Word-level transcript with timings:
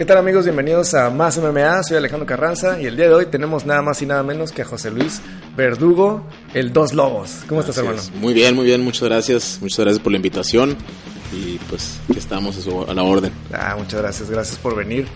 ¿Qué 0.00 0.06
tal 0.06 0.16
amigos? 0.16 0.44
Bienvenidos 0.46 0.94
a 0.94 1.10
Más 1.10 1.36
MMA, 1.36 1.82
soy 1.82 1.98
Alejandro 1.98 2.24
Carranza 2.26 2.80
y 2.80 2.86
el 2.86 2.96
día 2.96 3.06
de 3.08 3.12
hoy 3.14 3.26
tenemos 3.26 3.66
nada 3.66 3.82
más 3.82 4.00
y 4.00 4.06
nada 4.06 4.22
menos 4.22 4.50
que 4.50 4.62
a 4.62 4.64
José 4.64 4.90
Luis 4.90 5.20
Verdugo, 5.54 6.24
el 6.54 6.72
Dos 6.72 6.94
Lobos. 6.94 7.40
¿Cómo 7.46 7.60
estás 7.60 7.76
hermano? 7.76 8.00
Muy 8.14 8.32
bien, 8.32 8.56
muy 8.56 8.64
bien, 8.64 8.80
muchas 8.82 9.02
gracias. 9.02 9.58
Muchas 9.60 9.80
gracias 9.80 10.02
por 10.02 10.12
la 10.12 10.16
invitación 10.16 10.74
y 11.34 11.58
pues 11.68 11.98
que 12.10 12.18
estamos 12.18 12.56
a, 12.56 12.62
su- 12.62 12.80
a 12.82 12.94
la 12.94 13.02
orden. 13.02 13.30
Ah, 13.52 13.76
muchas 13.78 14.00
gracias, 14.00 14.30
gracias 14.30 14.56
por 14.58 14.74
venir 14.74 15.06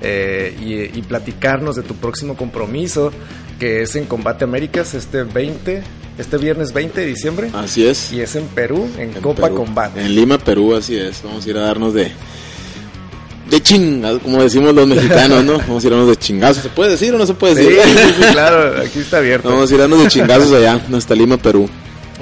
eh, 0.00 0.56
y, 0.60 0.98
y 0.98 1.02
platicarnos 1.02 1.76
de 1.76 1.82
tu 1.82 1.94
próximo 1.94 2.36
compromiso 2.36 3.12
que 3.60 3.82
es 3.82 3.94
en 3.94 4.06
Combate 4.06 4.42
Américas 4.42 4.94
este 4.94 5.22
20, 5.22 5.84
este 6.18 6.36
viernes 6.38 6.72
20 6.72 7.00
de 7.00 7.06
diciembre 7.06 7.50
Así 7.54 7.86
es. 7.86 8.12
y 8.12 8.20
es 8.20 8.34
en 8.34 8.46
Perú, 8.48 8.90
en, 8.98 9.14
En 9.14 9.22
Copa 9.22 9.42
Perú. 9.42 9.54
Combate. 9.58 10.00
En 10.00 10.12
Lima, 10.16 10.36
Perú, 10.38 10.74
así 10.74 10.96
es. 10.96 11.22
Vamos 11.22 11.46
a 11.46 11.48
ir 11.50 11.56
a 11.58 11.60
darnos 11.60 11.94
de 11.94 12.10
de 13.52 13.62
chingas, 13.62 14.18
como 14.20 14.42
decimos 14.42 14.74
los 14.74 14.86
mexicanos, 14.86 15.44
¿no? 15.44 15.58
Vamos 15.58 15.84
a 15.84 15.86
ir 15.86 15.92
a 15.92 15.96
darnos 15.96 16.16
de 16.16 16.16
chingazos. 16.16 16.62
¿Se 16.62 16.70
puede 16.70 16.92
decir 16.92 17.14
o 17.14 17.18
no 17.18 17.26
se 17.26 17.34
puede 17.34 17.54
decir? 17.54 17.78
sí, 17.84 18.14
sí, 18.16 18.22
claro, 18.32 18.80
aquí 18.80 19.00
está 19.00 19.18
abierto. 19.18 19.50
Vamos 19.50 19.70
a 19.70 19.74
ir 19.74 19.80
a 19.80 19.82
darnos 19.82 20.02
de 20.04 20.08
chingazos 20.08 20.52
allá, 20.52 20.80
hasta 20.96 21.14
Lima, 21.14 21.36
Perú. 21.36 21.68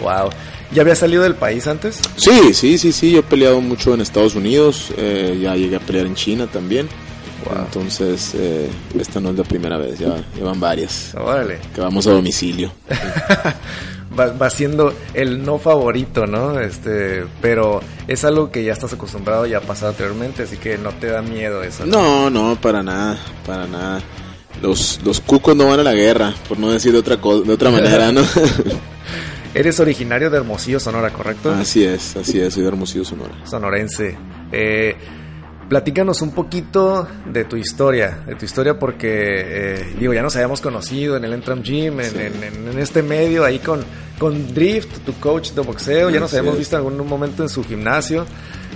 Wow. 0.02 0.30
¿Ya 0.72 0.82
había 0.82 0.96
salido 0.96 1.22
del 1.22 1.36
país 1.36 1.66
antes? 1.68 2.00
Sí, 2.16 2.52
sí, 2.52 2.78
sí, 2.78 2.90
sí. 2.92 3.12
Yo 3.12 3.20
he 3.20 3.22
peleado 3.22 3.60
mucho 3.60 3.94
en 3.94 4.00
Estados 4.00 4.34
Unidos. 4.34 4.92
eh, 4.96 5.38
ya 5.40 5.54
llegué 5.54 5.76
a 5.76 5.80
pelear 5.80 6.06
en 6.06 6.16
China 6.16 6.48
también. 6.48 6.88
Wow. 7.44 7.64
Entonces, 7.64 8.32
eh, 8.34 8.68
esta 8.98 9.20
no 9.20 9.30
es 9.30 9.38
la 9.38 9.44
primera 9.44 9.78
vez, 9.78 9.98
ya, 10.00 10.16
ya 10.36 10.44
van 10.44 10.58
varias. 10.58 11.14
Órale. 11.14 11.58
Que 11.74 11.80
vamos 11.80 12.06
a 12.08 12.10
domicilio. 12.10 12.72
va, 14.20 14.32
va 14.32 14.50
siendo 14.50 14.92
el 15.14 15.44
no 15.44 15.58
favorito, 15.58 16.26
¿no? 16.26 16.60
Este, 16.60 17.24
pero 17.40 17.80
es 18.06 18.24
algo 18.24 18.50
que 18.50 18.64
ya 18.64 18.72
estás 18.72 18.92
acostumbrado, 18.92 19.46
ya 19.46 19.58
ha 19.58 19.62
pasado 19.62 19.90
anteriormente, 19.90 20.42
así 20.42 20.56
que 20.56 20.76
no 20.78 20.90
te 20.90 21.08
da 21.08 21.22
miedo 21.22 21.62
eso. 21.62 21.86
No, 21.86 22.28
no, 22.28 22.56
para 22.60 22.82
nada, 22.82 23.18
para 23.46 23.66
nada. 23.66 24.00
Los, 24.62 25.00
los 25.04 25.20
cucos 25.20 25.56
no 25.56 25.68
van 25.68 25.80
a 25.80 25.84
la 25.84 25.94
guerra, 25.94 26.34
por 26.48 26.58
no 26.58 26.70
decir 26.70 26.92
de 26.92 26.98
otra 26.98 27.20
cosa, 27.20 27.46
de 27.46 27.52
otra 27.52 27.70
manera, 27.70 28.12
¿no? 28.12 28.22
Eres 29.54 29.80
originario 29.80 30.30
de 30.30 30.36
Hermosillo, 30.36 30.78
Sonora, 30.78 31.12
¿correcto? 31.12 31.50
así 31.50 31.82
es, 31.82 32.16
así 32.16 32.38
es, 32.40 32.54
soy 32.54 32.62
de 32.62 32.68
Hermosillo, 32.68 33.04
Sonora. 33.04 33.34
Sonorense. 33.44 34.16
Eh, 34.52 34.96
platícanos 35.70 36.20
un 36.20 36.32
poquito 36.32 37.06
de 37.32 37.44
tu 37.44 37.56
historia, 37.56 38.18
de 38.26 38.34
tu 38.34 38.44
historia 38.44 38.76
porque, 38.76 39.08
eh, 39.08 39.94
digo, 39.98 40.12
ya 40.12 40.20
nos 40.20 40.34
habíamos 40.34 40.60
conocido 40.60 41.16
en 41.16 41.24
el 41.24 41.32
Entram 41.32 41.62
Gym, 41.62 42.00
en, 42.00 42.10
Sí. 42.10 42.16
en- 42.18 42.42
en- 42.42 42.68
en 42.72 42.78
este 42.80 43.04
medio, 43.04 43.44
ahí 43.44 43.60
con, 43.60 43.80
con 44.18 44.52
Drift, 44.52 44.98
tu 45.06 45.14
coach 45.20 45.52
de 45.52 45.60
boxeo, 45.62 46.10
ya 46.10 46.18
nos 46.18 46.34
habíamos 46.34 46.58
visto 46.58 46.74
en 46.76 46.84
algún 46.84 47.06
momento 47.06 47.44
en 47.44 47.48
su 47.48 47.62
gimnasio, 47.62 48.26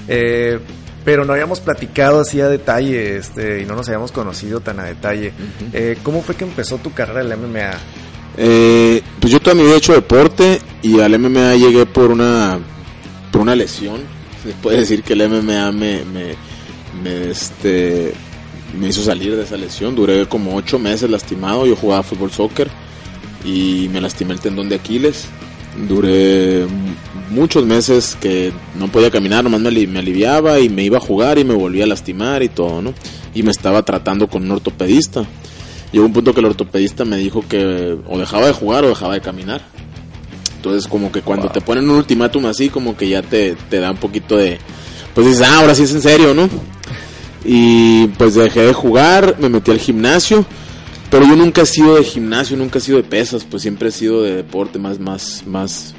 eh, 0.06 0.60
pero 1.04 1.24
no 1.24 1.32
habíamos 1.32 1.58
platicado 1.58 2.20
así 2.20 2.40
a 2.40 2.48
detalle, 2.48 3.16
este, 3.16 3.60
y 3.62 3.66
no 3.66 3.74
nos 3.74 3.88
habíamos 3.88 4.12
conocido 4.12 4.60
tan 4.60 4.78
a 4.78 4.84
detalle. 4.84 5.32
Eh, 5.72 5.98
¿Cómo 6.04 6.22
fue 6.22 6.36
que 6.36 6.44
empezó 6.44 6.78
tu 6.78 6.92
carrera 6.94 7.22
en 7.22 7.28
la 7.28 7.34
MMA? 7.36 7.72
Pues 9.20 9.32
yo 9.32 9.40
vida 9.64 9.74
he 9.74 9.76
hecho 9.78 9.92
deporte 9.94 10.60
y 10.80 11.00
al 11.00 11.18
MMA 11.18 11.56
llegué 11.56 11.86
por 11.86 12.10
una, 12.12 12.58
por 13.32 13.40
una 13.42 13.54
lesión. 13.56 14.00
Se 14.44 14.52
puede 14.62 14.78
decir 14.78 15.02
que 15.02 15.12
el 15.14 15.22
MMA 15.28 15.72
me, 15.72 16.04
me, 16.04 16.34
me, 17.02 17.30
este, 17.30 18.12
me 18.78 18.88
hizo 18.88 19.02
salir 19.02 19.34
de 19.36 19.42
esa 19.44 19.56
lesión. 19.56 19.94
Duré 19.94 20.26
como 20.26 20.54
ocho 20.56 20.78
meses 20.78 21.10
lastimado. 21.10 21.66
Yo 21.66 21.76
jugaba 21.76 22.02
fútbol 22.02 22.30
soccer 22.30 22.68
y 23.44 23.88
me 23.92 24.00
lastimé 24.00 24.34
el 24.34 24.40
tendón 24.40 24.68
de 24.68 24.76
Aquiles. 24.76 25.26
Duré 25.88 26.66
muchos 27.30 27.64
meses 27.66 28.16
que 28.20 28.52
no 28.78 28.88
podía 28.88 29.10
caminar, 29.10 29.42
nomás 29.42 29.60
me, 29.60 29.68
ali- 29.68 29.86
me 29.88 29.98
aliviaba 29.98 30.60
y 30.60 30.68
me 30.68 30.84
iba 30.84 30.98
a 30.98 31.00
jugar 31.00 31.38
y 31.38 31.44
me 31.44 31.54
volvía 31.54 31.84
a 31.84 31.86
lastimar 31.88 32.42
y 32.44 32.48
todo, 32.48 32.80
¿no? 32.80 32.94
Y 33.34 33.42
me 33.42 33.50
estaba 33.50 33.82
tratando 33.82 34.28
con 34.28 34.44
un 34.44 34.52
ortopedista. 34.52 35.24
Llegó 35.90 36.06
un 36.06 36.12
punto 36.12 36.32
que 36.32 36.40
el 36.40 36.46
ortopedista 36.46 37.04
me 37.04 37.16
dijo 37.16 37.44
que 37.48 37.96
o 38.08 38.18
dejaba 38.18 38.46
de 38.46 38.52
jugar 38.52 38.84
o 38.84 38.88
dejaba 38.88 39.14
de 39.14 39.20
caminar. 39.20 39.62
Entonces 40.56 40.86
como 40.88 41.10
que 41.12 41.20
cuando 41.22 41.46
Wow. 41.46 41.52
te 41.52 41.60
ponen 41.60 41.90
un 41.90 41.96
ultimátum 41.96 42.46
así, 42.46 42.68
como 42.68 42.96
que 42.96 43.08
ya 43.08 43.22
te, 43.22 43.56
te 43.68 43.80
da 43.80 43.90
un 43.90 43.96
poquito 43.98 44.36
de... 44.36 44.58
Pues 45.14 45.26
dices, 45.26 45.42
ah, 45.42 45.60
ahora 45.60 45.74
sí 45.74 45.84
es 45.84 45.92
en 45.92 46.02
serio, 46.02 46.34
¿no? 46.34 46.48
Y 47.44 48.08
pues 48.18 48.34
dejé 48.34 48.62
de 48.62 48.72
jugar, 48.72 49.36
me 49.38 49.48
metí 49.48 49.70
al 49.70 49.78
gimnasio, 49.78 50.44
pero 51.10 51.26
yo 51.26 51.36
nunca 51.36 51.62
he 51.62 51.66
sido 51.66 51.94
de 51.94 52.04
gimnasio, 52.04 52.56
nunca 52.56 52.78
he 52.78 52.82
sido 52.82 52.96
de 52.96 53.04
pesas, 53.04 53.44
pues 53.44 53.62
siempre 53.62 53.90
he 53.90 53.92
sido 53.92 54.22
de 54.22 54.34
deporte 54.34 54.78
más, 54.78 54.98
más, 54.98 55.44
más, 55.46 55.94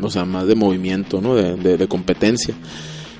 o 0.00 0.10
sea, 0.10 0.24
más 0.24 0.46
de 0.46 0.54
movimiento, 0.54 1.20
¿no? 1.20 1.34
De, 1.34 1.76
de, 1.76 1.88
competencia. 1.88 2.54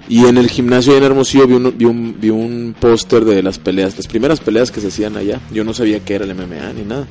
Y 0.09 0.27
en 0.27 0.37
el 0.37 0.51
gimnasio 0.51 0.97
en 0.97 1.03
Hermosillo 1.03 1.47
vi 1.47 1.55
un, 1.55 1.75
vi 1.77 1.85
un, 1.87 2.17
vi 2.21 2.31
un 2.31 2.77
póster 2.79 3.25
de 3.25 3.43
las 3.43 3.59
peleas, 3.59 3.97
las 3.97 4.07
primeras 4.07 4.41
peleas 4.41 4.71
que 4.71 4.81
se 4.81 4.89
hacían 4.89 5.17
allá. 5.17 5.41
Yo 5.53 5.65
no 5.65 5.75
sabía 5.75 6.05
qué 6.05 6.15
era 6.15 6.25
el 6.25 6.35
MMA 6.35 6.73
ni 6.75 6.83
nada. 6.83 7.07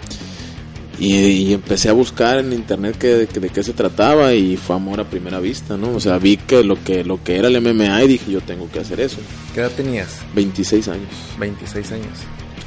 Y, 1.03 1.15
y 1.15 1.53
empecé 1.53 1.89
a 1.89 1.93
buscar 1.93 2.37
en 2.37 2.53
internet 2.53 2.95
que, 2.97 3.27
que- 3.33 3.39
de 3.39 3.49
qué 3.49 3.63
se 3.63 3.73
trataba 3.73 4.33
y 4.35 4.55
fue 4.55 4.75
amor 4.75 4.99
a 4.99 5.09
primera 5.09 5.39
vista, 5.39 5.75
¿no? 5.75 5.95
O 5.95 5.99
sea, 5.99 6.19
vi 6.19 6.37
que 6.37 6.63
lo 6.63 6.81
que 6.83 7.03
lo 7.03 7.23
que 7.23 7.37
era 7.37 7.47
el 7.47 7.59
MMA 7.59 8.03
y 8.03 8.07
dije, 8.07 8.31
yo 8.31 8.41
tengo 8.41 8.69
que 8.71 8.79
hacer 8.81 8.99
eso. 8.99 9.17
¿Qué 9.55 9.61
edad 9.61 9.71
tenías? 9.71 10.19
26 10.35 10.87
años. 10.89 11.09
26 11.39 11.91
años. 11.93 12.17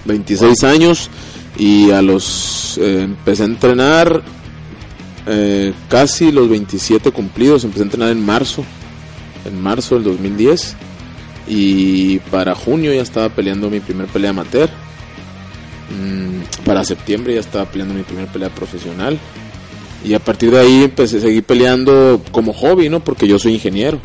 26 0.05 0.65
años 0.65 1.11
y 1.56 1.93
a 1.93 2.03
los 2.03 2.77
eh, 2.78 3.03
empecé 3.05 3.45
a 3.45 3.47
entrenar 3.47 4.22
eh, 5.27 5.72
casi 5.89 6.33
los 6.33 6.49
27 6.49 7.12
cumplidos, 7.12 7.62
empecé 7.65 7.83
a 7.83 7.84
entrenar 7.84 8.11
en 8.11 8.25
marzo, 8.27 8.65
en 9.45 9.61
marzo 9.62 9.95
del 9.95 10.05
2010 10.05 10.75
y 11.47 12.19
para 12.31 12.55
junio 12.55 12.93
ya 12.93 13.03
estaba 13.03 13.28
peleando 13.28 13.71
mi 13.71 13.78
primer 13.81 14.06
pelea 14.09 14.31
amateur. 14.31 14.69
Mm, 15.91 16.65
para 16.65 16.83
septiembre 16.84 17.34
ya 17.34 17.41
estaba 17.41 17.67
peleando 17.67 17.95
mi 17.95 18.03
primer 18.03 18.27
pelea 18.28 18.49
profesional 18.49 19.19
y 20.05 20.15
a 20.15 20.19
partir 20.19 20.50
de 20.50 20.61
ahí 20.61 20.84
empecé 20.84 21.19
a 21.19 21.21
seguir 21.21 21.45
peleando 21.45 22.21
como 22.33 22.53
hobby, 22.53 22.89
¿no? 22.89 23.00
Porque 23.00 23.27
yo 23.28 23.39
soy 23.39 23.55
ingeniero. 23.55 23.99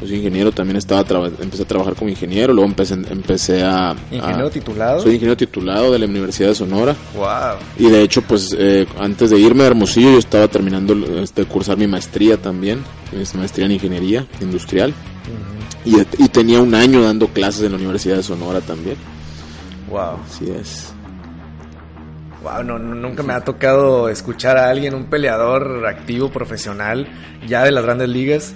Yo 0.00 0.06
soy 0.06 0.18
ingeniero, 0.18 0.52
también 0.52 0.76
estaba 0.76 1.00
empecé 1.40 1.64
a 1.64 1.66
trabajar 1.66 1.96
como 1.96 2.08
ingeniero, 2.08 2.52
luego 2.52 2.68
empecé, 2.68 2.94
empecé 2.94 3.64
a... 3.64 3.96
¿Ingeniero 4.12 4.46
a- 4.46 4.50
titulado? 4.50 5.00
Soy 5.00 5.14
ingeniero 5.14 5.36
titulado 5.36 5.90
de 5.92 5.98
la 5.98 6.06
Universidad 6.06 6.50
de 6.50 6.54
Sonora 6.54 6.94
Wow. 7.16 7.58
y 7.80 7.90
de 7.90 8.02
hecho 8.02 8.22
pues 8.22 8.54
eh, 8.56 8.86
antes 9.00 9.30
de 9.30 9.40
irme 9.40 9.64
a 9.64 9.66
Hermosillo 9.66 10.12
yo 10.12 10.18
estaba 10.18 10.46
terminando 10.46 10.94
este 11.20 11.44
cursar 11.46 11.78
mi 11.78 11.88
maestría 11.88 12.36
también, 12.36 12.78
mi 13.10 13.24
maestría 13.40 13.66
en 13.66 13.72
ingeniería 13.72 14.24
industrial 14.40 14.94
y, 15.84 15.96
y 16.22 16.28
tenía 16.28 16.60
un 16.62 16.76
año 16.76 17.02
dando 17.02 17.26
clases 17.26 17.62
en 17.64 17.72
la 17.72 17.78
Universidad 17.78 18.18
de 18.18 18.22
Sonora 18.22 18.60
también. 18.60 18.96
Wow. 19.90 20.18
Así 20.28 20.44
es. 20.48 20.92
Wow, 22.42 22.62
no, 22.62 22.78
no- 22.78 22.94
nunca 22.94 23.22
me 23.22 23.32
ha 23.32 23.40
tocado 23.40 24.08
escuchar 24.08 24.56
a 24.58 24.70
alguien, 24.70 24.94
un 24.94 25.04
peleador 25.06 25.84
activo, 25.86 26.30
profesional, 26.30 27.08
ya 27.46 27.64
de 27.64 27.72
las 27.72 27.84
grandes 27.84 28.08
ligas, 28.08 28.52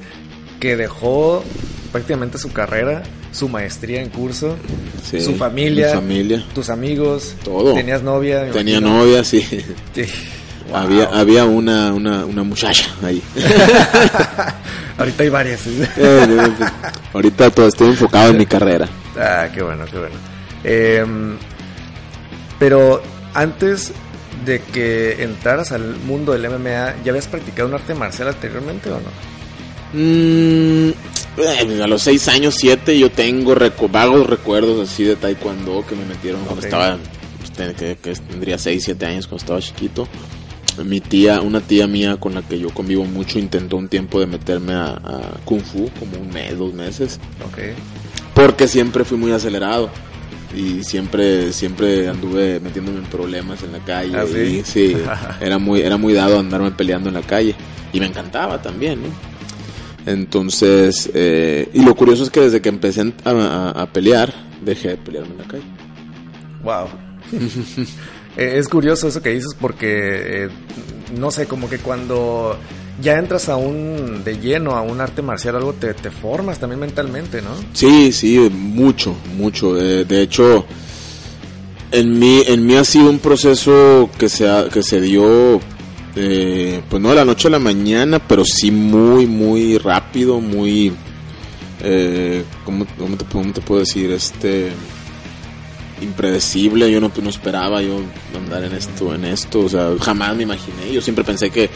que 0.61 0.77
dejó 0.77 1.43
prácticamente 1.91 2.39
su 2.39 2.53
carrera, 2.53 3.03
su 3.33 3.49
maestría 3.49 4.01
en 4.01 4.09
curso, 4.11 4.57
Sí, 5.03 5.21
su 5.21 5.35
familia, 5.35 5.89
mi 5.89 5.95
familia, 5.95 6.45
tus 6.55 6.71
amigos, 6.71 7.35
Todo. 7.45 7.75
tenías 7.75 8.03
novia. 8.03 8.49
tenía 8.53 8.79
imagino? 8.79 8.99
novia, 9.05 9.25
sí. 9.25 9.41
Sí. 9.95 10.05
Wow. 10.69 10.77
Había, 10.77 11.05
había 11.07 11.45
una, 11.45 11.93
una, 11.93 12.25
una 12.25 12.45
muchacha 12.45 12.89
ahí. 13.03 13.21
Ahorita 14.99 15.23
hay 15.25 15.29
varias. 15.29 15.67
Eh, 15.97 16.49
Ahorita 17.13 17.51
todo 17.51 17.67
estoy 17.69 17.89
enfocado 17.89 18.31
en 18.31 18.39
mi 18.39 18.47
carrera. 18.47 18.89
ah, 19.19 19.49
qué 19.53 19.61
bueno, 19.63 19.85
qué 19.91 19.99
bueno. 19.99 20.15
Em, 20.65 21.37
pero 22.59 23.03
antes 23.35 23.93
de 24.45 24.61
que 24.61 25.23
entraras 25.23 25.73
al 25.73 25.97
mundo 26.07 26.33
del 26.33 26.49
MMA, 26.51 27.03
¿ya 27.05 27.11
habías 27.11 27.27
practicado 27.29 27.69
un 27.69 27.75
arte 27.75 27.95
marcial 27.95 28.29
anteriormente 28.29 28.91
o 28.91 28.95
no? 29.01 29.11
Mm, 29.95 30.89
eh, 31.39 31.83
a 31.83 31.87
los 31.87 32.03
6 32.03 32.29
años, 32.29 32.55
7, 32.59 32.99
yo 32.99 33.11
tengo 33.11 33.55
recu- 33.55 33.91
vagos 33.91 34.27
recuerdos 34.27 34.89
así 34.89 35.05
de 35.05 35.17
taekwondo 35.17 35.85
que 35.87 35.95
me 35.95 36.05
metieron 36.07 36.41
cuando 36.45 36.61
Ok. 36.61 36.65
estaba, 36.65 36.99
pues, 37.57 37.75
que, 37.75 37.97
que 37.97 38.13
tendría 38.15 38.59
6, 38.59 38.83
7 38.85 39.07
años 39.07 39.27
cuando 39.27 39.43
estaba 39.43 39.61
chiquito. 39.61 40.09
Mi 40.85 41.01
tía, 41.03 41.43
una 41.43 41.61
tía 41.61 41.87
mía 41.87 42.17
con 42.19 42.35
la 42.35 42.41
que 42.41 42.59
yo 42.59 42.71
convivo 42.71 43.05
mucho, 43.05 43.39
intentó 43.39 43.77
un 43.77 43.89
tiempo 43.89 44.19
de 44.19 44.27
meterme 44.27 44.73
a, 44.73 44.93
a 44.93 45.21
Kung 45.45 45.61
Fu, 45.61 45.91
como 45.99 46.17
un 46.19 46.31
mes, 46.31 46.57
dos 46.57 46.73
meses, 46.73 47.21
Ok. 47.47 47.59
porque 48.35 48.67
siempre 48.67 49.05
fui 49.05 49.19
muy 49.19 49.33
acelerado. 49.33 49.91
Y 50.55 50.83
siempre, 50.85 51.53
siempre 51.53 52.09
anduve 52.09 52.61
metiéndome 52.61 52.99
en 52.99 53.05
problemas 53.05 53.63
en 53.63 53.73
la 53.73 53.79
calle. 53.81 54.17
¿Ah, 54.17 54.25
sí? 54.27 54.59
y 54.61 54.65
sí, 54.65 54.97
era 55.41 55.59
muy, 55.59 55.81
era 55.81 55.97
muy 55.97 56.13
dado 56.13 56.39
andarme 56.39 56.71
peleando 56.73 57.09
en 57.09 57.15
la 57.15 57.23
calle. 57.23 57.55
Y 57.93 58.01
me 58.01 58.07
encantaba 58.07 58.61
también, 58.61 59.03
¿no? 59.03 59.09
Entonces, 60.05 61.11
eh, 61.15 61.69
y 61.73 61.83
lo 61.85 61.95
curioso 61.95 62.25
es 62.25 62.31
que 62.31 62.41
desde 62.41 62.61
que 62.61 62.69
empecé 62.69 63.13
a, 63.25 63.31
a- 63.31 63.71
a 63.83 63.87
pelear, 63.93 64.33
dejé 64.65 64.89
de 64.91 64.97
pelearme 64.97 65.33
en 65.33 65.39
la 65.39 65.45
calle. 65.45 65.65
Wow. 66.63 66.89
Eh, 68.35 68.55
es 68.57 68.67
curioso 68.67 69.09
eso 69.09 69.21
que 69.21 69.29
dices 69.29 69.55
porque, 69.61 70.45
eh, 70.45 70.49
no 71.19 71.31
sé, 71.31 71.45
como 71.47 71.69
que 71.69 71.77
cuando 71.77 72.57
ya 73.01 73.19
entras 73.19 73.49
a 73.49 73.57
un 73.57 74.23
de 74.25 74.39
lleno 74.39 74.77
a 74.77 74.83
un 74.83 75.01
arte 75.01 75.23
marcial, 75.23 75.57
algo 75.57 75.73
te, 75.73 75.95
te 75.95 76.11
formas 76.11 76.59
también 76.59 76.81
mentalmente, 76.81 77.41
¿no? 77.41 77.51
Sí, 77.73 78.13
sí, 78.13 78.39
mucho, 78.51 79.17
mucho. 79.37 79.81
Eh, 79.81 80.05
de 80.05 80.23
hecho, 80.23 80.67
en 81.91 82.19
mí, 82.19 82.43
en 82.47 82.67
mí 82.67 82.75
ha 82.75 82.85
sido 82.85 83.11
un 83.11 83.19
proceso 83.19 84.11
que 84.19 84.29
se, 84.29 84.49
que 84.73 84.83
se 84.83 85.01
dio, 85.01 85.61
eh, 86.17 86.83
pues 86.89 87.03
no 87.03 87.11
de 87.11 87.15
la 87.17 87.25
noche 87.25 87.49
a 87.49 87.53
la 87.53 87.59
mañana, 87.59 88.19
pero 88.19 88.45
sí 88.45 88.71
muy, 88.71 89.27
muy 89.27 89.79
rápido, 89.79 90.41
muy, 90.41 90.93
eh, 91.81 92.45
¿cómo, 92.65 92.85
te, 92.85 92.95
¿cómo, 92.95 93.53
te, 93.53 93.61
puedo 93.61 93.81
decir? 93.81 94.11
Este 94.13 94.73
impredecible, 96.01 96.91
yo 96.91 97.01
no, 97.01 97.13
no 97.23 97.31
esperaba 97.31 97.81
yo 97.81 98.01
andar 98.37 98.65
en 98.65 98.73
esto, 98.73 99.15
en 99.15 99.25
esto, 99.25 99.61
o 99.61 99.69
sea, 99.69 99.91
jamás 100.01 100.35
me 100.35 100.43
imaginé, 100.43 100.93
yo 100.93 101.01
siempre 101.01 101.23
pensé 101.23 101.49
que 101.51 101.71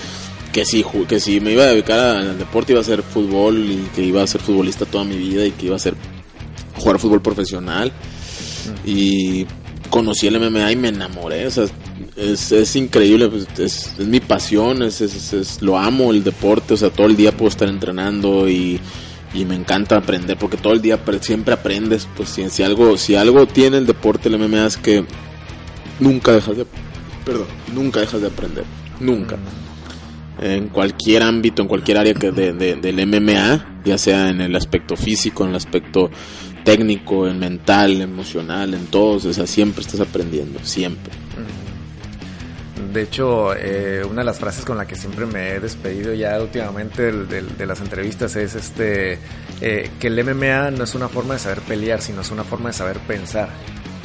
que 0.56 0.64
si, 0.64 0.82
que 1.06 1.20
si 1.20 1.38
me 1.38 1.52
iba 1.52 1.64
a 1.64 1.66
dedicar 1.66 1.98
al 1.98 2.38
deporte 2.38 2.72
iba 2.72 2.80
a 2.80 2.84
ser 2.84 3.02
fútbol 3.02 3.58
y 3.58 3.90
que 3.94 4.02
iba 4.02 4.22
a 4.22 4.26
ser 4.26 4.40
futbolista 4.40 4.86
toda 4.86 5.04
mi 5.04 5.14
vida 5.14 5.44
y 5.44 5.50
que 5.50 5.66
iba 5.66 5.76
a 5.76 5.78
ser 5.78 5.94
jugar 6.78 6.98
fútbol 6.98 7.20
profesional. 7.20 7.92
Y 8.82 9.44
conocí 9.90 10.28
el 10.28 10.40
MMA 10.40 10.72
y 10.72 10.76
me 10.76 10.88
enamoré. 10.88 11.46
O 11.46 11.50
sea, 11.50 11.66
es, 12.16 12.52
es 12.52 12.74
increíble, 12.74 13.28
pues, 13.28 13.46
es, 13.58 13.92
es, 13.98 14.06
mi 14.06 14.18
pasión, 14.20 14.82
es, 14.82 15.02
es, 15.02 15.60
lo 15.60 15.76
amo 15.76 16.10
el 16.10 16.24
deporte. 16.24 16.72
O 16.72 16.76
sea, 16.78 16.88
todo 16.88 17.06
el 17.06 17.16
día 17.16 17.36
puedo 17.36 17.50
estar 17.50 17.68
entrenando 17.68 18.48
y, 18.48 18.80
y 19.34 19.44
me 19.44 19.56
encanta 19.56 19.98
aprender 19.98 20.38
porque 20.38 20.56
todo 20.56 20.72
el 20.72 20.80
día 20.80 20.98
siempre 21.20 21.52
aprendes. 21.52 22.08
Pues 22.16 22.30
si, 22.30 22.48
si, 22.48 22.62
algo, 22.62 22.96
si 22.96 23.14
algo 23.14 23.46
tiene 23.46 23.76
el 23.76 23.84
deporte, 23.84 24.30
el 24.30 24.38
MMA 24.38 24.68
es 24.68 24.78
que 24.78 25.04
nunca 26.00 26.32
dejas 26.32 26.56
de, 26.56 26.66
perdón, 27.26 27.48
nunca 27.74 28.00
dejas 28.00 28.22
de 28.22 28.28
aprender. 28.28 28.64
Nunca 28.98 29.36
en 30.40 30.68
cualquier 30.68 31.22
ámbito, 31.22 31.62
en 31.62 31.68
cualquier 31.68 31.98
área 31.98 32.14
que 32.14 32.30
de, 32.30 32.52
del 32.52 33.06
MMA, 33.06 33.80
ya 33.84 33.98
sea 33.98 34.30
en 34.30 34.40
el 34.40 34.54
aspecto 34.54 34.96
físico, 34.96 35.44
en 35.44 35.50
el 35.50 35.56
aspecto 35.56 36.10
técnico, 36.64 37.28
en 37.28 37.38
mental, 37.38 38.00
emocional, 38.00 38.74
en 38.74 38.86
todos, 38.86 39.24
o 39.24 39.32
sea, 39.32 39.46
siempre 39.46 39.82
estás 39.82 40.00
aprendiendo, 40.00 40.58
siempre. 40.62 41.12
De 42.92 43.02
hecho, 43.02 43.54
eh, 43.54 44.02
una 44.08 44.22
de 44.22 44.24
las 44.24 44.38
frases 44.38 44.64
con 44.64 44.78
la 44.78 44.86
que 44.86 44.96
siempre 44.96 45.26
me 45.26 45.50
he 45.50 45.60
despedido 45.60 46.14
ya 46.14 46.40
últimamente 46.40 47.12
de, 47.12 47.66
las 47.66 47.80
entrevistas 47.80 48.36
es 48.36 48.54
este 48.54 49.18
eh, 49.60 49.90
que 50.00 50.06
el 50.06 50.24
MMA 50.24 50.70
no 50.70 50.84
es 50.84 50.94
una 50.94 51.08
forma 51.08 51.34
de 51.34 51.40
saber 51.40 51.60
pelear, 51.60 52.00
sino 52.00 52.22
es 52.22 52.30
una 52.30 52.42
forma 52.42 52.70
de 52.70 52.72
saber 52.72 52.98
pensar. 53.00 53.50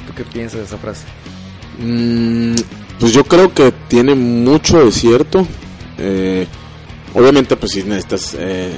¿Tú 0.06 0.14
qué 0.14 0.24
piensas 0.26 0.60
de 0.60 0.66
esa 0.66 0.78
frase? 0.78 1.06
Mm, 1.80 2.56
pues 3.00 3.14
yo 3.14 3.24
creo 3.24 3.54
que 3.54 3.72
tiene 3.88 4.14
mucho 4.14 4.84
de 4.84 4.92
cierto. 4.92 5.48
Eh, 6.02 6.48
obviamente, 7.14 7.56
pues 7.56 7.72
si 7.74 7.84
necesitas... 7.84 8.36
Eh, 8.38 8.72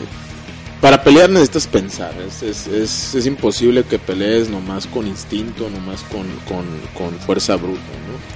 para 0.82 1.02
pelear 1.02 1.30
necesitas 1.30 1.66
pensar. 1.66 2.14
Es, 2.28 2.44
es, 2.44 3.16
es, 3.16 3.26
imposible 3.26 3.86
que 3.86 3.98
pelees 3.98 4.50
nomás 4.50 4.86
con 4.86 5.08
instinto, 5.08 5.70
nomás 5.70 6.02
con, 6.02 6.28
con, 6.46 6.66
con 6.94 7.18
fuerza 7.20 7.56
bruta, 7.56 7.80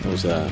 ¿no? 0.06 0.14
O 0.14 0.18
sea, 0.18 0.48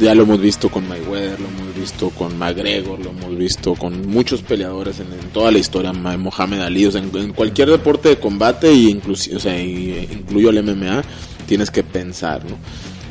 ya 0.00 0.14
lo 0.14 0.22
hemos 0.22 0.40
visto 0.40 0.68
con 0.68 0.88
Mayweather, 0.88 1.40
lo 1.40 1.48
hemos 1.48 1.74
visto 1.74 2.10
con 2.10 2.38
McGregor, 2.38 3.00
lo 3.00 3.10
hemos 3.10 3.36
visto 3.36 3.74
con 3.74 4.06
muchos 4.06 4.42
peleadores 4.42 5.00
en, 5.00 5.08
toda 5.32 5.50
la 5.50 5.58
historia, 5.58 5.92
Mohamed 5.92 6.60
Ali, 6.60 6.86
o 6.86 6.92
sea, 6.92 7.02
en, 7.02 7.32
cualquier 7.32 7.70
deporte 7.70 8.10
de 8.10 8.20
combate, 8.20 8.72
y 8.72 8.88
incluso, 8.88 9.36
o 9.36 9.40
sea, 9.40 9.58
incluyo 9.60 10.50
el 10.50 10.62
MMA, 10.62 11.02
tienes 11.46 11.70
que 11.70 11.82
pensar, 11.82 12.44
¿no? 12.44 12.56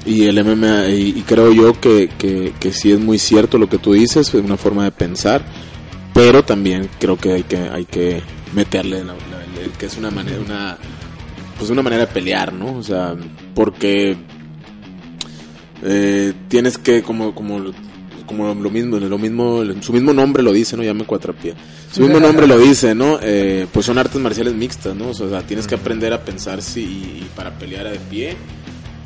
Y 0.06 0.26
el 0.26 0.44
MMA 0.44 0.90
y, 0.90 1.24
creo 1.28 1.52
yo 1.52 1.80
que, 1.80 2.10
que, 2.18 2.74
sí 2.74 2.92
es 2.92 3.00
muy 3.00 3.20
cierto 3.20 3.58
lo 3.58 3.70
que 3.70 3.78
tú 3.78 3.94
dices 3.94 4.34
es 4.34 4.34
una 4.34 4.58
forma 4.58 4.84
de 4.84 4.92
pensar 4.92 5.44
pero 6.14 6.44
también 6.44 6.90
creo 7.00 7.18
que 7.18 7.34
hay 7.34 7.44
que 7.44 7.58
hay 7.58 7.86
que 7.86 8.22
meterle 8.54 9.04
que 9.78 9.86
es 9.86 9.98
una 9.98 10.12
manera 10.12 10.40
una 10.40 10.78
pues 11.58 11.70
una 11.70 11.84
manera 11.84 12.06
de 12.06 12.12
pelear 12.12 12.52
no 12.54 12.76
o 12.78 12.84
sea 12.84 13.16
porque 13.54 14.18
eh, 15.84 16.34
tienes 16.48 16.78
que 16.78 17.04
como 17.04 17.36
como 17.36 17.72
como 18.26 18.54
lo 18.54 18.70
mismo 18.70 18.98
lo 18.98 19.18
mismo 19.18 19.64
su 19.82 19.94
mismo 19.94 20.14
nombre 20.14 20.42
lo 20.42 20.54
dice 20.54 20.78
no 20.78 20.84
llame 20.84 21.04
cuatrapié. 21.04 21.54
Su 21.92 22.02
mismo 22.02 22.20
nombre 22.22 22.48
lo 22.48 22.58
dice 22.58 22.96
no 22.96 23.20
eh, 23.22 23.68
pues 23.72 23.86
son 23.86 23.98
artes 23.98 24.20
marciales 24.22 24.54
mixtas 24.54 24.96
no 24.96 25.10
o 25.10 25.14
sea 25.14 25.42
tienes 25.44 25.68
que 25.68 25.76
aprender 25.76 26.14
a 26.14 26.24
pensar 26.24 26.62
si 26.62 27.24
para 27.36 27.52
pelear 27.58 27.90
de 27.90 28.00
pie 28.00 28.38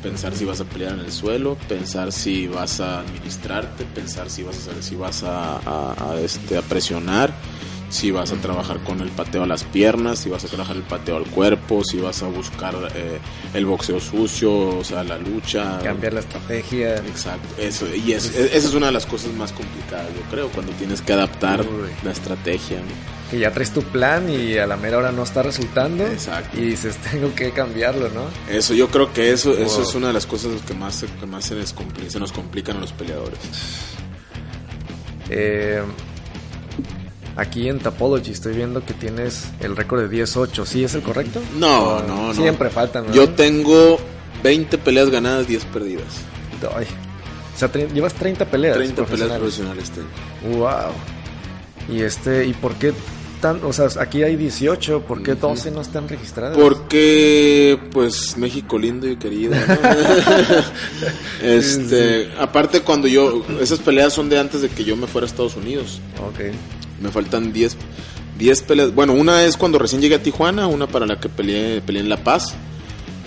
pensar 0.06 0.36
si 0.36 0.44
vas 0.44 0.60
a 0.60 0.64
pelear 0.64 0.92
en 0.92 1.00
el 1.00 1.10
suelo, 1.10 1.56
pensar 1.68 2.12
si 2.12 2.46
vas 2.46 2.78
a 2.78 3.00
administrarte, 3.00 3.84
pensar 3.86 4.30
si 4.30 4.44
vas 4.44 4.68
a, 4.68 4.80
si 4.80 4.94
vas 4.94 5.24
a, 5.24 6.14
este, 6.22 6.56
a 6.56 6.62
presionar, 6.62 7.34
si 7.88 8.10
vas 8.10 8.32
a 8.32 8.36
trabajar 8.36 8.78
con 8.78 9.00
el 9.00 9.08
pateo 9.10 9.44
a 9.44 9.46
las 9.46 9.64
piernas, 9.64 10.18
si 10.20 10.30
vas 10.30 10.44
a 10.44 10.48
trabajar 10.48 10.76
el 10.76 10.82
pateo 10.82 11.16
al 11.16 11.24
cuerpo, 11.24 11.84
si 11.84 11.98
vas 11.98 12.22
a 12.22 12.26
buscar 12.28 12.74
eh, 12.94 13.18
el 13.54 13.66
boxeo 13.66 14.00
sucio, 14.00 14.78
o 14.78 14.84
sea, 14.84 15.04
la 15.04 15.18
lucha. 15.18 15.78
Cambiar 15.82 16.14
la 16.14 16.20
estrategia. 16.20 16.96
Exacto, 16.96 17.48
eso, 17.58 17.86
y 17.94 18.12
eso, 18.12 18.36
esa 18.38 18.68
es 18.68 18.74
una 18.74 18.86
de 18.86 18.92
las 18.92 19.06
cosas 19.06 19.32
más 19.34 19.52
complicadas, 19.52 20.08
yo 20.14 20.22
creo, 20.30 20.48
cuando 20.48 20.72
tienes 20.72 21.00
que 21.00 21.12
adaptar 21.12 21.64
la 22.04 22.10
estrategia. 22.10 22.78
Que 23.30 23.40
ya 23.40 23.50
traes 23.50 23.72
tu 23.72 23.82
plan 23.82 24.30
y 24.30 24.56
a 24.56 24.68
la 24.68 24.76
mera 24.76 24.98
hora 24.98 25.10
no 25.10 25.24
está 25.24 25.42
resultando. 25.42 26.06
Exacto. 26.06 26.56
Y 26.60 26.66
dices, 26.66 26.96
tengo 27.10 27.34
que 27.34 27.50
cambiarlo, 27.50 28.08
¿no? 28.10 28.26
Eso, 28.48 28.72
yo 28.74 28.88
creo 28.88 29.12
que 29.12 29.32
eso, 29.32 29.52
eso 29.56 29.82
es 29.82 29.94
una 29.94 30.08
de 30.08 30.12
las 30.12 30.26
cosas 30.26 30.62
que 30.62 30.74
más, 30.74 31.04
que 31.18 31.26
más 31.26 31.44
se, 31.44 31.56
se 31.66 32.20
nos 32.20 32.32
complican 32.32 32.76
a 32.76 32.80
los 32.80 32.92
peleadores. 32.92 33.38
Eh, 35.28 35.82
Aquí 37.36 37.68
en 37.68 37.78
Tapology 37.78 38.30
estoy 38.32 38.54
viendo 38.54 38.84
que 38.84 38.94
tienes 38.94 39.48
el 39.60 39.76
récord 39.76 40.08
de 40.08 40.24
10-8. 40.24 40.64
¿Sí 40.64 40.84
es 40.84 40.94
el 40.94 41.02
correcto? 41.02 41.40
No, 41.58 42.02
no, 42.02 42.28
no. 42.28 42.34
Siempre 42.34 42.70
faltan. 42.70 43.12
Yo 43.12 43.28
tengo 43.30 43.98
20 44.42 44.78
peleas 44.78 45.10
ganadas, 45.10 45.46
10 45.46 45.64
perdidas. 45.66 46.04
Ay. 46.74 46.86
O 47.54 47.58
sea, 47.58 47.70
llevas 47.72 48.14
30 48.14 48.46
peleas. 48.46 48.76
30 48.76 49.04
peleas 49.04 49.30
profesionales 49.38 49.90
tengo. 49.90 50.58
Wow. 50.58 50.92
Y 51.94 52.00
este, 52.02 52.46
¿y 52.46 52.52
por 52.54 52.74
qué 52.76 52.92
tan, 53.40 53.62
o 53.64 53.72
sea, 53.72 53.88
aquí 54.00 54.22
hay 54.22 54.36
18, 54.36 55.02
¿por 55.02 55.22
qué 55.22 55.34
12 55.34 55.70
no 55.70 55.80
están 55.80 56.08
registradas? 56.08 56.56
Porque 56.56 57.78
pues 57.92 58.36
México 58.36 58.78
lindo 58.78 59.06
y 59.06 59.16
querido, 59.16 59.54
este, 61.42 62.30
aparte 62.38 62.80
cuando 62.80 63.08
yo 63.08 63.44
esas 63.60 63.78
peleas 63.78 64.12
son 64.12 64.28
de 64.28 64.38
antes 64.38 64.62
de 64.62 64.68
que 64.68 64.84
yo 64.84 64.96
me 64.96 65.06
fuera 65.06 65.26
a 65.26 65.28
Estados 65.28 65.56
Unidos. 65.56 66.00
Ok. 66.18 66.54
Me 67.00 67.10
faltan 67.10 67.52
10 67.52 67.76
10 68.38 68.62
peleas. 68.62 68.94
Bueno, 68.94 69.14
una 69.14 69.44
es 69.44 69.56
cuando 69.56 69.78
recién 69.78 70.00
llegué 70.00 70.16
a 70.16 70.22
Tijuana, 70.22 70.66
una 70.66 70.86
para 70.86 71.06
la 71.06 71.18
que 71.18 71.28
peleé, 71.28 71.80
peleé 71.80 72.02
en 72.02 72.08
La 72.08 72.22
Paz. 72.22 72.54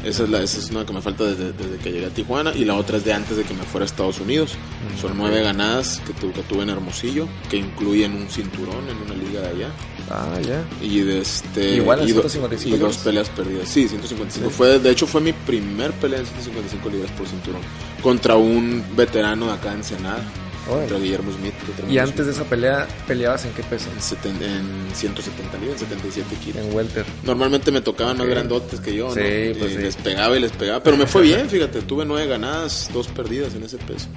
Esa 0.04 0.24
es, 0.24 0.30
la, 0.30 0.42
esa 0.42 0.60
es 0.60 0.70
una 0.70 0.86
que 0.86 0.94
me 0.94 1.02
falta 1.02 1.26
desde, 1.26 1.52
que 1.84 1.92
llegué 1.92 2.06
a 2.06 2.10
Tijuana. 2.10 2.54
Y 2.56 2.64
la 2.64 2.76
otra 2.76 2.98
es 2.98 3.04
de 3.06 3.12
antes 3.12 3.36
de 3.36 3.44
que 3.44 3.54
me 3.54 3.64
fuera 3.64 3.84
a 3.84 3.88
Estados 3.88 4.20
Unidos. 4.20 4.52
Mm, 4.54 5.02
Son 5.02 5.18
nueve 5.18 5.42
ganadas 5.42 6.02
que, 6.06 6.14
que 6.14 6.42
tuve 6.44 6.64
en 6.64 6.70
Hermosillo, 6.70 7.28
que 7.50 7.58
incluyen 7.58 8.14
un 8.14 8.30
cinturón 8.30 8.88
en 8.90 8.98
una 8.98 9.16
liga 9.16 9.42
de 9.42 9.48
allá. 9.48 9.70
Ah, 10.10 10.40
ya. 10.42 10.64
Y 10.82 11.00
de 11.00 11.20
este. 11.20 11.76
Igual 11.76 12.08
y, 12.08 12.12
y 12.12 12.78
dos 12.78 12.98
peleas 12.98 13.30
perdidas. 13.30 13.68
Sí, 13.68 13.88
155. 13.90 14.50
Fue, 14.50 14.80
de 14.80 14.90
hecho, 14.90 15.06
fue 15.06 15.22
mi 15.22 15.34
primer 15.34 15.92
pelea 15.94 16.20
en 16.20 16.26
155 16.26 16.90
libras 16.90 17.12
por 17.12 17.28
cinturón. 17.28 17.62
Contra 18.02 18.38
un 18.38 18.84
veterano 18.96 19.48
de 19.48 19.54
acá 19.54 19.74
en 19.74 19.84
Senada 19.84 20.24
contra 20.68 20.98
Guillermo 20.98 21.32
Smith. 21.32 21.54
¿Y 21.90 21.98
antes 21.98 22.26
de 22.26 22.32
esa 22.32 22.44
pelea 22.44 22.88
peleabas 23.08 23.46
en 23.46 23.54
qué 23.54 23.64
peso? 23.64 23.90
En, 24.24 24.44
en 24.44 24.96
170 24.96 25.58
libras, 25.58 25.80
77 25.80 26.36
kilos. 26.44 26.66
En 26.66 26.74
welter. 26.76 27.06
Normalmente 27.24 27.72
me 27.72 27.82
tocaban 27.82 28.18
más 28.18 28.28
grandotes 28.28 28.80
que 28.80 28.96
yo, 28.96 29.14
sí, 29.14 29.54
Pues 29.58 29.74
y 29.74 29.78
les 29.78 29.96
pegaba 29.96 30.38
y 30.38 30.42
les 30.42 30.52
pegaba. 30.52 30.84
Pero 30.84 30.98
me 30.98 31.08
fue 31.08 31.24
bien, 31.24 31.50
fíjate, 31.50 31.82
tuve 31.82 32.06
nueve 32.06 32.28
ganadas, 32.28 32.90
dos 32.94 33.08
perdidas 33.08 33.54
en 33.56 33.64
ese 33.64 33.78
peso. 33.78 34.08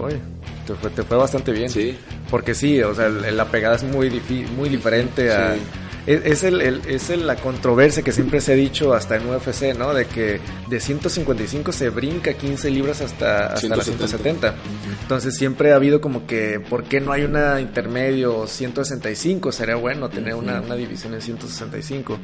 Oye, 0.00 0.18
te 0.66 0.74
fue, 0.74 0.90
te 0.90 1.02
fue 1.02 1.16
bastante 1.16 1.52
bien. 1.52 1.70
Sí. 1.70 1.96
Porque 2.30 2.54
sí, 2.54 2.80
o 2.82 2.94
sea, 2.94 3.08
la 3.08 3.46
pegada 3.46 3.76
es 3.76 3.84
muy, 3.84 4.10
muy 4.56 4.68
diferente 4.68 5.32
a... 5.32 5.54
Sí 5.54 5.60
es, 6.08 6.42
el, 6.42 6.60
es 6.62 7.10
la 7.10 7.36
controversia 7.36 8.02
que 8.02 8.12
siempre 8.12 8.40
se 8.40 8.52
ha 8.52 8.56
dicho 8.56 8.94
hasta 8.94 9.16
en 9.16 9.28
UFC, 9.28 9.76
¿no? 9.76 9.92
De 9.92 10.06
que 10.06 10.40
de 10.68 10.80
155 10.80 11.70
se 11.70 11.90
brinca 11.90 12.32
15 12.32 12.70
libras 12.70 13.02
hasta, 13.02 13.48
hasta 13.48 13.76
las 13.76 13.84
170. 13.84 14.54
Entonces 15.02 15.36
siempre 15.36 15.72
ha 15.72 15.76
habido 15.76 16.00
como 16.00 16.26
que, 16.26 16.60
¿por 16.60 16.84
qué 16.84 17.00
no 17.00 17.12
hay 17.12 17.24
una 17.24 17.60
intermedio 17.60 18.46
165? 18.46 19.52
Sería 19.52 19.76
bueno 19.76 20.08
tener 20.08 20.34
una, 20.34 20.62
una 20.62 20.76
división 20.76 21.12
en 21.12 21.20
165. 21.20 22.18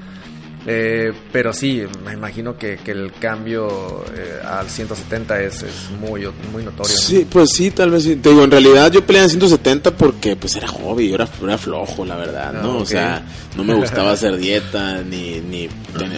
Eh, 0.67 1.13
pero 1.31 1.53
sí, 1.53 1.83
me 2.05 2.15
imagino 2.15 2.57
que, 2.57 2.79
que 2.79 2.93
el 2.93 3.13
cambio 3.13 4.03
eh, 4.15 4.41
al 4.43 4.69
170 4.69 5.43
es, 5.43 5.63
es, 5.63 5.91
muy, 6.01 6.27
muy 6.53 6.65
notorio. 6.65 6.97
Sí, 6.97 7.27
pues 7.31 7.51
sí, 7.55 7.71
tal 7.71 7.91
vez 7.91 8.05
sí. 8.05 8.17
Te 8.17 8.31
digo, 8.31 8.45
en 8.45 8.51
realidad 8.51 8.91
yo 8.91 9.05
peleé 9.05 9.25
en 9.25 9.29
170 9.29 9.95
porque 9.95 10.37
pues 10.37 10.57
era 10.57 10.67
hobby, 10.69 11.13
era, 11.13 11.29
era 11.43 11.59
flojo, 11.59 12.07
la 12.07 12.17
verdad, 12.17 12.55
¿no? 12.55 12.79
Ah, 12.79 12.83
o 12.83 12.87
sea, 12.87 13.27
no 13.57 13.65
me 13.65 13.75
gustaba 13.75 14.13
hacer 14.13 14.39
dieta, 14.39 15.03
ni, 15.03 15.41
ni 15.41 15.69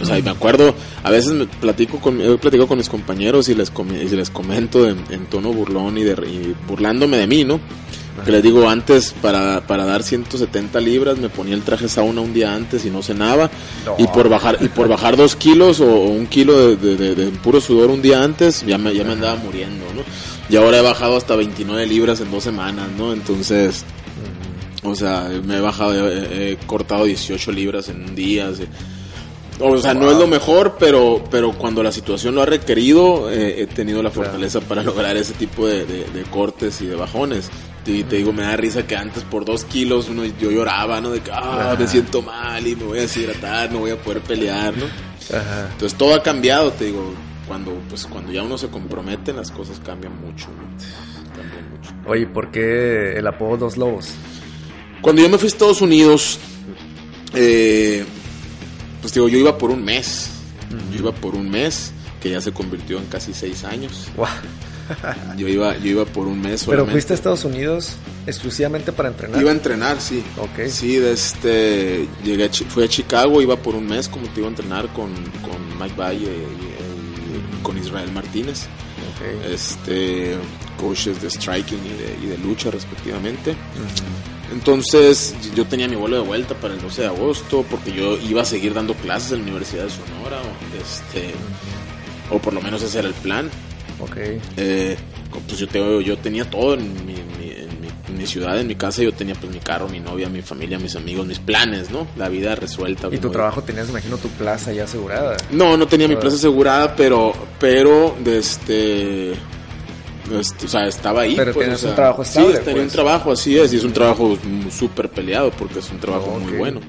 o 0.00 0.05
sea, 0.05 0.19
y 0.19 0.23
me 0.23 0.31
acuerdo, 0.31 0.75
a 1.03 1.11
veces 1.11 1.33
me 1.33 1.47
platico 1.47 1.99
con, 1.99 2.21
he 2.21 2.38
platicado 2.38 2.69
con 2.69 2.79
mis 2.79 2.88
compañeros 2.88 3.49
y 3.49 3.55
les, 3.55 3.73
y 3.91 4.15
les 4.15 4.31
comento 4.31 4.88
en, 4.88 5.26
tono 5.26 5.53
burlón 5.53 5.99
y, 5.99 6.05
de, 6.05 6.12
y 6.26 6.55
burlándome 6.69 7.17
de 7.17 7.26
mí, 7.26 7.45
¿no? 7.45 7.61
Que 8.25 8.33
les 8.33 8.43
digo, 8.43 8.69
antes 8.69 9.15
para, 9.21 9.61
para 9.67 9.85
dar 9.85 10.03
170 10.03 10.81
libras 10.81 11.19
me 11.19 11.29
ponía 11.29 11.55
el 11.55 11.63
traje 11.63 11.89
sauna 11.89 12.21
un 12.21 12.33
día 12.33 12.55
antes 12.55 12.85
y 12.85 12.91
no 12.91 13.03
cenaba. 13.03 13.51
Y 13.99 14.07
por 14.09 14.29
bajar 14.29 14.59
y 14.61 14.69
por 14.69 14.89
bajar 14.89 15.17
dos 15.17 15.37
kilos 15.37 15.81
o, 15.81 15.87
un 15.87 16.27
kilo 16.27 16.77
de, 16.77 17.33
puro 17.43 17.61
sudor 17.61 17.91
un 17.91 18.03
día 18.03 18.23
antes, 18.23 18.65
ya 18.67 18.79
me, 18.79 18.95
ya 18.95 19.05
me 19.05 19.13
andaba 19.13 19.37
muriendo, 19.37 19.85
¿no? 19.95 20.03
Y 20.49 20.57
ahora 20.57 20.79
he 20.79 20.83
bajado 20.83 21.17
hasta 21.17 21.37
29 21.37 21.87
libras 21.87 22.21
en 22.21 22.31
dos 22.31 22.45
semanas, 22.45 22.89
¿no? 22.97 23.13
Entonces, 23.13 23.85
o 24.83 24.95
sea, 24.95 25.29
me 25.45 25.57
he 25.57 25.61
bajado, 25.61 26.09
he, 26.09 26.57
cortado 26.67 27.05
18 27.05 27.53
libras 27.53 27.89
en 27.89 28.05
un 28.05 28.15
día. 28.15 28.51
O 29.59 29.79
sea, 29.79 29.95
no 29.95 30.11
es 30.11 30.19
lo 30.19 30.27
mejor, 30.27 30.77
pero, 30.79 31.25
pero 31.31 31.53
cuando 31.53 31.83
la 31.83 31.91
situación 31.91 32.35
lo 32.35 32.43
ha 32.43 32.47
requerido, 32.47 33.31
eh, 33.31 33.63
he 33.63 33.67
tenido 33.67 34.03
la 34.03 34.11
fortaleza 34.11 34.61
para 34.61 34.83
lograr 34.83 35.17
ese 35.17 35.33
tipo 35.35 35.67
de, 35.67 36.25
cortes 36.31 36.81
y 36.81 36.87
de 36.87 36.95
bajones. 36.95 37.51
Y 37.87 38.05
te 38.05 38.16
digo, 38.16 38.33
me 38.33 38.43
da 38.43 38.57
risa 38.57 38.87
que 38.87 38.97
antes 38.97 39.23
por 39.23 39.45
dos 39.45 39.64
kilos 39.64 40.09
uno, 40.09 40.25
yo 40.25 40.50
lloraba, 40.50 41.00
¿no? 41.00 41.11
De 41.11 41.21
que, 41.21 41.31
ah, 41.33 41.76
me 41.78 41.87
siento 41.87 42.21
mal 42.23 42.66
y 42.66 42.75
me 42.75 42.85
voy 42.85 42.99
a 42.99 43.02
deshidratar, 43.02 43.71
no 43.73 43.81
voy 43.81 43.93
a 43.93 43.97
poder 43.97 44.23
pelear, 44.23 44.76
¿no? 44.76 44.87
Entonces 45.73 45.97
todo 45.97 46.14
ha 46.14 46.23
cambiado, 46.23 46.73
te 46.73 46.87
digo, 46.87 47.12
cuando, 47.47 47.73
pues, 47.88 48.07
cuando 48.07 48.33
ya 48.33 48.43
uno 48.43 48.59
se 48.59 48.69
compromete, 48.69 49.33
las 49.33 49.50
cosas 49.50 49.81
cambian 49.81 50.21
mucho, 50.21 50.47
Cambian 51.35 51.71
mucho. 51.71 51.93
Oye, 52.07 52.26
¿por 52.26 52.50
qué 52.50 53.16
el 53.16 53.26
apodo 53.26 53.57
Dos 53.57 53.76
Lobos? 53.76 54.14
Cuando 55.00 55.23
yo 55.23 55.28
me 55.28 55.38
fui 55.38 55.47
a 55.47 55.49
Estados 55.49 55.83
Unidos, 55.83 56.38
eh, 57.35 58.05
pues 59.00 59.12
digo, 59.12 59.28
yo 59.28 59.38
iba 59.38 59.57
por 59.59 59.71
un 59.71 59.85
mes. 59.85 60.31
Yo 60.93 60.99
iba 60.99 61.12
por 61.12 61.35
un 61.35 61.49
mes, 61.50 61.93
que 62.21 62.31
ya 62.31 62.40
se 62.40 62.52
convirtió 62.52 62.99
en 62.99 63.07
casi 63.07 63.33
seis 63.33 63.64
años. 63.64 64.09
yo, 65.37 65.49
iba, 65.49 65.76
yo 65.78 65.90
iba 65.90 66.05
por 66.05 66.26
un 66.26 66.40
mes. 66.40 66.64
¿Pero 66.64 66.87
fuiste 66.87 67.12
a 67.12 67.16
Estados 67.16 67.45
Unidos 67.45 67.97
exclusivamente 68.26 68.93
para 68.93 69.09
entrenar? 69.09 69.40
Iba 69.40 69.50
a 69.50 69.55
entrenar, 69.55 70.00
sí. 70.00 70.23
Ok. 70.38 70.69
Sí, 70.69 70.97
este, 70.97 72.09
llegué 72.25 72.49
fui 72.49 72.85
a 72.85 72.88
Chicago, 72.88 73.40
iba 73.40 73.57
por 73.57 73.75
un 73.75 73.87
mes, 73.87 74.09
como 74.09 74.26
te 74.28 74.40
iba 74.40 74.49
a 74.49 74.50
entrenar 74.50 74.88
con, 74.93 75.12
con 75.43 75.78
Mike 75.81 75.97
Valle 75.97 76.31
y, 76.31 77.62
con 77.62 77.78
Israel 77.78 78.11
Martínez. 78.12 78.66
Okay. 79.16 79.55
Este, 79.55 80.37
coaches 80.76 81.21
de 81.23 81.31
striking 81.31 81.81
y 82.23 82.26
de, 82.26 82.38
lucha 82.38 82.71
respectivamente. 82.71 83.57
Entonces 84.52 85.35
yo 85.55 85.64
tenía 85.66 85.88
mi 85.88 85.97
vuelo 85.97 86.16
de 86.16 86.23
vuelta 86.23 86.55
para 86.55 86.75
el 86.75 86.81
12 86.81 87.02
de 87.02 87.09
agosto 87.09 87.64
porque 87.69 87.93
yo 87.93 88.16
iba 88.19 88.43
a 88.43 88.45
seguir 88.45 88.75
dando 88.75 88.95
clases 88.95 89.33
en 89.33 89.38
la 89.38 89.45
Universidad 89.45 89.85
de 89.85 89.90
Sonora, 89.90 90.40
este, 90.81 91.33
o 92.31 92.38
por 92.38 92.52
lo 92.52 92.61
menos 92.61 92.83
ese 92.83 92.99
era 93.00 93.09
el 93.09 93.14
plan. 93.14 93.50
Ok. 94.00 94.17
Eh, 94.57 94.97
pues 95.47 95.59
yo, 95.59 96.00
yo 96.00 96.19
tenía 96.19 96.49
todo 96.49 96.75
en 96.75 97.07
mi, 97.07 97.15
en, 97.15 98.17
mi, 98.17 98.26
ciudad, 98.26 98.59
en 98.59 98.67
mi 98.67 98.75
casa, 98.75 99.03
yo 99.03 99.12
tenía 99.12 99.35
pues 99.35 99.53
mi 99.53 99.61
carro, 99.61 99.88
mi 99.88 100.00
novia, 100.00 100.29
mi 100.29 100.43
familia, 100.43 100.79
mis 100.79 100.97
amigos, 100.97 101.26
mis 101.26 101.38
planes, 101.38 101.91
¿no? 101.91 102.07
La 102.17 102.29
vida 102.29 102.55
resuelta. 102.55 103.09
¿Y 103.12 103.19
tu 103.19 103.31
trabajo 103.31 103.62
tenías, 103.62 103.88
imagino, 103.88 104.17
tu 104.17 104.29
plaza 104.31 104.73
ya 104.73 104.85
asegurada? 104.85 105.37
No, 105.50 105.76
no 105.76 105.87
tenía 105.87 106.09
mi 106.09 106.17
plaza 106.17 106.37
asegurada, 106.37 106.97
pero, 106.97 107.33
pero, 107.59 108.17
este 108.25 109.35
este, 110.33 110.67
o 110.67 110.69
sea, 110.69 110.87
estaba 110.87 111.23
ahí. 111.23 111.35
Pero 111.37 111.53
pues, 111.53 111.83
un 111.83 111.95
trabajo 111.95 112.23
estable. 112.23 112.57
Sí, 112.57 112.62
tenía 112.65 112.83
un 112.83 112.87
pues. 112.87 112.93
trabajo, 112.93 113.33
así 113.33 113.59
es, 113.59 113.73
y 113.73 113.76
es 113.76 113.85
un 113.85 113.93
trabajo 113.93 114.37
súper 114.71 115.09
peleado 115.09 115.50
porque 115.53 115.79
es 115.79 115.91
un 115.91 115.99
trabajo 115.99 116.38
muy 116.41 116.55
bueno. 116.55 116.81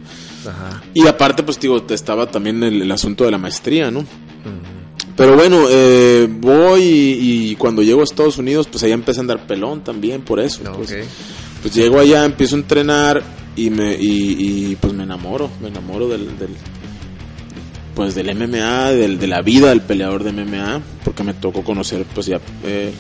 Y 0.94 1.08
aparte, 1.08 1.44
pues 1.44 1.60
digo, 1.60 1.86
estaba 1.90 2.28
también 2.28 2.64
el, 2.64 2.92
asunto 2.92 3.26
de 3.26 3.32
la 3.32 3.38
maestría, 3.38 3.92
¿no? 3.92 4.06
Pero 5.18 5.36
bueno, 5.36 5.66
eh, 5.68 6.28
voy 6.30 6.84
y, 6.84 7.56
cuando 7.56 7.82
llego 7.82 8.02
a 8.02 8.04
Estados 8.04 8.38
Unidos, 8.38 8.68
pues 8.72 8.84
allá 8.84 8.94
empecé 8.94 9.20
a 9.20 9.22
andar 9.22 9.48
pelón 9.48 9.84
también 9.84 10.22
por 10.22 10.40
eso. 10.40 10.62
pues, 10.76 10.96
pues, 11.62 11.74
llego 11.74 12.00
allá, 12.00 12.24
empiezo 12.24 12.56
a 12.56 12.60
entrenar 12.60 13.24
y 13.56 13.72
me 13.72 13.98
y, 14.00 14.78
pues 14.80 14.94
me 14.94 15.04
enamoro, 15.04 15.50
me 15.60 15.70
enamoro 15.70 16.08
del, 16.08 16.30
pues 17.96 18.14
del 18.14 18.36
MMA, 18.36 18.92
del, 18.92 19.18
de 19.18 19.26
la 19.26 19.42
vida 19.42 19.70
del 19.70 19.82
peleador 19.82 20.24
de 20.24 20.32
MMA, 20.32 20.82
porque 21.04 21.24
me 21.24 21.34
tocó 21.34 21.64
conocer 21.64 22.06
pues 22.14 22.28
ya 22.28 22.40
eh, 22.64 22.94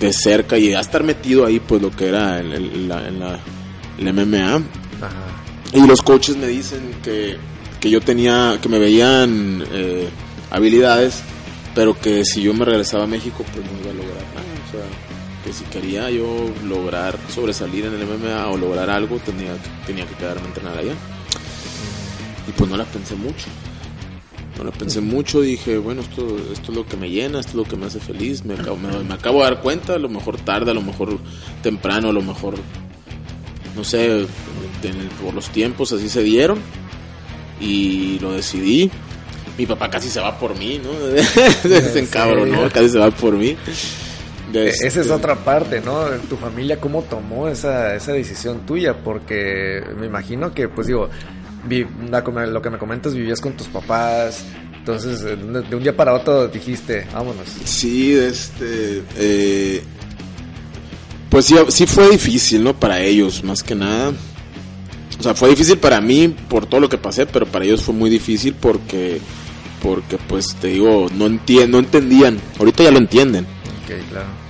de 0.00 0.12
cerca 0.12 0.58
y 0.58 0.74
a 0.74 0.80
estar 0.80 1.04
metido 1.04 1.46
ahí, 1.46 1.60
pues 1.60 1.80
lo 1.80 1.92
que 1.92 2.08
era 2.08 2.40
el, 2.40 2.52
el, 2.52 2.88
la, 2.88 3.38
el 3.98 4.12
MMA. 4.12 4.62
Y 5.74 5.86
los 5.86 6.02
coaches 6.02 6.36
me 6.36 6.48
dicen 6.48 6.80
que, 7.04 7.36
que, 7.78 7.88
yo 7.88 8.00
tenía, 8.00 8.58
que 8.60 8.68
me 8.68 8.80
veían 8.80 9.62
eh, 9.72 10.08
habilidades, 10.50 11.22
pero 11.74 11.98
que 11.98 12.24
si 12.24 12.42
yo 12.42 12.54
me 12.54 12.64
regresaba 12.64 13.04
a 13.04 13.06
México, 13.06 13.44
pues 13.52 13.64
no 13.64 13.80
iba 13.80 13.90
a 13.90 13.94
lograr 13.94 14.24
nada. 14.34 14.46
O 14.68 14.72
sea, 14.72 14.84
que 15.44 15.52
si 15.52 15.64
quería 15.64 16.10
yo 16.10 16.50
lograr 16.64 17.18
sobresalir 17.28 17.86
en 17.86 17.94
el 17.94 18.06
MMA 18.06 18.48
o 18.48 18.56
lograr 18.56 18.90
algo, 18.90 19.18
tenía, 19.18 19.54
tenía 19.86 20.06
que 20.06 20.14
quedarme 20.14 20.42
a 20.42 20.46
entrenar 20.46 20.78
allá. 20.78 20.94
Y 22.48 22.52
pues 22.52 22.70
no 22.70 22.76
la 22.76 22.84
pensé 22.84 23.14
mucho. 23.14 23.46
No 24.56 24.64
lo 24.64 24.72
pensé 24.72 25.00
mucho, 25.00 25.40
dije, 25.40 25.78
bueno, 25.78 26.02
esto, 26.02 26.36
esto 26.52 26.72
es 26.72 26.76
lo 26.76 26.86
que 26.86 26.96
me 26.96 27.08
llena, 27.08 27.40
esto 27.40 27.50
es 27.52 27.56
lo 27.56 27.64
que 27.64 27.76
me 27.76 27.86
hace 27.86 28.00
feliz. 28.00 28.44
Me 28.44 28.54
acabo, 28.54 28.76
me, 28.76 29.14
acabo 29.14 29.38
de 29.38 29.44
dar 29.44 29.62
cuenta, 29.62 29.94
a 29.94 29.98
lo 29.98 30.10
mejor 30.10 30.36
tarde, 30.38 30.70
a 30.70 30.74
lo 30.74 30.82
mejor 30.82 31.18
temprano, 31.62 32.10
a 32.10 32.12
lo 32.12 32.20
mejor, 32.20 32.54
no 33.74 33.82
sé, 33.82 34.26
por 35.22 35.32
los 35.32 35.48
tiempos 35.48 35.92
así 35.92 36.08
se 36.08 36.22
dieron. 36.22 36.58
Y 37.60 38.18
lo 38.18 38.32
decidí. 38.32 38.90
Mi 39.58 39.66
papá 39.66 39.90
casi 39.90 40.08
se 40.08 40.20
va 40.20 40.38
por 40.38 40.56
mí, 40.56 40.80
¿no? 40.82 40.92
se 41.62 42.08
¿no? 42.46 42.70
casi 42.70 42.88
se 42.88 42.98
va 42.98 43.10
por 43.10 43.34
mí. 43.34 43.56
Esa 44.52 44.86
es 44.86 44.96
este 44.96 45.12
otra 45.12 45.36
parte, 45.36 45.80
¿no? 45.80 46.04
Tu 46.28 46.36
familia, 46.36 46.78
¿cómo 46.78 47.02
tomó 47.02 47.48
esa, 47.48 47.94
esa 47.94 48.12
decisión 48.12 48.66
tuya? 48.66 49.02
Porque 49.02 49.82
me 49.98 50.06
imagino 50.06 50.52
que, 50.52 50.68
pues 50.68 50.86
digo, 50.86 51.08
lo 51.68 52.62
que 52.62 52.70
me 52.70 52.78
comentas, 52.78 53.14
vivías 53.14 53.40
con 53.40 53.54
tus 53.54 53.68
papás, 53.68 54.44
entonces 54.76 55.22
de 55.22 55.76
un 55.76 55.82
día 55.82 55.96
para 55.96 56.12
otro 56.12 56.48
dijiste, 56.48 57.06
vámonos. 57.12 57.46
Sí, 57.64 58.14
este, 58.14 59.02
eh, 59.16 59.82
pues 61.30 61.46
sí, 61.46 61.56
sí 61.68 61.86
fue 61.86 62.10
difícil, 62.10 62.64
¿no? 62.64 62.78
Para 62.78 63.00
ellos, 63.00 63.42
más 63.44 63.62
que 63.62 63.74
nada. 63.74 64.12
O 65.18 65.22
sea, 65.22 65.34
fue 65.34 65.50
difícil 65.50 65.78
para 65.78 66.00
mí 66.00 66.34
por 66.48 66.66
todo 66.66 66.80
lo 66.80 66.88
que 66.88 66.98
pasé, 66.98 67.26
pero 67.26 67.46
para 67.46 67.64
ellos 67.64 67.82
fue 67.82 67.94
muy 67.94 68.10
difícil 68.10 68.54
porque, 68.54 69.20
porque 69.82 70.18
pues 70.28 70.54
te 70.56 70.68
digo, 70.68 71.08
no, 71.14 71.28
no 71.28 71.78
entendían. 71.78 72.38
Ahorita 72.58 72.84
ya 72.84 72.90
lo 72.90 72.98
entienden 72.98 73.46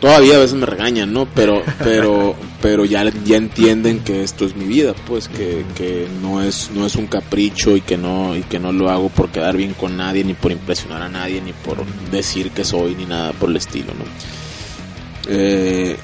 Todavía 0.00 0.36
a 0.36 0.38
veces 0.38 0.54
me 0.54 0.66
regañan, 0.66 1.12
¿no? 1.12 1.26
Pero, 1.26 1.62
pero, 1.78 2.34
pero 2.60 2.84
ya, 2.84 3.10
ya 3.24 3.36
entienden 3.36 4.00
que 4.00 4.22
esto 4.22 4.44
es 4.44 4.56
mi 4.56 4.64
vida, 4.64 4.94
pues 5.06 5.28
que, 5.28 5.64
que 5.76 6.06
no 6.20 6.42
es, 6.42 6.70
no 6.74 6.86
es 6.86 6.96
un 6.96 7.06
capricho 7.06 7.76
y 7.76 7.80
que 7.80 7.96
no, 7.96 8.36
y 8.36 8.42
que 8.42 8.58
no 8.58 8.72
lo 8.72 8.90
hago 8.90 9.08
por 9.08 9.30
quedar 9.30 9.56
bien 9.56 9.74
con 9.74 9.96
nadie, 9.96 10.24
ni 10.24 10.34
por 10.34 10.52
impresionar 10.52 11.02
a 11.02 11.08
nadie, 11.08 11.40
ni 11.40 11.52
por 11.52 11.84
decir 12.10 12.50
que 12.50 12.64
soy, 12.64 12.94
ni 12.94 13.06
nada 13.06 13.32
por 13.32 13.50
el 13.50 13.56
estilo, 13.56 13.92
¿no? 13.94 14.04
Eh, 15.28 15.96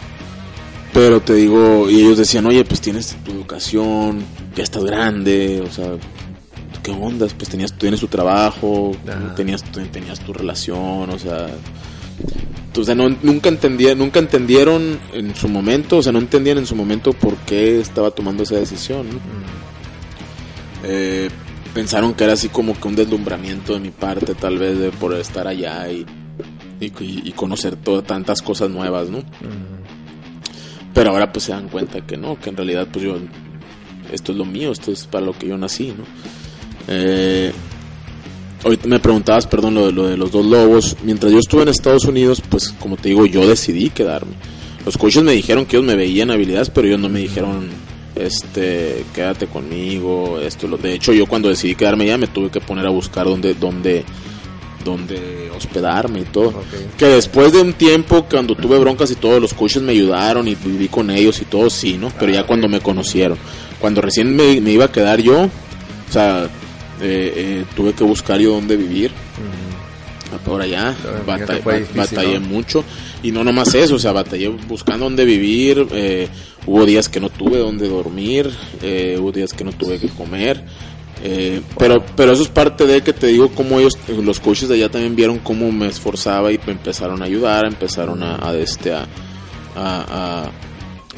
pero 0.92 1.20
te 1.20 1.34
digo, 1.34 1.88
y 1.90 2.00
ellos 2.00 2.18
decían, 2.18 2.46
oye, 2.46 2.64
pues 2.64 2.80
tienes 2.80 3.16
tu 3.24 3.32
educación, 3.32 4.24
ya 4.56 4.62
estás 4.62 4.84
grande, 4.84 5.60
o 5.60 5.70
sea, 5.70 5.90
¿qué 6.88 7.04
ondas? 7.04 7.34
Pues 7.34 7.50
tenías, 7.50 7.72
tienes 7.74 8.00
tu 8.00 8.08
trabajo, 8.08 8.92
tenías, 9.36 9.62
tenías 9.64 10.20
tu 10.20 10.32
relación, 10.32 11.10
o 11.10 11.18
sea, 11.18 11.48
o 12.76 12.84
sea, 12.84 12.94
no, 12.94 13.08
nunca, 13.22 13.48
entendía, 13.48 13.94
nunca 13.94 14.20
entendieron 14.20 14.98
en 15.12 15.34
su 15.34 15.48
momento, 15.48 15.98
o 15.98 16.02
sea, 16.02 16.12
no 16.12 16.18
entendían 16.18 16.58
en 16.58 16.66
su 16.66 16.76
momento 16.76 17.12
por 17.12 17.36
qué 17.38 17.80
estaba 17.80 18.10
tomando 18.10 18.44
esa 18.44 18.56
decisión. 18.56 19.06
Eh, 20.84 21.28
pensaron 21.74 22.14
que 22.14 22.24
era 22.24 22.34
así 22.34 22.48
como 22.48 22.78
que 22.78 22.88
un 22.88 22.96
deslumbramiento 22.96 23.74
de 23.74 23.80
mi 23.80 23.90
parte, 23.90 24.34
tal 24.34 24.58
vez, 24.58 24.78
de 24.78 24.90
por 24.90 25.12
estar 25.14 25.46
allá 25.46 25.90
y, 25.90 26.06
y, 26.80 27.32
conocer 27.32 27.76
todas 27.76 28.04
tantas 28.04 28.40
cosas 28.40 28.70
nuevas, 28.70 29.10
¿no? 29.10 29.24
Pero 30.94 31.10
ahora 31.10 31.32
pues 31.32 31.44
se 31.44 31.52
dan 31.52 31.68
cuenta 31.68 32.06
que 32.06 32.16
no, 32.16 32.38
que 32.38 32.48
en 32.50 32.56
realidad 32.56 32.88
pues 32.90 33.04
yo, 33.04 33.16
esto 34.12 34.32
es 34.32 34.38
lo 34.38 34.44
mío, 34.44 34.72
esto 34.72 34.90
es 34.90 35.06
para 35.06 35.26
lo 35.26 35.32
que 35.32 35.48
yo 35.48 35.58
nací, 35.58 35.88
¿no? 35.88 36.04
Eh, 36.88 37.52
ahorita 38.64 38.88
me 38.88 38.98
preguntabas, 38.98 39.46
perdón, 39.46 39.74
lo 39.74 39.86
de, 39.86 39.92
lo 39.92 40.08
de 40.08 40.16
los 40.16 40.32
dos 40.32 40.44
lobos. 40.44 40.96
Mientras 41.02 41.30
yo 41.32 41.38
estuve 41.38 41.62
en 41.62 41.68
Estados 41.68 42.04
Unidos, 42.04 42.42
pues 42.48 42.74
como 42.80 42.96
te 42.96 43.10
digo, 43.10 43.26
yo 43.26 43.46
decidí 43.46 43.90
quedarme. 43.90 44.32
Los 44.84 44.96
coaches 44.96 45.22
me 45.22 45.32
dijeron 45.32 45.66
que 45.66 45.76
ellos 45.76 45.86
me 45.86 45.96
veían 45.96 46.30
habilidades, 46.30 46.70
pero 46.70 46.88
ellos 46.88 47.00
no 47.00 47.08
me 47.08 47.20
dijeron, 47.20 47.68
este, 48.14 49.04
quédate 49.14 49.46
conmigo, 49.46 50.38
esto. 50.40 50.66
Lo... 50.66 50.78
De 50.78 50.94
hecho, 50.94 51.12
yo 51.12 51.26
cuando 51.26 51.48
decidí 51.48 51.74
quedarme 51.74 52.06
ya 52.06 52.18
me 52.18 52.26
tuve 52.26 52.50
que 52.50 52.60
poner 52.60 52.86
a 52.86 52.90
buscar 52.90 53.26
dónde, 53.26 53.54
dónde, 53.54 54.04
dónde 54.84 55.50
hospedarme 55.54 56.20
y 56.20 56.24
todo. 56.24 56.62
Que 56.96 57.06
después 57.06 57.52
de 57.52 57.60
un 57.60 57.74
tiempo, 57.74 58.26
cuando 58.30 58.54
tuve 58.54 58.78
broncas 58.78 59.10
y 59.10 59.16
todo, 59.16 59.38
los 59.40 59.52
coaches 59.52 59.82
me 59.82 59.92
ayudaron 59.92 60.48
y 60.48 60.54
viví 60.54 60.88
con 60.88 61.10
ellos 61.10 61.40
y 61.42 61.44
todo, 61.44 61.68
sí, 61.68 61.98
¿no? 61.98 62.10
Pero 62.18 62.32
ya 62.32 62.40
ah, 62.40 62.46
cuando 62.46 62.68
me 62.68 62.80
conocieron, 62.80 63.36
cuando 63.78 64.00
recién 64.00 64.34
me, 64.34 64.60
me 64.60 64.72
iba 64.72 64.86
a 64.86 64.92
quedar 64.92 65.20
yo, 65.20 65.42
o 65.42 66.12
sea, 66.12 66.48
eh, 67.00 67.32
eh, 67.36 67.64
tuve 67.76 67.92
que 67.92 68.04
buscar 68.04 68.38
yo 68.40 68.52
dónde 68.52 68.76
vivir. 68.76 69.10
por 70.44 70.60
allá, 70.60 70.94
que 71.56 71.62
fue 71.62 71.72
ba- 71.72 71.78
difícil, 71.80 71.96
batallé 72.16 72.38
¿no? 72.40 72.46
mucho. 72.48 72.84
Y 73.22 73.32
no 73.32 73.42
nomás 73.44 73.74
eso, 73.74 73.94
o 73.94 73.98
sea, 73.98 74.12
batallé 74.12 74.48
buscando 74.48 75.04
dónde 75.06 75.24
vivir, 75.24 75.86
eh, 75.92 76.28
hubo 76.66 76.84
días 76.84 77.08
que 77.08 77.18
no 77.18 77.30
tuve 77.30 77.58
dónde 77.58 77.88
dormir, 77.88 78.50
eh, 78.82 79.16
hubo 79.18 79.32
días 79.32 79.52
que 79.54 79.64
no 79.64 79.72
tuve 79.72 79.98
que 79.98 80.08
comer, 80.08 80.62
eh, 81.24 81.62
pero 81.78 82.04
pero 82.14 82.32
eso 82.32 82.42
es 82.42 82.48
parte 82.48 82.86
de 82.86 83.02
que 83.02 83.12
te 83.14 83.28
digo 83.28 83.48
cómo 83.50 83.78
ellos, 83.80 83.94
los 84.22 84.38
coaches 84.38 84.68
de 84.68 84.74
allá 84.76 84.90
también 84.90 85.16
vieron 85.16 85.38
cómo 85.38 85.72
me 85.72 85.88
esforzaba 85.88 86.52
y 86.52 86.60
me 86.66 86.72
empezaron 86.72 87.22
a 87.22 87.24
ayudar, 87.24 87.64
empezaron 87.66 88.22
a, 88.22 88.36
a, 88.50 88.54
este, 88.56 88.92
a- 88.92 89.06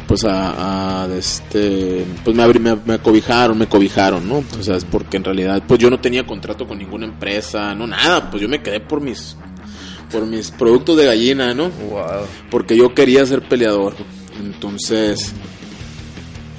pues 0.07 0.25
a, 0.25 1.05
a, 1.05 1.15
este 1.17 2.05
pues 2.25 2.37
me, 2.37 2.43
abri- 2.43 2.59
me, 2.61 2.77
me 2.77 2.95
acobijaron 2.95 3.57
me 3.59 3.67
cobijaron 3.69 4.29
no 4.29 4.43
o 4.59 4.63
sea 4.63 4.77
es 4.77 4.85
porque 4.85 5.17
en 5.17 5.25
realidad 5.25 5.63
pues 5.67 5.79
yo 5.81 5.91
no 5.91 6.01
tenía 6.01 6.27
contrato 6.27 6.67
con 6.67 6.79
ninguna 6.79 7.07
empresa 7.07 7.75
no 7.75 7.87
nada 7.87 8.31
pues 8.31 8.43
yo 8.43 8.49
me 8.49 8.63
quedé 8.63 8.81
por 8.81 9.01
mis 9.01 9.37
por 10.11 10.27
mis 10.27 10.51
productos 10.51 10.97
de 10.97 11.05
gallina 11.07 11.55
no 11.55 11.69
Wow. 11.71 12.27
porque 12.51 12.77
yo 12.77 12.95
quería 12.95 13.25
ser 13.27 13.43
peleador. 13.49 13.95
Entonces 14.41 15.33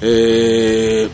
eh, 0.00 1.08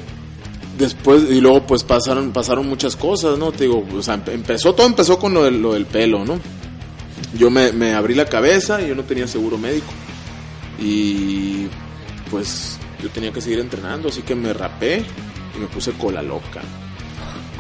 después 0.79 1.25
y 1.31 1.41
luego 1.41 1.67
pues 1.67 1.83
pasaron 1.85 2.33
pasaron 2.33 2.69
muchas 2.69 2.97
cosas 2.97 3.39
no 3.39 3.53
te 3.53 3.65
digo 3.65 3.85
o 3.97 4.03
sea 4.03 4.17
empe- 4.23 4.33
empezó 4.33 4.75
todo 4.75 4.87
empezó 4.87 5.19
con 5.19 5.35
lo 5.35 5.45
del, 5.45 5.61
lo 5.61 5.75
del 5.75 5.87
pelo 5.87 6.25
no 6.25 6.39
yo 7.37 7.51
me, 7.51 7.73
me 7.73 7.93
abrí 7.95 8.15
la 8.15 8.25
cabeza 8.25 8.81
y 8.81 8.89
yo 8.89 8.95
no 8.95 9.03
tenía 9.03 9.27
seguro 9.27 9.59
médico. 9.59 9.93
Y 10.81 11.67
pues 12.31 12.79
yo 13.03 13.09
tenía 13.11 13.33
que 13.33 13.41
seguir 13.41 13.59
entrenando 13.61 14.09
así 14.09 14.23
que 14.23 14.35
me 14.35 14.53
rapé 14.53 15.05
y 15.57 15.59
me 15.59 15.67
puse 15.67 15.93
cola 15.93 16.23
loca 16.23 16.61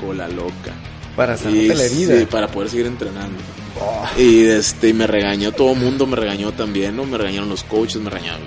cola 0.00 0.28
loca 0.28 0.72
Para 1.16 1.36
y, 1.50 1.68
la 1.68 1.82
herida. 1.84 2.18
sí, 2.20 2.26
para 2.26 2.48
poder 2.48 2.70
seguir 2.70 2.86
entrenando 2.86 3.36
Oh, 3.80 4.04
y 4.20 4.44
este 4.44 4.92
me 4.92 5.06
regañó 5.06 5.52
todo 5.52 5.72
el 5.72 5.78
mundo, 5.78 6.04
me 6.04 6.16
regañó 6.16 6.50
también, 6.50 6.96
¿no? 6.96 7.04
Me 7.04 7.16
regañaron 7.16 7.48
los 7.48 7.62
coaches, 7.62 8.02
me 8.02 8.10
regañaron 8.10 8.40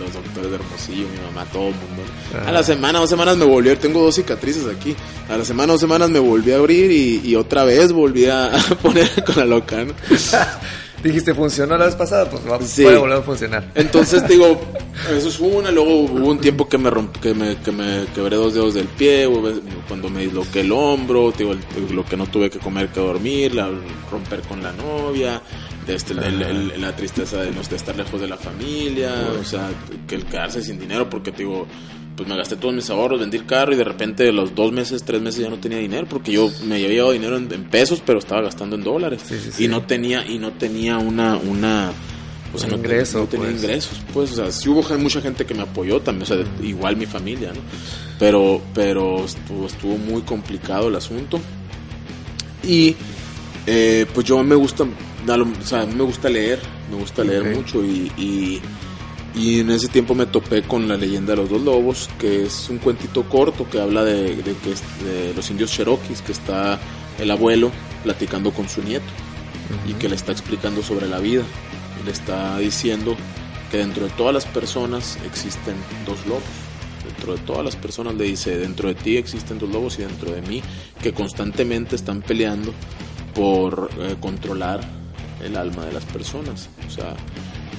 los 0.00 0.12
doctores 0.12 0.50
de 0.50 0.56
Hermosillo, 0.56 1.06
mi 1.08 1.20
mamá, 1.24 1.44
todo 1.52 1.68
el 1.68 1.74
mundo. 1.74 2.02
Ah. 2.34 2.48
A 2.48 2.52
la 2.52 2.64
semana, 2.64 2.98
dos 2.98 3.08
semanas 3.08 3.36
me 3.36 3.44
volví, 3.44 3.68
a- 3.70 3.78
tengo 3.78 4.02
dos 4.02 4.16
cicatrices 4.16 4.64
aquí. 4.66 4.96
A 5.28 5.36
la 5.36 5.44
semana, 5.44 5.72
dos 5.74 5.80
semanas 5.80 6.10
me 6.10 6.18
volví 6.18 6.50
a 6.50 6.56
abrir 6.56 6.90
y, 6.90 7.20
y 7.22 7.36
otra 7.36 7.62
vez 7.62 7.92
volví 7.92 8.24
a, 8.26 8.46
a 8.46 8.58
poner 8.82 9.22
con 9.22 9.36
la 9.36 9.44
loca, 9.44 9.84
¿no? 9.84 9.94
Dijiste, 11.02 11.34
funcionó 11.34 11.76
la 11.76 11.86
vez 11.86 11.96
pasada, 11.96 12.30
pues 12.30 12.42
va, 12.48 12.60
Sí. 12.62 12.82
puede 12.84 12.98
volver 12.98 13.18
a 13.18 13.22
funcionar. 13.22 13.70
Entonces 13.74 14.24
te 14.26 14.32
digo, 14.34 14.60
eso 15.16 15.28
es 15.28 15.40
una, 15.40 15.70
luego 15.70 16.00
hubo 16.02 16.28
un 16.28 16.38
tiempo 16.38 16.68
que 16.68 16.78
me 16.78 16.90
romp- 16.90 17.18
que 17.20 17.34
me, 17.34 17.56
que 17.56 17.72
me 17.72 18.04
quebré 18.14 18.36
dos 18.36 18.54
dedos 18.54 18.74
del 18.74 18.86
pie, 18.86 19.28
cuando 19.88 20.08
me 20.08 20.20
disloqué 20.20 20.60
el 20.60 20.70
hombro, 20.72 21.32
te 21.32 21.38
digo, 21.44 21.52
el- 21.52 21.94
lo 21.94 22.04
que 22.04 22.16
no 22.16 22.26
tuve 22.26 22.50
que 22.50 22.58
comer 22.58 22.88
que 22.88 23.00
dormir, 23.00 23.54
la, 23.54 23.68
romper 24.10 24.40
con 24.42 24.62
la 24.62 24.72
novia, 24.72 25.42
de 25.86 25.94
este, 25.96 26.12
el- 26.12 26.22
el- 26.22 26.42
el- 26.72 26.80
la 26.80 26.94
tristeza 26.94 27.38
de, 27.42 27.50
no, 27.50 27.62
de 27.62 27.74
estar 27.76 27.96
lejos 27.96 28.20
de 28.20 28.28
la 28.28 28.36
familia, 28.36 29.12
o 29.40 29.44
sea, 29.44 29.70
que 30.06 30.14
el 30.14 30.24
quedarse 30.26 30.62
sin 30.62 30.78
dinero, 30.78 31.10
porque 31.10 31.32
te 31.32 31.38
digo, 31.38 31.66
pues 32.22 32.28
me 32.28 32.36
gasté 32.36 32.56
todos 32.56 32.72
mis 32.72 32.88
ahorros, 32.88 33.18
vendí 33.18 33.36
el 33.36 33.46
carro 33.46 33.72
y 33.72 33.76
de 33.76 33.82
repente 33.82 34.30
los 34.32 34.54
dos 34.54 34.70
meses, 34.70 35.02
tres 35.02 35.20
meses 35.20 35.40
ya 35.40 35.50
no 35.50 35.58
tenía 35.58 35.78
dinero, 35.78 36.06
porque 36.08 36.30
yo 36.30 36.48
me 36.64 36.76
había 36.76 36.88
llevado 36.88 37.12
dinero 37.12 37.36
en, 37.36 37.52
en 37.52 37.64
pesos, 37.64 38.00
pero 38.04 38.20
estaba 38.20 38.42
gastando 38.42 38.76
en 38.76 38.84
dólares. 38.84 39.22
Sí, 39.24 39.38
sí, 39.38 39.50
sí. 39.50 39.64
Y 39.64 39.68
no 39.68 39.84
tenía, 39.84 40.24
y 40.24 40.38
no 40.38 40.52
tenía 40.52 40.98
una, 40.98 41.36
una, 41.36 41.90
o 42.54 42.58
sea, 42.58 42.68
no, 42.68 42.76
ingreso, 42.76 43.18
no 43.18 43.26
tenía 43.26 43.48
pues. 43.48 43.62
ingresos, 43.62 44.00
pues, 44.12 44.32
o 44.32 44.36
sea, 44.36 44.52
sí 44.52 44.68
hubo 44.68 44.82
mucha 44.98 45.20
gente 45.20 45.44
que 45.44 45.54
me 45.54 45.62
apoyó 45.62 46.00
también, 46.00 46.22
o 46.22 46.26
sea, 46.26 46.44
igual 46.62 46.96
mi 46.96 47.06
familia, 47.06 47.52
¿no? 47.52 47.60
Pero, 48.20 48.62
pero 48.72 49.24
estuvo, 49.24 49.66
estuvo 49.66 49.98
muy 49.98 50.22
complicado 50.22 50.88
el 50.88 50.94
asunto. 50.94 51.40
Y, 52.62 52.94
eh, 53.66 54.06
pues 54.14 54.24
yo 54.26 54.42
me 54.44 54.54
gusta, 54.54 54.84
o 54.84 55.64
sea, 55.64 55.86
me 55.86 56.04
gusta 56.04 56.28
leer, 56.28 56.60
me 56.88 56.98
gusta 56.98 57.24
leer 57.24 57.56
mucho 57.56 57.84
y, 57.84 58.12
y, 58.16 58.60
y 59.34 59.60
en 59.60 59.70
ese 59.70 59.88
tiempo 59.88 60.14
me 60.14 60.26
topé 60.26 60.62
con 60.62 60.88
la 60.88 60.96
leyenda 60.96 61.32
de 61.32 61.38
los 61.38 61.50
dos 61.50 61.62
lobos, 61.62 62.10
que 62.18 62.44
es 62.44 62.68
un 62.68 62.78
cuentito 62.78 63.24
corto 63.28 63.68
que 63.68 63.80
habla 63.80 64.04
de, 64.04 64.36
de 64.36 65.32
los 65.34 65.50
indios 65.50 65.70
cherokees, 65.70 66.20
que 66.22 66.32
está 66.32 66.78
el 67.18 67.30
abuelo 67.30 67.70
platicando 68.02 68.52
con 68.52 68.68
su 68.68 68.82
nieto 68.82 69.06
y 69.86 69.94
que 69.94 70.08
le 70.08 70.16
está 70.16 70.32
explicando 70.32 70.82
sobre 70.82 71.08
la 71.08 71.18
vida. 71.18 71.42
Y 72.00 72.04
le 72.04 72.12
está 72.12 72.58
diciendo 72.58 73.16
que 73.70 73.78
dentro 73.78 74.04
de 74.04 74.10
todas 74.10 74.34
las 74.34 74.44
personas 74.44 75.18
existen 75.24 75.76
dos 76.04 76.26
lobos. 76.26 76.42
Dentro 77.04 77.34
de 77.34 77.40
todas 77.40 77.64
las 77.64 77.76
personas 77.76 78.14
le 78.14 78.24
dice, 78.24 78.58
dentro 78.58 78.88
de 78.88 78.94
ti 78.94 79.16
existen 79.16 79.58
dos 79.58 79.70
lobos 79.70 79.98
y 79.98 80.02
dentro 80.02 80.30
de 80.30 80.42
mí, 80.42 80.62
que 81.02 81.12
constantemente 81.12 81.96
están 81.96 82.20
peleando 82.22 82.72
por 83.34 83.90
eh, 83.98 84.16
controlar 84.20 84.80
el 85.42 85.56
alma 85.56 85.86
de 85.86 85.92
las 85.92 86.04
personas. 86.04 86.68
O 86.86 86.90
sea, 86.90 87.16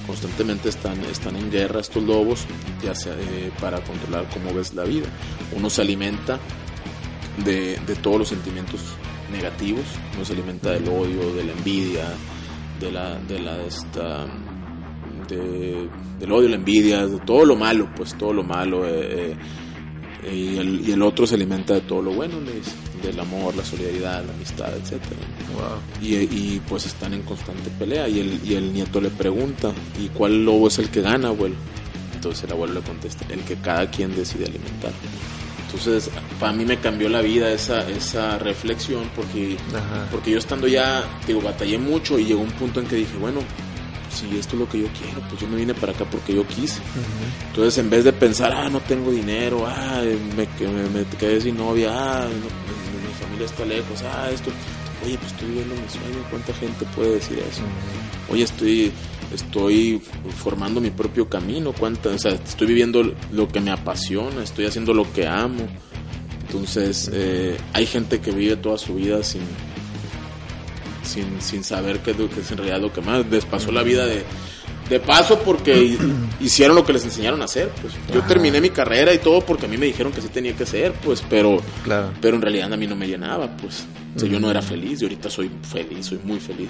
constantemente 0.06 0.68
están, 0.68 1.00
están 1.04 1.36
en 1.36 1.50
guerra 1.50 1.80
estos 1.80 2.02
lobos, 2.02 2.44
ya 2.82 2.94
sea 2.94 3.14
eh, 3.14 3.50
para 3.60 3.82
controlar 3.82 4.28
cómo 4.32 4.52
ves 4.54 4.74
la 4.74 4.84
vida. 4.84 5.06
Uno 5.56 5.70
se 5.70 5.82
alimenta 5.82 6.38
de, 7.44 7.78
todos 8.02 8.18
los 8.18 8.28
sentimientos 8.28 8.80
negativos, 9.32 9.84
uno 10.14 10.24
se 10.24 10.32
alimenta 10.34 10.70
del 10.70 10.88
odio, 10.88 11.34
de 11.34 11.44
la 11.44 11.52
envidia, 11.52 12.04
de 12.80 12.92
la, 12.92 13.18
de 13.20 13.38
la 13.40 13.62
esta, 13.64 14.26
de- 15.28 15.88
del 16.18 16.32
odio, 16.32 16.48
la 16.48 16.56
envidia, 16.56 17.06
de 17.06 17.18
todo 17.20 17.44
lo 17.44 17.56
malo, 17.56 17.88
pues 17.96 18.16
todo 18.16 18.32
lo 18.32 18.42
malo. 18.44 18.86
eh, 18.86 19.36
eh, 20.22 20.34
y, 20.34 20.56
el, 20.58 20.88
y 20.88 20.92
el 20.92 21.02
otro 21.02 21.26
se 21.26 21.34
alimenta 21.34 21.74
de 21.74 21.80
todo 21.82 22.00
lo 22.02 22.12
bueno, 22.12 22.40
le 22.40 22.52
dice, 22.54 22.70
del 23.06 23.20
amor, 23.20 23.54
la 23.54 23.64
solidaridad, 23.64 24.24
la 24.24 24.32
amistad. 24.32 24.70
Wow. 24.72 25.62
Y, 26.00 26.14
y, 26.16 26.62
pues 26.68 26.86
están 26.86 27.14
en 27.14 27.22
constante 27.22 27.70
pelea 27.78 28.08
y 28.08 28.20
el, 28.20 28.40
y 28.44 28.54
el 28.54 28.72
nieto 28.72 29.00
le 29.00 29.10
pregunta, 29.10 29.72
¿y 30.00 30.08
cuál 30.08 30.44
lobo 30.44 30.68
es 30.68 30.78
el 30.78 30.90
que 30.90 31.00
gana, 31.00 31.28
abuelo? 31.28 31.56
Entonces 32.14 32.44
el 32.44 32.52
abuelo 32.52 32.74
le 32.74 32.80
contesta, 32.80 33.24
el 33.28 33.40
que 33.40 33.56
cada 33.56 33.90
quien 33.90 34.14
decide 34.14 34.46
alimentar. 34.46 34.92
Entonces, 35.66 36.08
para 36.38 36.52
mí 36.52 36.64
me 36.64 36.78
cambió 36.78 37.08
la 37.08 37.20
vida 37.20 37.50
esa, 37.50 37.88
esa 37.90 38.38
reflexión 38.38 39.10
porque, 39.16 39.56
Ajá. 39.70 40.06
porque 40.10 40.30
yo 40.30 40.38
estando 40.38 40.68
ya, 40.68 41.04
digo, 41.26 41.40
batallé 41.40 41.78
mucho 41.78 42.16
y 42.16 42.26
llegó 42.26 42.42
un 42.42 42.52
punto 42.52 42.78
en 42.78 42.86
que 42.86 42.96
dije, 42.96 43.16
bueno, 43.18 43.40
si 44.08 44.38
esto 44.38 44.54
es 44.54 44.60
lo 44.60 44.68
que 44.68 44.80
yo 44.80 44.86
quiero, 44.98 45.20
pues 45.28 45.40
yo 45.40 45.48
me 45.48 45.56
vine 45.56 45.74
para 45.74 45.92
acá 45.92 46.04
porque 46.04 46.34
yo 46.34 46.46
quise. 46.46 46.80
Entonces, 47.48 47.76
en 47.78 47.90
vez 47.90 48.04
de 48.04 48.12
pensar, 48.12 48.52
ah, 48.52 48.70
no 48.70 48.80
tengo 48.80 49.10
dinero, 49.10 49.66
ah, 49.66 50.00
me, 50.36 50.46
me, 50.68 50.88
me 50.90 51.04
quedé 51.18 51.40
sin 51.40 51.56
novia, 51.56 51.90
ah, 51.92 52.28
no, 52.28 52.73
familia 53.34 53.46
está 53.46 53.64
lejos, 53.64 54.02
ah, 54.02 54.30
esto. 54.32 54.50
Oye, 55.04 55.18
pues 55.18 55.32
estoy 55.32 55.48
viviendo 55.48 55.74
mi 55.74 55.88
sueño, 55.88 56.26
¿cuánta 56.30 56.54
gente 56.54 56.86
puede 56.94 57.14
decir 57.14 57.38
eso? 57.38 57.62
Oye, 58.30 58.44
estoy, 58.44 58.92
estoy 59.32 60.00
formando 60.36 60.80
mi 60.80 60.90
propio 60.90 61.28
camino, 61.28 61.72
¿cuánta, 61.72 62.10
o 62.10 62.18
sea, 62.18 62.32
estoy 62.32 62.68
viviendo 62.68 63.14
lo 63.32 63.48
que 63.48 63.60
me 63.60 63.70
apasiona, 63.70 64.42
estoy 64.42 64.66
haciendo 64.66 64.94
lo 64.94 65.12
que 65.12 65.26
amo. 65.26 65.66
Entonces, 66.46 67.10
eh, 67.12 67.56
hay 67.72 67.86
gente 67.86 68.20
que 68.20 68.30
vive 68.30 68.56
toda 68.56 68.78
su 68.78 68.94
vida 68.94 69.22
sin, 69.24 69.42
sin, 71.02 71.40
sin 71.42 71.64
saber 71.64 71.98
qué 71.98 72.12
es, 72.12 72.18
lo 72.18 72.30
que 72.30 72.40
es 72.40 72.50
en 72.50 72.58
realidad 72.58 72.80
lo 72.80 72.92
que 72.92 73.00
más 73.00 73.26
les 73.26 73.44
pasó 73.44 73.72
la 73.72 73.82
vida 73.82 74.06
de, 74.06 74.22
de 74.88 75.00
paso 75.00 75.38
porque 75.40 75.96
hicieron 76.40 76.76
lo 76.76 76.84
que 76.84 76.92
les 76.92 77.04
enseñaron 77.04 77.40
a 77.42 77.46
hacer. 77.46 77.70
Pues 77.80 77.94
yo 78.12 78.18
Ajá. 78.20 78.28
terminé 78.28 78.60
mi 78.60 78.70
carrera 78.70 79.12
y 79.14 79.18
todo 79.18 79.40
porque 79.40 79.66
a 79.66 79.68
mí 79.68 79.76
me 79.76 79.86
dijeron 79.86 80.12
que 80.12 80.20
sí 80.20 80.28
tenía 80.28 80.54
que 80.54 80.66
ser, 80.66 80.92
pues, 80.92 81.22
pero, 81.28 81.60
Claro. 81.84 82.10
pero 82.20 82.36
en 82.36 82.42
realidad 82.42 82.72
a 82.72 82.76
mí 82.76 82.86
no 82.86 82.96
me 82.96 83.06
llenaba, 83.06 83.56
pues. 83.56 83.84
O 84.16 84.18
sea, 84.20 84.28
yo 84.28 84.38
no 84.38 84.50
era 84.50 84.62
feliz 84.62 85.00
y 85.02 85.04
ahorita 85.06 85.28
soy 85.30 85.50
feliz, 85.70 86.06
soy 86.06 86.20
muy 86.22 86.38
feliz. 86.38 86.68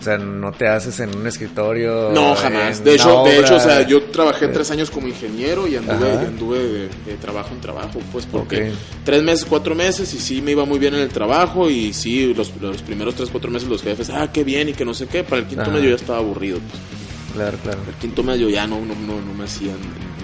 O 0.00 0.02
sea, 0.02 0.16
no 0.16 0.50
te 0.52 0.66
haces 0.66 0.98
en 1.00 1.14
un 1.14 1.26
escritorio. 1.26 2.10
No, 2.10 2.34
jamás. 2.34 2.82
De 2.82 2.94
hecho, 2.94 3.22
de 3.22 3.40
hecho, 3.40 3.56
o 3.56 3.60
sea, 3.60 3.86
yo 3.86 4.02
trabajé 4.04 4.48
tres 4.48 4.70
años 4.70 4.90
como 4.90 5.06
ingeniero 5.08 5.68
y 5.68 5.76
anduve, 5.76 6.14
y 6.14 6.26
anduve 6.26 6.58
de, 6.58 6.88
de 6.88 7.14
trabajo 7.20 7.50
en 7.52 7.60
trabajo, 7.60 8.00
pues 8.10 8.24
porque 8.24 8.72
tres 9.04 9.22
meses, 9.22 9.44
cuatro 9.46 9.74
meses 9.74 10.12
y 10.14 10.18
sí 10.18 10.40
me 10.40 10.52
iba 10.52 10.64
muy 10.64 10.78
bien 10.78 10.94
en 10.94 11.00
el 11.00 11.10
trabajo 11.10 11.68
y 11.68 11.92
sí, 11.92 12.32
los, 12.32 12.50
los 12.62 12.80
primeros 12.80 13.14
tres, 13.14 13.28
cuatro 13.30 13.50
meses 13.50 13.68
los 13.68 13.82
jefes, 13.82 14.08
ah, 14.08 14.30
qué 14.32 14.42
bien 14.42 14.70
y 14.70 14.72
que 14.72 14.86
no 14.86 14.94
sé 14.94 15.06
qué, 15.06 15.22
para 15.22 15.42
el 15.42 15.46
quinto 15.46 15.64
Ajá. 15.64 15.72
medio 15.72 15.90
ya 15.90 15.96
estaba 15.96 16.18
aburrido. 16.18 16.58
Pues. 16.60 17.00
Claro, 17.34 17.58
claro. 17.62 17.80
El 17.86 17.94
quinto 17.94 18.22
medio 18.22 18.48
ya 18.48 18.66
no, 18.66 18.80
no, 18.80 18.94
no, 18.94 19.20
no 19.20 19.34
me 19.34 19.44
hacían 19.44 19.76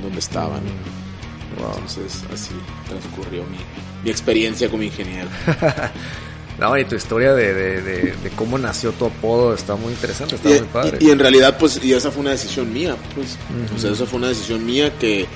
donde 0.02 0.20
estaba. 0.20 0.56
¿no? 0.56 1.62
Wow. 1.62 1.72
Entonces 1.74 2.24
así 2.32 2.54
transcurrió 2.88 3.42
mi, 3.44 3.58
mi 4.04 4.10
experiencia 4.10 4.70
como 4.70 4.82
ingeniero. 4.82 5.28
No, 6.58 6.76
y 6.78 6.84
tu 6.86 6.94
historia 6.94 7.34
de, 7.34 7.52
de, 7.52 7.82
de, 7.82 8.02
de 8.16 8.30
cómo 8.34 8.56
nació 8.56 8.92
tu 8.92 9.04
apodo 9.06 9.52
está 9.54 9.76
muy 9.76 9.92
interesante, 9.92 10.36
está 10.36 10.48
y, 10.50 10.58
muy 10.60 10.68
padre. 10.68 10.98
y- 11.00 11.08
y 11.08 11.10
en 11.10 11.18
realidad, 11.18 11.58
pues, 11.58 11.78
y 11.84 11.92
esa 11.92 12.10
fue 12.10 12.22
una 12.22 12.30
decisión 12.30 12.72
mía, 12.72 12.96
pues. 13.14 13.36
O 13.74 13.78
sea, 13.78 13.90
esa 13.92 14.06
fue 14.06 14.18
una 14.18 14.28
decisión 14.28 14.64
mía 14.64 14.92
que, 14.98 15.26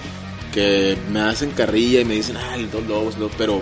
que 0.55 0.97
me 1.13 1.21
hacen 1.21 1.51
carrilla 1.51 2.01
y 2.01 2.05
me 2.07 2.15
dicen, 2.15 2.37
ah, 2.39 2.55
el 2.57 2.71
dos 2.71 2.87
lobos, 2.87 3.19
lo- 3.19 3.29
pero 3.37 3.61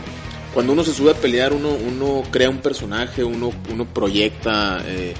cuando 0.54 0.72
uno 0.72 0.84
se 0.84 0.94
sube 0.94 1.10
a 1.10 1.14
pelear, 1.14 1.52
uno, 1.52 1.70
uno 1.70 2.22
crea 2.30 2.48
un 2.48 2.58
personaje, 2.58 3.24
uno, 3.24 3.50
uno 3.72 3.84
proyecta 3.86 4.78
eh, 4.86 5.14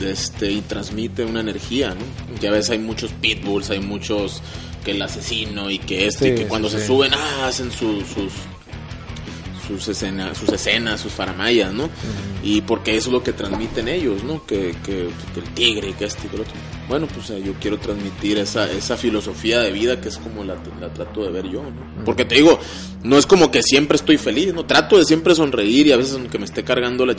este, 0.00 0.52
y 0.52 0.60
transmite 0.60 1.24
una 1.24 1.40
energía, 1.40 1.94
¿no? 1.94 2.38
Ya 2.40 2.50
ves, 2.50 2.68
hay 2.70 2.78
muchos 2.78 3.10
pitbulls, 3.12 3.70
hay 3.70 3.80
muchos 3.80 4.42
que 4.84 4.90
el 4.92 5.02
asesino 5.02 5.70
y 5.70 5.78
que 5.78 6.06
esto, 6.06 6.24
Sí, 6.24 6.30
y 6.30 6.34
que 6.34 6.46
cuando 6.46 6.68
sí. 6.68 6.78
se 6.78 6.86
suben, 6.86 7.12
ah, 7.14 7.46
hacen 7.48 7.72
su- 7.72 8.02
sus 8.02 8.32
sus, 9.68 9.88
escenas, 9.88 10.36
sus 10.38 10.48
escenas, 10.48 11.00
sus 11.00 11.12
faramayas, 11.12 11.72
¿no? 11.72 11.90
Y 12.42 12.62
porque 12.62 12.96
eso 12.96 13.10
es 13.10 13.12
lo 13.12 13.22
que 13.22 13.32
transmiten 13.32 13.88
ellos, 13.88 14.24
¿no? 14.24 14.44
Que, 14.46 14.74
que, 14.84 15.08
que 15.34 15.40
el 15.40 15.54
tigre, 15.54 15.94
que 15.98 16.06
este 16.06 16.26
y 16.26 16.30
que 16.30 16.36
el 16.36 16.42
otro. 16.42 16.54
Bueno, 16.88 17.06
pues 17.06 17.28
yo 17.44 17.52
quiero 17.60 17.78
transmitir 17.78 18.38
esa, 18.38 18.70
esa 18.70 18.96
filosofía 18.96 19.60
de 19.60 19.70
vida 19.70 20.00
que 20.00 20.08
es 20.08 20.16
como 20.16 20.42
la, 20.42 20.56
la 20.80 20.92
trato 20.92 21.22
de 21.24 21.30
ver 21.30 21.44
yo, 21.44 21.62
¿no? 21.62 22.04
Porque 22.04 22.24
te 22.24 22.36
digo, 22.36 22.58
no 23.02 23.18
es 23.18 23.26
como 23.26 23.50
que 23.50 23.62
siempre 23.62 23.96
estoy 23.96 24.16
feliz, 24.16 24.54
¿no? 24.54 24.64
Trato 24.64 24.96
de 24.96 25.04
siempre 25.04 25.34
sonreír 25.34 25.86
y 25.86 25.92
a 25.92 25.96
veces 25.96 26.14
aunque 26.14 26.38
me 26.38 26.46
esté 26.46 26.64
cargando 26.64 27.04
la, 27.04 27.14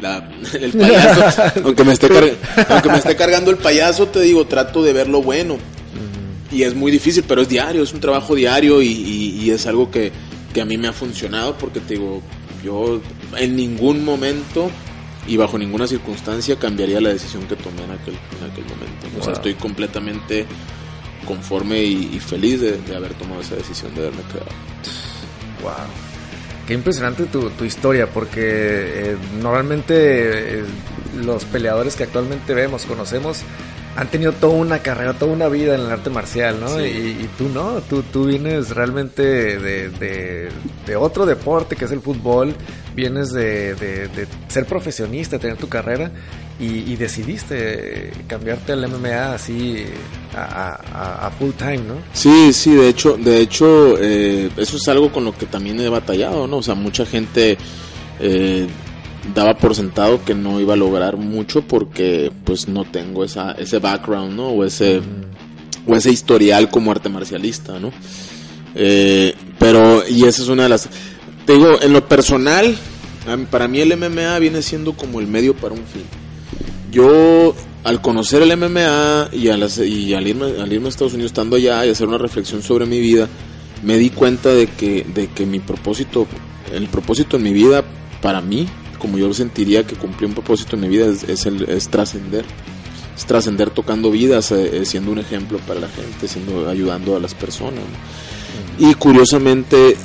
la 0.00 0.30
el 0.54 0.72
payaso, 0.72 1.42
aunque, 1.64 1.84
me 1.84 1.92
esté 1.92 2.08
aunque 2.68 2.88
me 2.88 2.96
esté 2.96 3.14
cargando 3.16 3.50
el 3.50 3.58
payaso, 3.58 4.08
te 4.08 4.20
digo, 4.20 4.46
trato 4.46 4.82
de 4.82 4.92
ver 4.92 5.08
lo 5.08 5.22
bueno. 5.22 5.58
Y 6.52 6.64
es 6.64 6.74
muy 6.74 6.90
difícil, 6.90 7.24
pero 7.28 7.42
es 7.42 7.48
diario, 7.48 7.82
es 7.82 7.92
un 7.92 8.00
trabajo 8.00 8.34
diario 8.34 8.82
y, 8.82 8.88
y, 8.88 9.50
es 9.50 9.66
algo 9.66 9.88
que, 9.90 10.10
que 10.52 10.60
a 10.60 10.64
mí 10.64 10.78
me 10.78 10.88
ha 10.88 10.92
funcionado 10.92 11.56
porque 11.56 11.80
te 11.80 11.94
digo, 11.94 12.22
yo 12.62 13.00
en 13.36 13.56
ningún 13.56 14.04
momento 14.04 14.70
y 15.26 15.36
bajo 15.36 15.58
ninguna 15.58 15.86
circunstancia 15.86 16.56
cambiaría 16.56 17.00
la 17.00 17.10
decisión 17.10 17.46
que 17.46 17.56
tomé 17.56 17.84
en 17.84 17.92
aquel, 17.92 18.14
en 18.14 18.50
aquel 18.50 18.64
momento. 18.64 19.20
O 19.20 19.22
sea, 19.22 19.34
estoy 19.34 19.54
completamente 19.54 20.46
conforme 21.26 21.82
y, 21.82 22.18
feliz 22.20 22.60
de, 22.60 22.96
haber 22.96 23.14
tomado 23.14 23.40
esa 23.40 23.54
decisión 23.54 23.94
de 23.94 24.00
haberme 24.02 24.22
quedado. 24.22 24.50
Wow. 25.62 25.72
Qué 26.66 26.74
impresionante 26.74 27.24
tu, 27.26 27.50
tu 27.50 27.64
historia, 27.64 28.08
porque 28.10 28.40
eh, 28.42 29.16
normalmente 29.40 30.60
eh, 30.60 30.64
los 31.22 31.44
peleadores 31.44 31.96
que 31.96 32.04
actualmente 32.04 32.54
vemos, 32.54 32.86
conocemos, 32.86 33.42
han 34.00 34.08
tenido 34.08 34.32
toda 34.32 34.54
una 34.54 34.78
carrera, 34.78 35.12
toda 35.12 35.30
una 35.30 35.48
vida 35.48 35.74
en 35.74 35.82
el 35.82 35.90
arte 35.90 36.08
marcial, 36.08 36.58
¿no? 36.58 36.82
Y, 36.82 37.28
tú 37.36 37.50
no, 37.50 37.82
tú, 37.82 38.02
tú 38.02 38.24
vienes 38.24 38.70
realmente 38.70 39.22
de, 39.22 39.90
de, 40.86 40.96
otro 40.96 41.26
deporte 41.26 41.76
que 41.76 41.84
es 41.84 41.92
el 41.92 42.00
fútbol, 42.00 42.54
vienes 42.94 43.30
de, 43.30 44.26
ser 44.48 44.64
profesionista, 44.64 45.38
tener 45.38 45.58
tu 45.58 45.68
carrera 45.68 46.10
y, 46.58 46.96
decidiste 46.96 48.10
cambiarte 48.26 48.72
al 48.72 48.88
MMA 48.88 49.34
así 49.34 49.84
a, 50.34 51.30
full 51.38 51.50
time, 51.50 51.80
¿no? 51.80 51.96
Sí, 52.14 52.54
sí, 52.54 52.74
de 52.74 52.88
hecho, 52.88 53.18
de 53.18 53.40
hecho 53.42 53.98
eh, 54.00 54.50
eso 54.56 54.78
es 54.78 54.88
algo 54.88 55.12
con 55.12 55.26
lo 55.26 55.36
que 55.36 55.44
también 55.44 55.78
he 55.78 55.90
batallado, 55.90 56.46
¿no? 56.46 56.56
O 56.56 56.62
sea, 56.62 56.74
mucha 56.74 57.04
gente... 57.04 57.58
Eh, 58.18 58.66
daba 59.34 59.56
por 59.58 59.74
sentado 59.74 60.24
que 60.24 60.34
no 60.34 60.60
iba 60.60 60.74
a 60.74 60.76
lograr 60.76 61.16
mucho 61.16 61.62
porque 61.62 62.32
pues 62.44 62.68
no 62.68 62.84
tengo 62.84 63.24
esa, 63.24 63.52
ese 63.52 63.78
background, 63.78 64.34
¿no? 64.34 64.48
O 64.48 64.64
ese, 64.64 65.00
o 65.86 65.94
ese 65.94 66.10
historial 66.10 66.70
como 66.70 66.90
arte 66.90 67.08
marcialista, 67.08 67.78
¿no? 67.78 67.92
Eh, 68.74 69.34
pero, 69.58 70.02
y 70.08 70.24
esa 70.24 70.42
es 70.42 70.48
una 70.48 70.64
de 70.64 70.68
las... 70.70 70.88
Te 71.44 71.54
digo, 71.54 71.80
en 71.80 71.92
lo 71.92 72.06
personal, 72.06 72.76
para 73.50 73.68
mí 73.68 73.80
el 73.80 73.96
MMA 73.96 74.38
viene 74.38 74.62
siendo 74.62 74.94
como 74.94 75.20
el 75.20 75.26
medio 75.26 75.54
para 75.54 75.74
un 75.74 75.84
fin. 75.84 76.04
Yo, 76.90 77.54
al 77.84 78.00
conocer 78.00 78.42
el 78.42 78.56
MMA 78.56 79.30
y, 79.32 79.48
al, 79.48 79.68
y 79.86 80.14
al, 80.14 80.26
irme, 80.26 80.46
al 80.60 80.72
irme 80.72 80.86
a 80.86 80.88
Estados 80.88 81.14
Unidos 81.14 81.32
estando 81.32 81.56
allá 81.56 81.84
y 81.84 81.90
hacer 81.90 82.08
una 82.08 82.18
reflexión 82.18 82.62
sobre 82.62 82.86
mi 82.86 83.00
vida, 83.00 83.28
me 83.82 83.98
di 83.98 84.10
cuenta 84.10 84.50
de 84.50 84.66
que, 84.66 85.04
de 85.14 85.28
que 85.28 85.46
mi 85.46 85.60
propósito, 85.60 86.26
el 86.72 86.88
propósito 86.88 87.36
en 87.36 87.42
mi 87.42 87.52
vida 87.52 87.84
para 88.20 88.40
mí 88.40 88.66
como 89.00 89.18
yo 89.18 89.34
sentiría 89.34 89.84
que 89.84 89.96
cumplí 89.96 90.26
un 90.26 90.34
propósito 90.34 90.76
en 90.76 90.82
mi 90.82 90.88
vida, 90.88 91.06
es, 91.06 91.46
el, 91.46 91.62
es 91.68 91.88
trascender. 91.88 92.44
Es 93.16 93.26
trascender 93.26 93.70
tocando 93.70 94.10
vidas, 94.10 94.52
eh, 94.52 94.80
eh, 94.80 94.84
siendo 94.84 95.10
un 95.10 95.18
ejemplo 95.18 95.58
para 95.66 95.80
la 95.80 95.88
gente, 95.88 96.28
siendo, 96.28 96.68
ayudando 96.68 97.16
a 97.16 97.20
las 97.20 97.34
personas. 97.34 97.82
Y 98.78 98.94
curiosamente, 98.94 99.96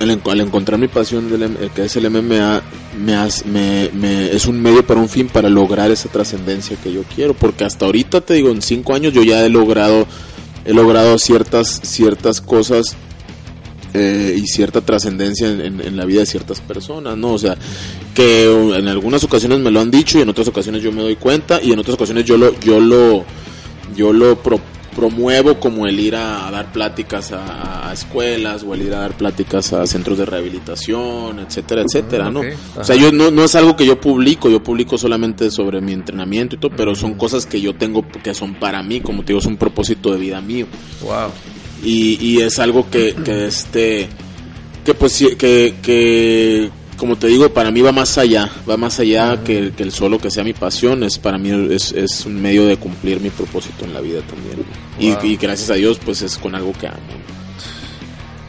al, 0.00 0.40
encontrar 0.40 0.78
mi 0.78 0.88
pasión, 0.88 1.30
del, 1.30 1.44
eh, 1.44 1.70
que 1.74 1.84
es 1.84 1.96
el 1.96 2.10
MMA, 2.10 2.62
me, 2.98 3.90
me, 3.92 4.32
es 4.34 4.46
un 4.46 4.60
medio 4.60 4.84
para 4.84 5.00
un 5.00 5.08
fin, 5.08 5.28
para 5.28 5.48
lograr 5.48 5.90
esa 5.90 6.08
trascendencia 6.08 6.76
que 6.82 6.92
yo 6.92 7.04
quiero. 7.14 7.34
Porque 7.34 7.64
hasta 7.64 7.86
ahorita, 7.86 8.20
te 8.20 8.34
digo, 8.34 8.50
en 8.50 8.60
cinco 8.60 8.92
años 8.94 9.12
yo 9.12 9.22
ya 9.22 9.44
he 9.46 9.48
logrado, 9.48 10.06
he 10.64 10.74
logrado 10.74 11.18
ciertas, 11.18 11.80
ciertas 11.84 12.40
cosas 12.40 12.96
eh, 13.98 14.36
y 14.36 14.46
cierta 14.46 14.82
trascendencia 14.82 15.48
en, 15.48 15.96
la 15.96 16.04
vida 16.04 16.20
de 16.20 16.26
ciertas 16.26 16.60
personas, 16.60 17.16
¿no? 17.16 17.32
O 17.32 17.38
sea, 17.38 17.56
que 18.16 18.44
en 18.76 18.88
algunas 18.88 19.22
ocasiones 19.22 19.60
me 19.60 19.70
lo 19.70 19.80
han 19.80 19.90
dicho 19.90 20.18
y 20.18 20.22
en 20.22 20.28
otras 20.28 20.48
ocasiones 20.48 20.82
yo 20.82 20.90
me 20.90 21.02
doy 21.02 21.16
cuenta 21.16 21.62
y 21.62 21.72
en 21.72 21.78
otras 21.78 21.94
ocasiones 21.94 22.24
yo 22.24 22.36
lo, 22.36 22.58
yo 22.60 22.80
lo, 22.80 23.24
yo 23.94 24.12
lo 24.12 24.38
promuevo 24.96 25.60
como 25.60 25.86
el 25.86 26.00
ir 26.00 26.16
a, 26.16 26.50
dar 26.50 26.72
pláticas 26.72 27.30
a, 27.32 27.92
escuelas 27.92 28.64
o 28.64 28.74
el 28.74 28.82
ir 28.82 28.94
a 28.94 29.00
dar 29.00 29.16
pláticas 29.16 29.72
a 29.72 29.86
centros 29.86 30.18
de 30.18 30.24
rehabilitación, 30.24 31.38
etcétera, 31.38 31.82
etcétera, 31.82 32.30
¿no? 32.30 32.40
O 32.76 32.82
sea, 32.82 32.96
yo 32.96 33.12
no, 33.12 33.30
no 33.30 33.44
es 33.44 33.54
algo 33.54 33.76
que 33.76 33.86
yo 33.86 34.00
publico, 34.00 34.48
yo 34.48 34.62
publico 34.62 34.98
solamente 34.98 35.50
sobre 35.50 35.80
mi 35.80 35.92
entrenamiento 35.92 36.56
y 36.56 36.58
todo, 36.58 36.72
pero 36.74 36.94
son 36.94 37.14
cosas 37.14 37.46
que 37.46 37.60
yo 37.60 37.74
tengo 37.74 38.04
que 38.08 38.34
son 38.34 38.54
para 38.54 38.82
mí, 38.82 39.00
como 39.00 39.22
te 39.22 39.28
digo, 39.28 39.40
es 39.40 39.46
un 39.46 39.56
propósito 39.56 40.12
de 40.12 40.18
vida 40.18 40.40
mío. 40.40 40.66
Wow 41.02 41.30
y, 41.82 42.40
es 42.40 42.58
algo 42.58 42.88
que, 42.90 43.14
que 43.14 43.46
este 43.46 44.08
que 44.84 44.94
pues 44.94 45.18
que, 45.38 45.74
que 45.82 46.70
como 46.96 47.16
te 47.16 47.26
digo 47.26 47.48
para 47.50 47.70
mí 47.70 47.80
va 47.82 47.92
más 47.92 48.18
allá 48.18 48.50
va 48.68 48.76
más 48.76 48.98
allá 49.00 49.42
que, 49.44 49.72
el 49.76 49.92
solo 49.92 50.18
que 50.18 50.30
sea 50.30 50.44
mi 50.44 50.52
pasión 50.52 51.02
es 51.02 51.18
para 51.18 51.38
mí 51.38 51.50
es, 51.72 51.92
es, 51.92 52.26
un 52.26 52.40
medio 52.40 52.66
de 52.66 52.76
cumplir 52.76 53.20
mi 53.20 53.30
propósito 53.30 53.84
en 53.84 53.94
la 53.94 54.00
vida 54.00 54.20
también 54.22 54.64
y, 54.98 55.36
gracias 55.36 55.70
a 55.70 55.74
Dios 55.74 55.98
pues 56.04 56.22
es 56.22 56.38
con 56.38 56.54
algo 56.54 56.72
que 56.72 56.88
amo 56.88 56.98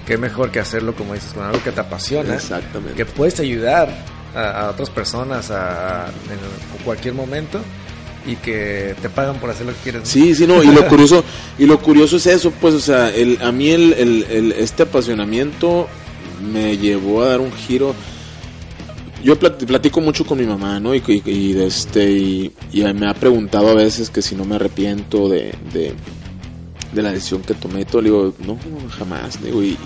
qué 0.05 0.17
mejor 0.17 0.51
que 0.51 0.59
hacerlo 0.59 0.95
como 0.95 1.13
dices 1.13 1.33
con 1.33 1.43
algo 1.43 1.61
que 1.63 1.71
te 1.71 1.81
apasiona 1.81 2.35
exactamente 2.35 2.95
que 2.95 3.05
puedes 3.05 3.39
ayudar 3.39 3.89
a, 4.35 4.69
otras 4.69 4.89
personas 4.89 5.51
a, 5.51 6.07
en 6.07 6.83
cualquier 6.83 7.13
momento 7.13 7.59
y 8.27 8.35
que 8.35 8.93
te 9.01 9.09
pagan 9.09 9.39
por 9.39 9.49
hacer 9.49 9.65
lo 9.65 9.73
que 9.73 9.79
quieres. 9.79 10.07
Sí, 10.07 10.35
sí, 10.35 10.45
no, 10.45 10.61
y 10.61 10.67
lo 10.67 10.85
curioso, 10.89 11.23
y 11.57 11.65
lo 11.65 11.79
curioso 11.79 12.17
es 12.17 12.27
eso, 12.27 12.51
pues, 12.51 12.73
o 12.75 12.79
sea, 12.79 13.09
el, 13.09 13.41
a 13.41 13.51
mí 13.51 13.71
el, 13.71 13.93
el, 13.93 14.51
este 14.51 14.83
apasionamiento 14.83 15.87
me 16.51 16.77
llevó 16.77 17.23
a 17.23 17.29
dar 17.29 17.39
un 17.39 17.51
giro. 17.53 17.95
Yo 19.23 19.37
platico 19.37 20.01
mucho 20.01 20.25
con 20.25 20.37
mi 20.39 20.45
mamá, 20.45 20.79
¿no? 20.79 20.93
Y, 20.93 21.01
y, 21.25 21.59
este, 21.59 22.11
y, 22.11 22.53
me 22.95 23.07
ha 23.07 23.13
preguntado 23.13 23.69
a 23.69 23.73
veces 23.73 24.09
que 24.09 24.21
si 24.21 24.35
no 24.35 24.45
me 24.45 24.55
arrepiento 24.55 25.27
de, 25.27 25.53
de, 25.73 25.93
la 27.01 27.11
decisión 27.11 27.41
que 27.41 27.53
tomé 27.53 27.81
y 27.81 27.85
todo. 27.85 28.01
Le 28.01 28.09
digo, 28.09 28.33
no, 28.45 28.57
jamás. 28.89 29.43
digo, 29.43 29.63
y, 29.63 29.77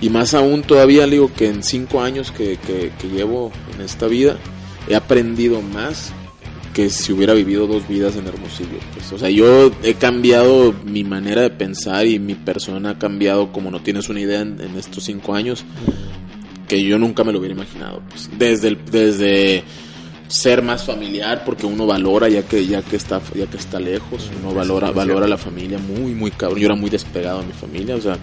y, 0.00 0.10
más 0.10 0.34
aún 0.34 0.62
todavía, 0.62 1.06
digo 1.06 1.32
que 1.32 1.48
en 1.48 1.62
cinco 1.62 2.00
años 2.02 2.30
que, 2.30 2.56
que, 2.58 2.92
que 2.98 3.08
llevo 3.08 3.52
en 3.74 3.82
esta 3.82 4.06
vida, 4.06 4.36
he 4.88 4.94
aprendido 4.94 5.60
más 5.60 6.12
que 6.76 6.90
si 6.90 7.10
hubiera 7.10 7.32
vivido 7.32 7.66
dos 7.66 7.88
vidas 7.88 8.16
en 8.16 8.26
Hermosillo. 8.26 8.78
Pues, 8.92 9.10
o 9.10 9.18
sea, 9.18 9.30
yo 9.30 9.72
he 9.82 9.94
cambiado 9.94 10.74
mi 10.84 11.04
manera 11.04 11.40
de 11.40 11.48
pensar 11.48 12.06
y 12.06 12.18
mi 12.18 12.34
persona 12.34 12.90
ha 12.90 12.98
cambiado 12.98 13.50
como 13.50 13.70
no 13.70 13.80
tienes 13.80 14.10
una 14.10 14.20
idea 14.20 14.42
en, 14.42 14.60
estos 14.76 15.04
cinco 15.04 15.34
años 15.34 15.64
que 16.66 16.82
yo 16.82 16.98
nunca 16.98 17.24
me 17.24 17.32
lo 17.32 17.38
hubiera 17.38 17.54
imaginado. 17.54 18.02
Pues, 18.08 18.30
desde, 18.38 18.68
el, 18.68 18.84
desde 18.90 19.64
ser 20.28 20.62
más 20.62 20.84
familiar 20.84 21.44
porque 21.44 21.66
uno 21.66 21.86
valora 21.86 22.28
ya 22.28 22.42
que 22.42 22.66
ya 22.66 22.82
que 22.82 22.96
está 22.96 23.20
ya 23.34 23.46
que 23.46 23.56
está 23.56 23.78
lejos 23.78 24.28
uno 24.42 24.52
valora 24.52 24.90
valora 24.90 25.28
la 25.28 25.38
familia 25.38 25.78
muy 25.78 26.14
muy 26.14 26.32
cabrón 26.32 26.58
yo 26.58 26.66
era 26.66 26.74
muy 26.74 26.90
despegado 26.90 27.42
de 27.42 27.46
mi 27.46 27.52
familia 27.52 27.94
o 27.94 28.00
sea 28.00 28.18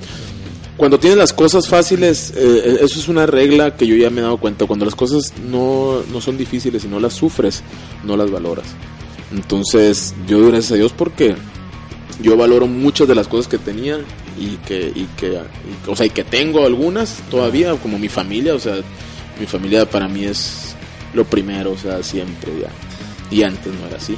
cuando 0.76 1.00
tienes 1.00 1.20
las 1.20 1.34
cosas 1.34 1.68
fáciles, 1.68 2.34
eh, 2.36 2.80
eso 2.82 3.00
es 3.00 3.08
una 3.08 3.28
regla 3.28 3.78
que 3.78 3.86
yo 3.86 3.96
ya 3.96 4.10
me 4.10 4.22
he 4.22 4.24
dado 4.24 4.38
cuenta. 4.38 4.66
Cuando 4.66 4.86
las 4.86 4.96
cosas 4.96 5.32
no, 5.48 6.02
no 6.12 6.20
son 6.20 6.36
difíciles 6.36 6.84
y 6.84 6.88
no 6.88 7.00
las 7.00 7.14
sufres, 7.14 7.62
no 8.04 8.18
las 8.18 8.32
valoras. 8.32 8.66
Entonces, 9.32 10.16
yo 10.28 10.40
doy 10.40 10.50
gracias 10.50 10.72
a 10.72 10.76
Dios 10.76 10.92
porque 10.92 11.36
yo 12.22 12.36
valoro 12.38 12.66
muchas 12.66 13.08
de 13.08 13.14
las 13.14 13.28
cosas 13.28 13.48
que 13.48 13.60
tenía 13.60 14.00
y 14.38 14.58
que, 14.66 14.92
y 14.94 15.08
que, 15.18 15.40
o 15.88 15.96
sea, 15.96 16.06
y 16.06 16.10
que 16.10 16.24
tengo 16.24 16.66
algunas 16.66 17.18
todavía, 17.30 17.74
como 17.76 17.98
mi 18.00 18.10
familia, 18.10 18.54
o 18.56 18.60
sea, 18.60 18.76
mi 19.40 19.46
familia 19.46 19.90
para 19.90 20.08
mí 20.08 20.26
es 20.26 20.76
lo 21.14 21.26
primero, 21.26 21.72
o 21.72 21.78
sea, 21.78 22.02
siempre 22.04 22.52
ya. 22.62 22.70
Y 23.36 23.44
antes 23.44 23.74
no 23.74 23.88
era 23.88 23.98
así. 23.98 24.18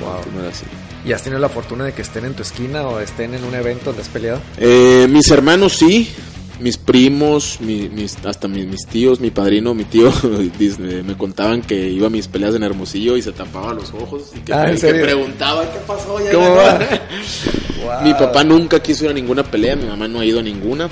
Wow. 0.00 0.32
no 0.34 0.40
era 0.40 0.50
así. 0.50 0.64
¿Y 1.04 1.12
has 1.12 1.22
tenido 1.22 1.40
la 1.40 1.48
fortuna 1.48 1.84
de 1.84 1.92
que 1.92 2.02
estén 2.02 2.24
en 2.24 2.34
tu 2.34 2.42
esquina 2.42 2.82
o 2.88 2.98
estén 2.98 3.34
en 3.34 3.44
un 3.44 3.54
evento 3.54 3.86
donde 3.86 4.02
has 4.02 4.08
peleado? 4.08 4.40
Eh, 4.56 5.06
mis 5.10 5.30
hermanos 5.30 5.74
sí, 5.76 6.14
mis 6.60 6.76
primos, 6.76 7.58
mis, 7.60 8.16
hasta 8.24 8.48
mis, 8.48 8.86
tíos, 8.86 9.20
mi 9.20 9.30
padrino, 9.30 9.74
mi 9.74 9.84
tío, 9.84 10.12
me 11.04 11.16
contaban 11.16 11.62
que 11.62 11.88
iba 11.88 12.06
a 12.06 12.10
mis 12.10 12.28
peleas 12.28 12.54
en 12.54 12.62
Hermosillo 12.62 13.16
y 13.16 13.22
se 13.22 13.32
tapaba 13.32 13.74
los 13.74 13.92
ojos 13.92 14.32
y 14.34 14.40
que, 14.40 14.52
ah, 14.52 14.72
preguntaba 14.80 15.62
qué 15.72 15.78
pasó. 15.86 16.16
¿Cómo 16.32 16.54
va? 16.54 16.78
Mi 18.02 18.14
papá 18.14 18.42
nunca 18.44 18.80
quiso 18.80 19.04
ir 19.04 19.10
a 19.10 19.14
ninguna 19.14 19.42
pelea, 19.42 19.76
mi 19.76 19.84
mamá 19.84 20.08
no 20.08 20.20
ha 20.20 20.24
ido 20.24 20.40
a 20.40 20.42
ninguna. 20.42 20.88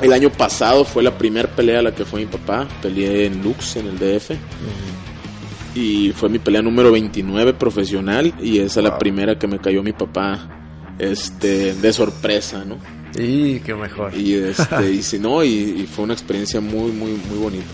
El 0.00 0.12
año 0.12 0.30
pasado 0.30 0.84
fue 0.84 1.04
la 1.04 1.16
primera 1.16 1.48
pelea 1.48 1.78
a 1.78 1.82
la 1.82 1.94
que 1.94 2.04
fue 2.04 2.20
mi 2.20 2.26
papá, 2.26 2.66
peleé 2.82 3.26
en 3.26 3.40
Lux, 3.40 3.76
en 3.76 3.86
el 3.86 3.98
DF 3.98 4.32
y 5.74 6.12
fue 6.12 6.28
mi 6.28 6.38
pelea 6.38 6.62
número 6.62 6.90
29 6.90 7.54
profesional 7.54 8.34
y 8.42 8.58
esa 8.58 8.80
es 8.80 8.84
la 8.84 8.98
primera 8.98 9.38
que 9.38 9.46
me 9.46 9.58
cayó 9.58 9.82
mi 9.82 9.92
papá 9.92 10.48
este 10.98 11.74
de 11.74 11.92
sorpresa, 11.92 12.64
¿no? 12.64 12.78
Y 13.16 13.60
qué 13.60 13.74
mejor. 13.74 14.14
Y, 14.14 14.34
este, 14.34 14.90
y 14.90 15.02
si 15.02 15.18
no, 15.18 15.42
y, 15.44 15.88
fue 15.90 16.04
una 16.04 16.14
experiencia 16.14 16.60
muy, 16.60 16.92
muy, 16.92 17.12
muy 17.12 17.38
bonita. 17.38 17.66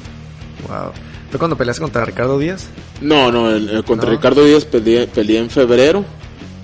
Wow. 0.68 0.92
¿Fue 1.31 1.38
cuando 1.38 1.57
peleaste 1.57 1.83
contra 1.83 2.05
Ricardo 2.05 2.38
Díaz? 2.38 2.68
No, 3.01 3.33
no, 3.33 3.85
contra 3.85 4.09
Ricardo 4.11 4.44
Díaz 4.44 4.64
peleé, 4.64 5.07
peleé 5.07 5.38
en 5.38 5.51
febrero 5.51 6.05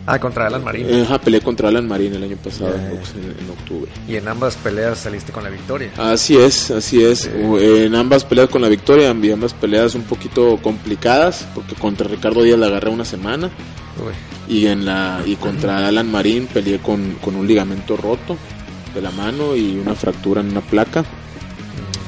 Ah, 0.06 0.18
contra 0.18 0.46
Alan 0.46 0.64
Marín. 0.64 1.02
Ajá, 1.02 1.20
peleé 1.20 1.40
contra 1.40 1.68
Alan 1.68 1.86
Marín 1.86 2.12
el 2.14 2.24
año 2.24 2.36
pasado, 2.36 2.74
en, 2.74 3.50
octubre. 3.50 3.90
Y 4.08 4.16
en 4.16 4.26
ambas 4.26 4.56
peleas 4.56 4.98
saliste 4.98 5.30
con 5.30 5.44
la 5.44 5.50
victoria. 5.50 5.92
Así 5.96 6.36
es, 6.36 6.70
así 6.72 7.04
es. 7.04 7.26
En 7.26 7.94
ambas 7.94 8.24
peleas 8.24 8.48
con 8.48 8.60
la 8.62 8.68
victoria, 8.68 9.10
en 9.10 9.32
ambas 9.32 9.54
peleas 9.54 9.94
un 9.94 10.02
poquito 10.02 10.58
complicadas, 10.62 11.46
porque 11.54 11.76
contra 11.76 12.08
Ricardo 12.08 12.42
Díaz 12.42 12.58
la 12.58 12.66
agarré 12.66 12.90
una 12.90 13.04
semana. 13.04 13.50
Y 14.48 14.66
en 14.66 14.84
la 14.84 15.22
y 15.24 15.36
contra 15.36 15.86
Alan 15.86 16.10
Marín 16.10 16.48
peleé 16.52 16.78
con, 16.78 17.16
con 17.22 17.36
un 17.36 17.46
ligamento 17.46 17.96
roto 17.96 18.36
de 18.94 19.02
la 19.02 19.10
mano 19.10 19.56
y 19.56 19.78
una 19.78 19.94
fractura 19.94 20.40
en 20.40 20.50
una 20.50 20.60
placa. 20.60 21.04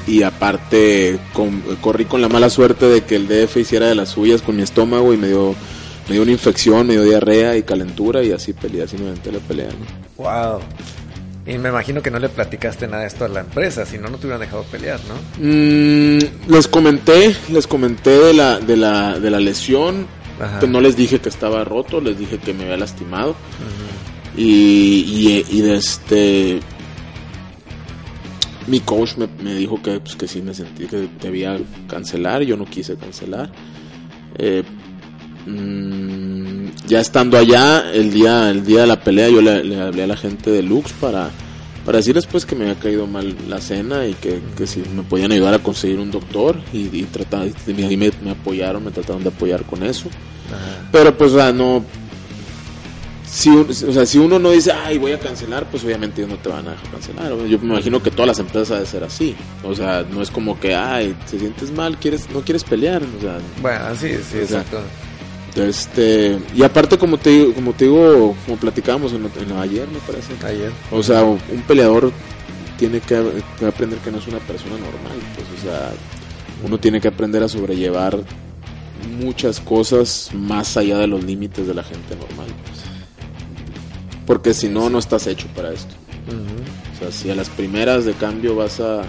Y 0.05 0.23
aparte 0.23 1.17
corrí 1.81 2.05
con 2.05 2.21
la 2.21 2.27
mala 2.27 2.49
suerte 2.49 2.87
de 2.87 3.03
que 3.03 3.15
el 3.15 3.27
DF 3.27 3.57
hiciera 3.57 3.87
de 3.87 3.95
las 3.95 4.09
suyas 4.09 4.41
con 4.41 4.57
mi 4.57 4.63
estómago 4.63 5.13
y 5.13 5.17
me 5.17 5.27
dio 5.27 5.55
me 6.07 6.15
dio 6.15 6.23
una 6.23 6.31
infección, 6.31 6.87
me 6.87 6.93
dio 6.93 7.03
diarrea 7.03 7.55
y 7.55 7.63
calentura 7.63 8.23
y 8.23 8.31
así 8.31 8.53
peleé, 8.53 8.83
así 8.83 8.97
me 8.97 9.07
aventé 9.07 9.31
la 9.31 9.39
pelea. 9.39 9.69
Wow. 10.17 10.59
Y 11.45 11.57
me 11.57 11.69
imagino 11.69 12.01
que 12.01 12.09
no 12.09 12.19
le 12.19 12.29
platicaste 12.29 12.87
nada 12.87 13.01
de 13.01 13.07
esto 13.07 13.25
a 13.25 13.27
la 13.27 13.41
empresa, 13.41 13.85
si 13.85 13.97
no, 13.97 14.09
no 14.09 14.17
te 14.17 14.27
hubieran 14.27 14.39
dejado 14.39 14.63
pelear, 14.63 14.99
¿no? 15.07 15.15
Mm, 15.43 16.19
les 16.47 16.67
comenté, 16.69 17.35
les 17.51 17.67
comenté 17.67 18.11
de 18.11 18.33
la, 18.33 18.59
de 18.59 18.77
la, 18.77 19.19
de 19.19 19.29
la 19.29 19.39
lesión, 19.39 20.07
no 20.67 20.81
les 20.81 20.95
dije 20.95 21.19
que 21.19 21.29
estaba 21.29 21.63
roto, 21.63 21.99
les 21.99 22.17
dije 22.17 22.37
que 22.37 22.53
me 22.53 22.63
había 22.63 22.77
lastimado. 22.77 23.35
y, 24.37 25.45
y, 25.49 25.61
de 25.61 25.75
este... 25.75 26.59
Mi 28.67 28.79
coach 28.79 29.17
me, 29.17 29.27
me 29.41 29.55
dijo 29.55 29.81
que, 29.81 29.99
pues, 29.99 30.15
que 30.15 30.27
sí 30.27 30.41
me 30.41 30.53
sentí 30.53 30.85
que 30.85 31.07
debía 31.21 31.57
cancelar, 31.87 32.43
yo 32.43 32.57
no 32.57 32.65
quise 32.65 32.95
cancelar. 32.95 33.51
Eh, 34.37 34.63
Mm, 35.45 36.67
ya 36.87 36.99
estando 36.99 37.37
allá, 37.37 37.91
el 37.93 38.11
día, 38.11 38.49
el 38.49 38.65
día 38.65 38.81
de 38.81 38.87
la 38.87 38.99
pelea, 39.01 39.29
yo 39.29 39.41
le, 39.41 39.81
hablé 39.81 40.03
a 40.03 40.07
la 40.07 40.15
gente 40.15 40.49
de 40.49 40.63
Lux 40.63 40.93
para, 40.93 41.31
para 41.85 41.97
decirles 41.97 42.25
pues 42.25 42.45
que 42.45 42.55
me 42.55 42.63
había 42.63 42.79
caído 42.79 43.07
mal 43.07 43.35
la 43.49 43.59
cena 43.59 44.07
y 44.07 44.13
que, 44.13 44.41
si 44.65 44.81
me 44.95 45.03
podían 45.03 45.31
ayudar 45.31 45.53
a 45.53 45.59
conseguir 45.59 45.99
un 45.99 46.11
doctor 46.11 46.57
y, 46.71 46.77
y, 46.77 47.07
y 47.67 47.97
me, 47.97 48.11
me, 48.23 48.31
apoyaron, 48.31 48.85
me 48.85 48.91
trataron 48.91 49.23
de 49.23 49.29
apoyar 49.29 49.63
con 49.63 49.83
eso. 49.83 50.09
Pero 50.91 51.17
pues 51.17 51.33
no, 51.53 51.83
si, 53.33 53.49
o 53.49 53.73
sea, 53.73 54.05
si 54.05 54.19
uno 54.19 54.37
no 54.37 54.51
dice, 54.51 54.71
ay, 54.71 54.99
voy 54.99 55.11
a 55.11 55.19
cancelar, 55.19 55.67
pues 55.67 55.83
obviamente 55.83 56.21
ellos 56.21 56.37
no 56.37 56.37
te 56.37 56.49
van 56.49 56.67
a 56.67 56.71
dejar 56.71 56.91
cancelar. 56.91 57.47
Yo 57.47 57.57
me 57.57 57.73
imagino 57.73 58.01
que 58.01 58.11
todas 58.11 58.27
las 58.27 58.37
empresas 58.37 58.69
deben 58.69 58.85
ser 58.85 59.03
así. 59.03 59.35
O 59.63 59.73
sea, 59.73 60.05
no 60.07 60.21
es 60.21 60.29
como 60.29 60.59
que, 60.59 60.75
ay, 60.75 61.15
te 61.29 61.39
sientes 61.39 61.71
mal, 61.71 61.97
quieres 61.97 62.29
no 62.29 62.41
quieres 62.41 62.63
pelear. 62.63 63.01
O 63.01 63.21
sea, 63.21 63.39
bueno, 63.59 63.95
sí, 63.95 64.11
sí, 64.29 64.37
exacto. 64.37 64.81
Este, 65.55 66.37
y 66.55 66.61
aparte 66.61 66.99
como 66.99 67.17
te 67.17 67.51
como 67.53 67.73
te 67.73 67.85
digo, 67.85 68.35
como 68.45 68.57
platicábamos 68.57 69.13
en, 69.13 69.25
ayer, 69.57 69.87
me 69.87 69.99
parece. 69.99 70.33
Ayer. 70.45 70.71
O 70.91 71.01
sea, 71.01 71.23
un 71.23 71.63
peleador 71.67 72.11
tiene 72.77 72.99
que, 72.99 73.15
aprender 73.65 73.97
que 73.99 74.11
no 74.11 74.19
es 74.19 74.27
una 74.27 74.39
persona 74.39 74.75
normal, 74.75 75.17
pues 75.35 75.47
o 75.59 75.63
sea, 75.63 75.91
uno 76.63 76.77
tiene 76.77 77.01
que 77.01 77.07
aprender 77.07 77.41
a 77.41 77.49
sobrellevar 77.49 78.19
muchas 79.17 79.59
cosas 79.59 80.29
más 80.33 80.77
allá 80.77 80.99
de 80.99 81.07
los 81.07 81.23
límites 81.23 81.65
de 81.65 81.73
la 81.73 81.83
gente 81.83 82.15
normal. 82.15 82.47
Pues. 82.63 82.92
Porque 84.25 84.53
si 84.53 84.69
no 84.69 84.89
no 84.89 84.99
estás 84.99 85.27
hecho 85.27 85.47
para 85.55 85.71
esto. 85.71 85.93
O 86.95 86.99
sea, 86.99 87.11
si 87.11 87.29
a 87.29 87.35
las 87.35 87.49
primeras 87.49 88.05
de 88.05 88.13
cambio 88.13 88.55
vas 88.55 88.79
a 88.79 89.03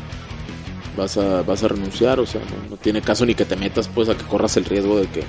vas 0.97 1.17
a 1.17 1.43
vas 1.43 1.63
a 1.63 1.69
renunciar, 1.69 2.21
o 2.21 2.27
sea, 2.27 2.41
no, 2.41 2.71
no 2.71 2.77
tiene 2.77 3.03
caso 3.03 3.25
ni 3.25 3.35
que 3.35 3.45
te 3.45 3.57
metas 3.57 3.89
pues 3.89 4.09
a 4.09 4.17
que 4.17 4.25
corras 4.25 4.57
el 4.57 4.65
riesgo 4.65 4.99
de 4.99 5.07
que 5.07 5.25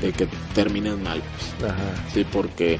de 0.00 0.12
que 0.12 0.28
termines 0.54 0.98
mal. 0.98 1.22
Pues. 1.58 1.72
Sí, 2.12 2.26
porque 2.30 2.78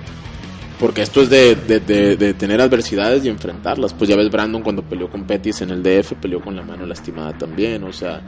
porque 0.78 1.02
esto 1.02 1.22
es 1.22 1.30
de, 1.30 1.54
de, 1.54 2.34
tener 2.34 2.60
adversidades 2.60 3.24
y 3.24 3.28
enfrentarlas. 3.28 3.94
Pues 3.94 4.10
ya 4.10 4.16
ves 4.16 4.30
Brandon 4.30 4.62
cuando 4.62 4.82
peleó 4.82 5.08
con 5.08 5.26
Petis 5.26 5.62
en 5.62 5.70
el 5.70 5.82
DF, 5.82 6.14
peleó 6.20 6.40
con 6.40 6.54
la 6.54 6.62
mano 6.62 6.84
lastimada 6.84 7.32
también, 7.36 7.82
o 7.84 7.92
sea, 7.92 8.20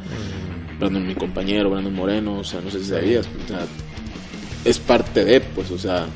Brandon 0.78 1.06
mi 1.06 1.14
compañero, 1.14 1.68
Brandon 1.70 1.94
Moreno, 1.94 2.38
o 2.38 2.44
sea, 2.44 2.60
no 2.62 2.70
sé 2.70 2.78
si 2.80 2.86
sabías, 2.86 3.26
o 3.26 3.48
sea, 3.48 3.66
es 4.64 4.78
parte 4.78 5.24
de, 5.24 5.40
pues, 5.40 5.70
o 5.70 5.78
sea, 5.78 6.06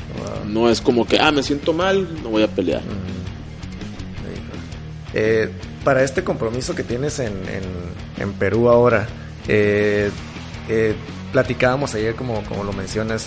no 0.46 0.70
es 0.70 0.80
como 0.80 1.06
que, 1.06 1.18
ah, 1.18 1.30
me 1.30 1.42
siento 1.42 1.72
mal, 1.72 2.08
no 2.22 2.30
voy 2.30 2.42
a 2.42 2.48
pelear. 2.48 2.82
Eh, 5.14 5.50
para 5.84 6.02
este 6.02 6.24
compromiso 6.24 6.74
que 6.74 6.82
tienes 6.82 7.18
en, 7.18 7.32
en, 7.32 8.22
en 8.22 8.32
Perú 8.34 8.68
ahora, 8.68 9.06
eh, 9.48 10.10
eh, 10.68 10.94
platicábamos 11.32 11.94
ayer, 11.94 12.14
como, 12.14 12.42
como 12.44 12.64
lo 12.64 12.72
mencionas, 12.72 13.26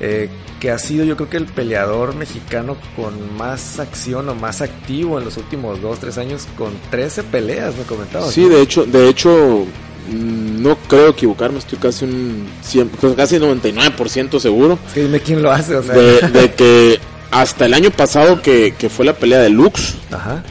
eh, 0.00 0.28
que 0.60 0.70
ha 0.70 0.78
sido 0.78 1.04
yo 1.04 1.16
creo 1.16 1.30
que 1.30 1.36
el 1.36 1.46
peleador 1.46 2.14
mexicano 2.16 2.76
con 2.96 3.36
más 3.36 3.78
acción 3.78 4.28
o 4.28 4.34
más 4.34 4.60
activo 4.60 5.18
en 5.18 5.24
los 5.24 5.36
últimos 5.36 5.80
2, 5.80 6.00
3 6.00 6.18
años, 6.18 6.48
con 6.56 6.72
13 6.90 7.22
peleas, 7.24 7.76
me 7.76 7.84
comentabas. 7.84 8.32
Sí, 8.32 8.48
de 8.48 8.62
hecho, 8.62 8.84
de 8.84 9.08
hecho, 9.08 9.66
no 10.12 10.76
creo 10.88 11.10
equivocarme, 11.10 11.58
estoy 11.58 11.78
casi 11.78 12.04
un 12.04 12.46
100, 12.62 12.88
pues 12.88 13.14
casi 13.14 13.36
99% 13.36 14.38
seguro. 14.38 14.78
Es 14.86 14.92
que 14.92 15.02
dime 15.02 15.20
quién 15.20 15.42
lo 15.42 15.50
hace, 15.50 15.76
o 15.76 15.82
sea. 15.82 15.94
De, 15.94 16.52
que 16.56 16.98
hasta 17.30 17.66
el 17.66 17.74
año 17.74 17.90
pasado 17.90 18.42
que, 18.42 18.74
que 18.78 18.88
fue 18.88 19.04
la 19.04 19.14
pelea 19.14 19.40
de 19.40 19.50
Lux, 19.50 19.94
Ajá 20.10 20.44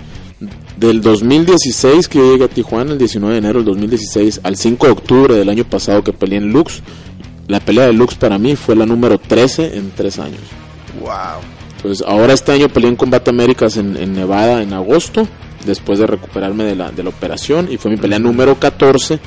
del 0.78 1.02
2016 1.02 2.08
que 2.08 2.20
yo 2.20 2.32
llegué 2.34 2.46
a 2.46 2.48
Tijuana, 2.48 2.92
el 2.92 2.98
19 2.98 3.34
de 3.34 3.40
enero 3.40 3.60
del 3.60 3.66
2016, 3.66 4.42
al 4.44 4.58
5 4.58 4.86
de 4.86 4.92
octubre 4.92 5.36
del 5.36 5.50
año 5.50 5.64
pasado 5.64 6.04
que 6.04 6.14
peleé 6.14 6.40
en 6.40 6.52
Lux, 6.52 6.82
la 7.48 7.60
pelea 7.60 7.86
de 7.86 7.94
Lux 7.94 8.16
para 8.16 8.38
mí 8.38 8.56
fue 8.56 8.76
la 8.76 8.86
número 8.86 9.18
13 9.18 9.78
en 9.78 9.92
tres 9.92 10.20
años. 10.20 10.42
Wow. 11.00 11.42
Entonces, 11.78 12.06
ahora 12.08 12.34
este 12.34 12.54
año 12.54 12.70
peleé 12.70 12.90
en 12.90 12.96
Combate 12.96 13.30
Américas 13.30 13.78
en, 13.78 14.14
Nevada 14.14 14.62
en 14.62 14.74
agosto, 14.74 15.28
después 15.66 16.00
de 16.00 16.08
recuperarme 16.08 16.64
de 16.64 16.76
la, 16.76 16.92
de 16.92 17.04
la 17.04 17.10
operación, 17.10 17.68
y 17.72 17.78
fue 17.78 17.92
mi 17.92 17.98
pelea 17.98 18.20
número 18.20 18.60
14 18.60 19.20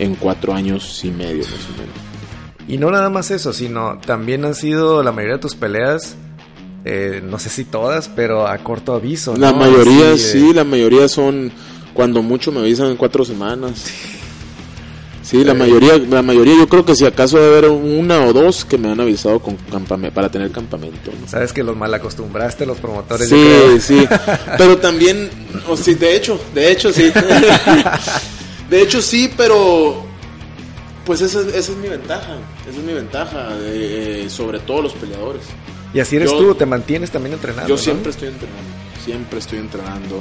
en 0.00 0.16
cuatro 0.16 0.52
años 0.52 1.04
y 1.04 1.10
medio, 1.12 1.44
más 1.44 1.52
o 1.52 1.80
menos. 1.80 2.66
Y 2.66 2.78
no 2.78 2.90
nada 2.90 3.10
más 3.10 3.30
eso, 3.30 3.52
sino 3.52 3.98
también 3.98 4.44
han 4.44 4.54
sido 4.54 5.02
la 5.02 5.12
mayoría 5.12 5.36
de 5.36 5.42
tus 5.42 5.54
peleas 5.54 6.16
eh, 6.84 7.20
no 7.22 7.38
sé 7.38 7.50
si 7.50 7.64
todas, 7.64 8.08
pero 8.08 8.46
a 8.46 8.56
corto 8.58 8.94
aviso. 8.94 9.36
La 9.36 9.52
mayoría, 9.52 10.16
sí, 10.16 10.52
la 10.54 10.64
mayoría 10.64 11.08
son 11.08 11.52
cuando 11.92 12.22
mucho 12.22 12.52
me 12.52 12.60
avisan 12.60 12.88
en 12.88 12.96
cuatro 12.96 13.24
semanas. 13.24 13.84
Sí, 15.22 15.44
la 15.44 15.52
eh. 15.52 15.56
mayoría, 15.56 15.98
la 15.98 16.22
mayoría 16.22 16.56
yo 16.56 16.68
creo 16.68 16.84
que 16.84 16.94
si 16.96 17.04
acaso 17.04 17.38
debe 17.38 17.58
haber 17.58 17.70
una 17.70 18.24
o 18.24 18.32
dos 18.32 18.64
que 18.64 18.78
me 18.78 18.90
han 18.90 18.98
avisado 18.98 19.40
con 19.40 19.56
para 20.14 20.30
tener 20.30 20.50
campamento. 20.50 21.12
Sabes 21.26 21.52
que 21.52 21.62
los 21.62 21.76
mal 21.76 21.92
acostumbraste 21.92 22.64
los 22.64 22.78
promotores. 22.78 23.28
Sí, 23.28 23.80
sí, 23.80 24.08
pero 24.58 24.78
también, 24.78 25.28
o 25.68 25.76
sí, 25.76 25.94
de 25.94 26.16
hecho, 26.16 26.40
de 26.54 26.72
hecho 26.72 26.92
sí, 26.92 27.12
de 28.70 28.82
hecho 28.82 29.02
sí, 29.02 29.30
pero 29.36 30.04
pues 31.04 31.20
esa, 31.20 31.40
esa 31.40 31.72
es 31.72 31.76
mi 31.76 31.88
ventaja, 31.88 32.36
esa 32.68 32.78
es 32.78 32.84
mi 32.84 32.92
ventaja 32.92 33.48
eh, 33.62 34.26
sobre 34.30 34.60
todo 34.60 34.82
los 34.82 34.92
peleadores. 34.94 35.42
Y 35.92 36.00
así 36.00 36.16
eres 36.16 36.30
tú, 36.30 36.54
te 36.54 36.66
mantienes 36.66 37.10
también 37.10 37.34
entrenando. 37.34 37.68
Yo 37.68 37.76
siempre 37.76 38.10
estoy 38.10 38.28
entrenando, 38.28 38.70
siempre 39.04 39.38
estoy 39.40 39.58
entrenando. 39.58 40.20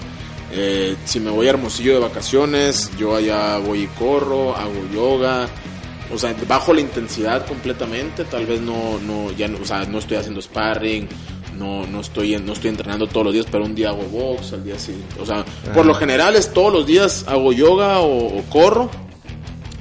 Eh, 0.51 0.95
si 1.05 1.19
me 1.19 1.29
voy 1.29 1.45
a 1.45 1.51
Hermosillo 1.51 1.93
de 1.93 1.99
vacaciones, 1.99 2.89
yo 2.97 3.15
allá 3.15 3.59
voy 3.59 3.83
y 3.83 3.87
corro, 3.87 4.55
hago 4.55 4.73
yoga, 4.91 5.47
o 6.11 6.17
sea, 6.17 6.35
bajo 6.47 6.73
la 6.73 6.81
intensidad 6.81 7.45
completamente, 7.45 8.23
tal 8.25 8.47
vez 8.47 8.59
no, 8.59 8.99
no, 8.99 9.31
ya 9.31 9.47
no, 9.47 9.59
o 9.61 9.65
sea, 9.65 9.85
no 9.85 9.99
estoy 9.99 10.17
haciendo 10.17 10.41
sparring, 10.41 11.07
no, 11.59 11.85
no 11.85 11.99
estoy, 11.99 12.37
no 12.37 12.53
estoy 12.53 12.69
entrenando 12.69 13.07
todos 13.07 13.25
los 13.25 13.33
días, 13.33 13.45
pero 13.51 13.65
un 13.65 13.75
día 13.75 13.89
hago 13.89 14.03
box, 14.03 14.53
al 14.53 14.63
día 14.63 14.79
siguiente, 14.79 15.21
o 15.21 15.25
sea, 15.25 15.43
por 15.73 15.85
lo 15.85 15.93
general 15.93 16.35
es 16.35 16.53
todos 16.53 16.71
los 16.71 16.87
días 16.87 17.25
hago 17.27 17.51
yoga 17.51 17.99
o, 17.99 18.41
corro, 18.49 18.89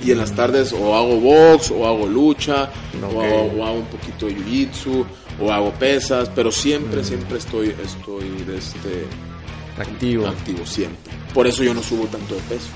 y 0.04 0.10
en 0.10 0.18
las 0.18 0.32
tardes 0.32 0.72
o 0.72 0.94
hago 0.94 1.16
box, 1.20 1.70
o 1.70 1.86
hago 1.86 2.06
lucha, 2.06 2.70
o, 3.02 3.20
hago, 3.64 3.78
un 3.78 3.86
poquito 3.86 4.26
de 4.26 4.36
jiu-jitsu, 4.36 5.06
o 5.40 5.52
hago 5.52 5.70
pesas, 5.72 6.30
pero 6.34 6.50
siempre, 6.50 7.00
mm. 7.00 7.04
siempre 7.04 7.38
estoy, 7.38 7.68
estoy 7.68 8.44
este, 8.56 9.06
activo. 9.80 10.26
Activo, 10.26 10.66
siempre. 10.66 11.12
Por 11.32 11.46
eso 11.46 11.62
yo 11.62 11.74
no 11.74 11.82
subo 11.82 12.06
tanto 12.06 12.34
de 12.34 12.40
peso. 12.42 12.68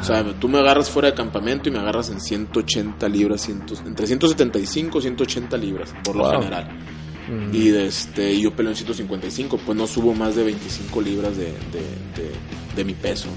O 0.00 0.04
sea, 0.04 0.24
tú 0.40 0.48
me 0.48 0.58
agarras 0.58 0.90
fuera 0.90 1.10
de 1.10 1.14
campamento 1.14 1.68
y 1.68 1.72
me 1.72 1.78
agarras 1.78 2.10
en 2.10 2.20
180 2.20 3.08
libras, 3.08 3.48
entre 3.48 4.06
175 4.06 4.98
y 4.98 5.02
180 5.02 5.56
libras, 5.56 5.94
por 6.02 6.16
lo 6.16 6.30
general. 6.30 6.68
Mm. 7.28 7.54
Y 7.54 7.68
este, 7.68 8.40
yo 8.40 8.52
peleo 8.52 8.70
en 8.70 8.76
155, 8.76 9.58
pues 9.58 9.76
no 9.76 9.86
subo 9.86 10.14
más 10.14 10.36
de 10.36 10.44
25 10.44 11.00
libras 11.00 11.36
de, 11.36 11.52
de, 12.74 12.84
mi 12.84 12.94
peso. 12.94 13.28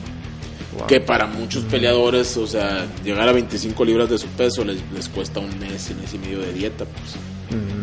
Que 0.88 1.00
para 1.02 1.26
muchos 1.26 1.64
peleadores, 1.66 2.38
o 2.38 2.48
sea, 2.48 2.88
llegar 3.04 3.28
a 3.28 3.32
25 3.34 3.84
libras 3.84 4.10
de 4.10 4.18
su 4.18 4.28
peso 4.28 4.64
les, 4.64 4.80
les 4.94 5.10
cuesta 5.10 5.40
un 5.40 5.60
mes, 5.60 5.90
y 5.90 5.96
mes 5.96 6.14
y 6.14 6.18
medio 6.20 6.40
de 6.40 6.54
dieta, 6.54 6.86
pues. 6.86 7.16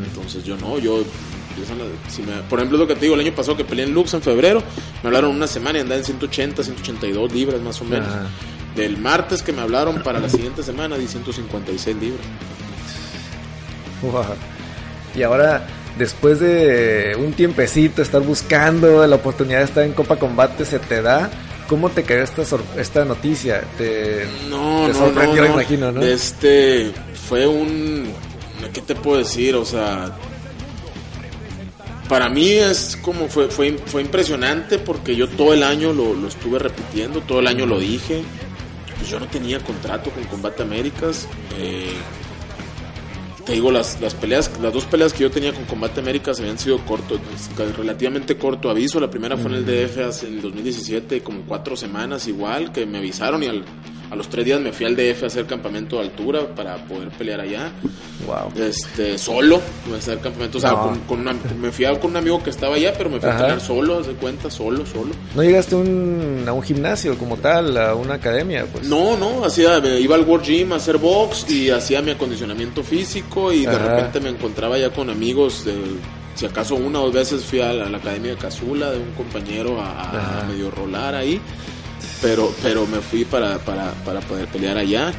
Entonces 0.06 0.44
yo 0.44 0.56
no, 0.56 0.78
yo 0.78 1.02
si 2.08 2.22
me- 2.22 2.42
por 2.48 2.58
ejemplo, 2.58 2.78
lo 2.78 2.86
que 2.86 2.94
te 2.94 3.02
digo, 3.02 3.14
el 3.14 3.20
año 3.20 3.32
pasado 3.34 3.56
que 3.56 3.64
peleé 3.64 3.86
en 3.86 3.94
Lux 3.94 4.14
en 4.14 4.22
febrero, 4.22 4.62
me 5.02 5.08
hablaron 5.08 5.34
una 5.34 5.46
semana 5.46 5.78
y 5.78 5.80
andaba 5.82 5.98
en 5.98 6.04
180, 6.04 6.62
182 6.62 7.32
libras 7.32 7.60
más 7.60 7.80
o 7.80 7.84
menos. 7.84 8.08
Ajá. 8.08 8.26
Del 8.76 8.98
martes 8.98 9.42
que 9.42 9.52
me 9.52 9.62
hablaron 9.62 10.02
para 10.02 10.20
la 10.20 10.28
siguiente 10.28 10.62
semana 10.62 10.96
di 10.98 11.06
156 11.06 11.96
libras. 11.96 12.26
Wow. 14.02 14.24
Y 15.14 15.22
ahora, 15.22 15.66
después 15.98 16.40
de 16.40 17.16
un 17.18 17.32
tiempecito 17.32 18.02
estar 18.02 18.20
buscando 18.22 19.06
la 19.06 19.16
oportunidad 19.16 19.58
de 19.58 19.64
estar 19.64 19.84
en 19.84 19.92
Copa 19.92 20.16
Combate, 20.16 20.64
se 20.64 20.78
te 20.78 21.02
da. 21.02 21.30
¿Cómo 21.68 21.88
te 21.90 22.04
quedó 22.04 22.22
esta, 22.22 22.42
esta 22.76 23.04
noticia? 23.04 23.64
Te, 23.76 24.24
No, 24.48 24.86
te 24.86 24.94
sorprendió, 24.94 25.42
no, 25.42 25.48
no. 25.48 25.54
imagino, 25.54 25.90
¿no? 25.92 26.00
Este 26.02 26.92
fue 27.28 27.46
un 27.46 28.12
¿qué 28.72 28.80
te 28.80 28.94
puedo 28.94 29.18
decir? 29.18 29.54
O 29.56 29.64
sea, 29.64 30.16
para 32.08 32.28
mí 32.28 32.50
es 32.50 32.96
como 33.02 33.28
fue 33.28 33.48
fue 33.48 33.76
fue 33.86 34.02
impresionante 34.02 34.78
porque 34.78 35.16
yo 35.16 35.28
todo 35.28 35.54
el 35.54 35.62
año 35.64 35.92
lo, 35.92 36.14
lo 36.14 36.28
estuve 36.28 36.58
repitiendo, 36.58 37.20
todo 37.20 37.40
el 37.40 37.48
año 37.48 37.66
lo 37.66 37.78
dije. 37.80 38.22
Pues 38.98 39.10
yo 39.10 39.18
no 39.20 39.26
tenía 39.26 39.58
contrato 39.60 40.10
con 40.10 40.24
Combate 40.24 40.62
Américas. 40.62 41.26
eh, 41.58 41.92
te 43.46 43.52
digo, 43.52 43.70
las, 43.70 44.00
las 44.00 44.14
peleas, 44.14 44.50
las 44.60 44.72
dos 44.74 44.84
peleas 44.86 45.12
que 45.12 45.22
yo 45.22 45.30
tenía 45.30 45.52
con 45.54 45.64
Combate 45.64 46.00
Américas 46.00 46.40
habían 46.40 46.58
sido 46.58 46.78
cortos, 46.84 47.20
relativamente 47.76 48.36
corto 48.36 48.68
aviso. 48.68 48.98
La 49.00 49.08
primera 49.08 49.36
fue 49.36 49.50
en 49.52 49.56
el 49.58 49.64
DF 49.64 50.24
en 50.24 50.34
el 50.34 50.42
2017, 50.42 51.22
como 51.22 51.42
cuatro 51.42 51.76
semanas 51.76 52.26
igual, 52.26 52.72
que 52.72 52.84
me 52.86 52.98
avisaron 52.98 53.42
y 53.42 53.46
al- 53.46 53.64
a 54.10 54.16
los 54.16 54.28
tres 54.28 54.44
días 54.44 54.60
me 54.60 54.72
fui 54.72 54.86
al 54.86 54.94
DF 54.96 55.24
a 55.24 55.26
hacer 55.26 55.46
campamento 55.46 55.96
de 55.96 56.02
altura 56.02 56.46
para 56.54 56.76
poder 56.86 57.08
pelear 57.10 57.40
allá. 57.40 57.72
Wow. 58.26 58.52
Este, 58.60 59.18
solo, 59.18 59.60
a 59.92 59.96
hacer 59.96 60.18
campamento, 60.20 60.58
o 60.58 60.60
sea, 60.60 60.70
No. 60.72 60.82
con, 60.88 60.98
con 61.00 61.20
una- 61.20 61.34
me 61.60 61.70
fui 61.70 61.84
a- 61.84 61.98
con 62.00 62.10
un 62.10 62.16
amigo 62.16 62.42
que 62.42 62.50
estaba 62.50 62.76
allá, 62.76 62.92
pero 62.96 63.10
me 63.10 63.20
fui 63.20 63.28
a 63.28 63.32
entrenar 63.32 63.60
solo, 63.60 63.98
haz 63.98 64.06
de 64.06 64.14
cuenta, 64.14 64.50
solo, 64.50 64.84
solo. 64.86 65.10
¿No 65.34 65.42
llegaste 65.42 65.74
a 65.74 65.78
un, 65.78 66.44
a 66.46 66.52
un 66.52 66.62
gimnasio 66.62 67.16
como 67.18 67.36
tal, 67.36 67.76
a 67.76 67.94
una 67.94 68.14
academia? 68.14 68.64
Pues? 68.72 68.88
No, 68.88 69.16
no, 69.16 69.44
hacía, 69.44 69.80
me 69.80 70.00
iba 70.00 70.14
al 70.16 70.22
World 70.22 70.44
Gym 70.46 70.72
a 70.72 70.76
hacer 70.76 70.98
box 70.98 71.48
y 71.50 71.70
hacía 71.70 72.00
mi 72.02 72.10
acondicionamiento 72.12 72.82
físico 72.82 73.52
y 73.52 73.66
de 73.66 73.78
repente 73.78 74.20
me 74.20 74.30
encontraba 74.30 74.76
ya 74.78 74.90
con 74.90 75.10
amigos 75.10 75.64
de, 75.64 75.74
si 76.34 76.46
acaso 76.46 76.74
una 76.74 77.00
o 77.00 77.04
dos 77.06 77.14
veces 77.14 77.44
fui 77.44 77.60
a 77.60 77.72
la, 77.72 77.86
a 77.86 77.88
la 77.90 77.98
academia 77.98 78.32
de 78.32 78.36
Casula 78.38 78.90
de 78.90 78.98
un 78.98 79.12
compañero 79.12 79.78
a, 79.80 80.44
medio 80.48 80.70
rolar 80.70 81.14
ahí, 81.14 81.40
pero, 82.26 82.52
pero 82.60 82.88
me 82.88 83.00
fui 83.00 83.24
para, 83.24 83.58
para, 83.58 83.92
para 84.04 84.18
poder 84.20 84.48
pelear 84.48 84.76
allá. 84.76 85.12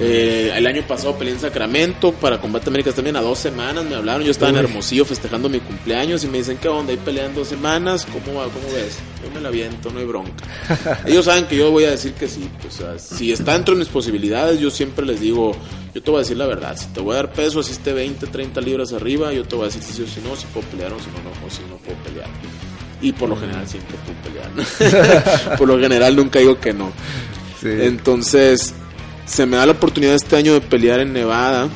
Eh, 0.00 0.50
el 0.56 0.66
año 0.66 0.82
pasado 0.88 1.16
peleé 1.16 1.34
en 1.34 1.40
Sacramento 1.40 2.10
para 2.12 2.40
Combate 2.40 2.68
Américas 2.68 2.94
también 2.94 3.14
a 3.16 3.20
dos 3.20 3.38
semanas 3.38 3.84
me 3.84 3.94
hablaron, 3.94 4.24
yo 4.24 4.32
estaba 4.32 4.50
en 4.50 4.56
Uy. 4.56 4.62
Hermosillo 4.62 5.04
festejando 5.04 5.48
mi 5.48 5.60
cumpleaños 5.60 6.24
y 6.24 6.26
me 6.26 6.38
dicen, 6.38 6.56
¿qué 6.56 6.66
onda? 6.66 6.90
Ahí 6.90 6.98
pelean 7.04 7.34
dos 7.34 7.48
semanas, 7.48 8.06
¿cómo 8.06 8.38
va? 8.38 8.44
¿Cómo 8.46 8.66
ves? 8.74 8.96
Yo 9.22 9.30
me 9.32 9.40
la 9.42 9.50
viento, 9.50 9.90
no 9.90 10.00
hay 10.00 10.06
bronca. 10.06 10.42
Ellos 11.06 11.26
saben 11.26 11.44
que 11.46 11.56
yo 11.56 11.70
voy 11.70 11.84
a 11.84 11.90
decir 11.90 12.14
que 12.14 12.26
sí, 12.26 12.48
pues, 12.62 12.80
o 12.80 12.98
sea, 12.98 12.98
si 12.98 13.30
está 13.30 13.52
dentro 13.52 13.74
de 13.74 13.80
mis 13.80 13.88
posibilidades, 13.88 14.58
yo 14.58 14.70
siempre 14.70 15.04
les 15.04 15.20
digo, 15.20 15.52
yo 15.94 16.02
te 16.02 16.10
voy 16.10 16.18
a 16.18 16.22
decir 16.22 16.38
la 16.38 16.46
verdad, 16.46 16.76
si 16.78 16.86
te 16.86 17.00
voy 17.00 17.12
a 17.12 17.16
dar 17.16 17.32
peso, 17.32 17.60
así 17.60 17.72
esté 17.72 17.92
20, 17.92 18.26
30 18.26 18.60
libras 18.62 18.94
arriba, 18.94 19.34
yo 19.34 19.44
te 19.44 19.54
voy 19.54 19.64
a 19.64 19.66
decir 19.66 19.82
si 19.82 19.92
sí 19.92 20.02
o 20.02 20.06
si 20.06 20.20
no, 20.22 20.34
si 20.34 20.46
puedo 20.46 20.66
pelear 20.68 20.94
o 20.94 20.98
si 20.98 21.06
no, 21.10 21.22
no, 21.22 21.46
o 21.46 21.50
si 21.50 21.60
no 21.68 21.76
puedo 21.76 21.98
pelear. 22.04 22.28
Y 23.00 23.12
por 23.12 23.28
lo 23.28 23.36
general 23.36 23.66
siempre 23.68 23.96
puedo 24.04 24.18
pelear. 24.22 25.56
por 25.58 25.68
lo 25.68 25.78
general 25.78 26.16
nunca 26.16 26.38
digo 26.40 26.58
que 26.60 26.72
no. 26.72 26.90
Sí. 27.60 27.68
Entonces, 27.70 28.74
se 29.24 29.46
me 29.46 29.56
da 29.56 29.66
la 29.66 29.72
oportunidad 29.72 30.14
este 30.14 30.36
año 30.36 30.54
de 30.54 30.60
pelear 30.60 31.00
en 31.00 31.12
Nevada 31.12 31.68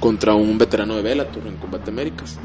contra 0.00 0.34
un 0.34 0.56
veterano 0.58 0.94
de 0.94 1.02
Bellator 1.02 1.44
en 1.46 1.56
Combate 1.56 1.90
Américas. 1.90 2.38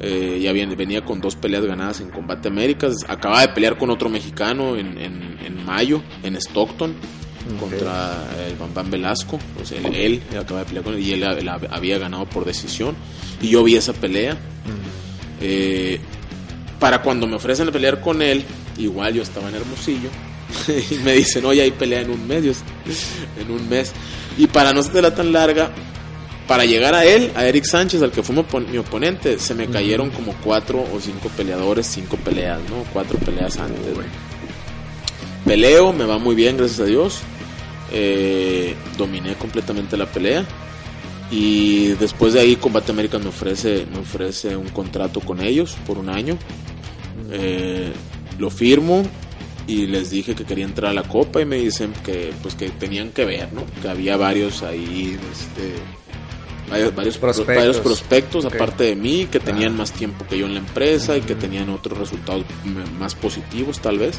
Eh, 0.00 0.38
ya 0.42 0.52
viene- 0.52 0.74
venía 0.76 1.02
con 1.02 1.20
dos 1.20 1.34
peleas 1.34 1.64
ganadas 1.64 2.00
en 2.00 2.10
Combate 2.10 2.48
Américas. 2.48 2.94
Acaba 3.08 3.40
de 3.40 3.48
pelear 3.48 3.78
con 3.78 3.88
otro 3.90 4.10
mexicano 4.10 4.76
en, 4.76 4.98
en- 4.98 5.38
en 5.42 5.64
mayo, 5.64 6.02
en 6.22 6.36
Stockton, 6.36 6.94
contra 7.58 8.18
el 8.46 8.54
Bam 8.56 8.74
Bam 8.74 8.90
Velasco. 8.90 9.38
Él, 9.94 10.20
él 10.30 10.38
acaba 10.38 10.60
de 10.60 10.66
pelear 10.66 10.84
con 10.84 10.92
él 10.94 11.00
y 11.00 11.12
él, 11.14 11.22
él 11.22 11.48
había 11.48 11.98
ganado 11.98 12.26
por 12.26 12.44
decisión. 12.44 12.94
Y 13.40 13.48
yo 13.48 13.64
vi 13.64 13.76
esa 13.76 13.94
pelea. 13.94 14.36
Eh, 15.40 15.98
para 16.80 17.02
cuando 17.02 17.28
me 17.28 17.36
ofrecen 17.36 17.68
a 17.68 17.72
pelear 17.72 18.00
con 18.00 18.22
él, 18.22 18.44
igual 18.78 19.14
yo 19.14 19.22
estaba 19.22 19.48
en 19.48 19.54
Hermosillo. 19.54 20.08
y 20.90 20.94
me 20.96 21.12
dicen, 21.12 21.44
oye, 21.44 21.62
hay 21.62 21.70
pelea 21.70 22.00
en 22.00 22.10
un 22.10 22.26
mes. 22.26 22.64
En 23.38 23.50
un 23.50 23.68
mes. 23.68 23.92
Y 24.36 24.46
para 24.48 24.72
no 24.72 24.82
ser 24.82 25.14
tan 25.14 25.32
larga, 25.32 25.70
para 26.48 26.64
llegar 26.64 26.94
a 26.94 27.04
él, 27.04 27.30
a 27.36 27.46
Eric 27.46 27.64
Sánchez, 27.64 28.02
al 28.02 28.10
que 28.10 28.22
fue 28.22 28.34
mi 28.68 28.78
oponente, 28.78 29.38
se 29.38 29.54
me 29.54 29.68
cayeron 29.68 30.10
como 30.10 30.34
cuatro 30.42 30.84
o 30.92 30.98
cinco 30.98 31.28
peleadores, 31.36 31.86
cinco 31.86 32.16
peleas, 32.16 32.58
¿no? 32.68 32.84
Cuatro 32.92 33.18
peleas 33.18 33.58
antes. 33.58 33.80
Peleo, 35.44 35.92
me 35.92 36.04
va 36.04 36.18
muy 36.18 36.34
bien, 36.34 36.56
gracias 36.56 36.80
a 36.80 36.84
Dios. 36.86 37.20
Eh, 37.92 38.74
dominé 38.96 39.34
completamente 39.34 39.96
la 39.96 40.06
pelea. 40.06 40.44
Y 41.30 41.88
después 42.00 42.32
de 42.32 42.40
ahí, 42.40 42.56
Combate 42.56 42.90
América 42.90 43.18
me 43.18 43.28
ofrece, 43.28 43.86
me 43.92 44.00
ofrece 44.00 44.56
un 44.56 44.68
contrato 44.70 45.20
con 45.20 45.40
ellos 45.40 45.76
por 45.86 45.98
un 45.98 46.08
año. 46.08 46.36
Eh, 47.30 47.92
lo 48.38 48.50
firmo 48.50 49.02
y 49.66 49.86
les 49.86 50.10
dije 50.10 50.34
que 50.34 50.44
quería 50.44 50.64
entrar 50.64 50.90
a 50.90 50.94
la 50.94 51.02
copa 51.02 51.40
y 51.40 51.44
me 51.44 51.56
dicen 51.56 51.92
que 52.04 52.32
pues 52.42 52.54
que 52.54 52.70
tenían 52.70 53.10
que 53.10 53.24
ver, 53.24 53.52
¿no? 53.52 53.62
Que 53.82 53.88
había 53.88 54.16
varios 54.16 54.62
ahí, 54.62 55.16
este, 55.32 55.74
varios, 56.70 56.94
varios 56.94 57.18
Prospectos. 57.18 58.42
varios 58.42 58.44
aparte 58.46 58.84
de 58.84 58.96
mí 58.96 59.28
que 59.30 59.38
tenían 59.40 59.74
Ah. 59.74 59.78
más 59.78 59.92
tiempo 59.92 60.24
que 60.28 60.38
yo 60.38 60.46
en 60.46 60.54
la 60.54 60.60
empresa 60.60 61.16
y 61.16 61.20
que 61.20 61.34
tenían 61.34 61.68
otros 61.70 61.98
resultados 61.98 62.44
más 62.98 63.14
positivos 63.14 63.80
tal 63.80 63.98
vez. 63.98 64.18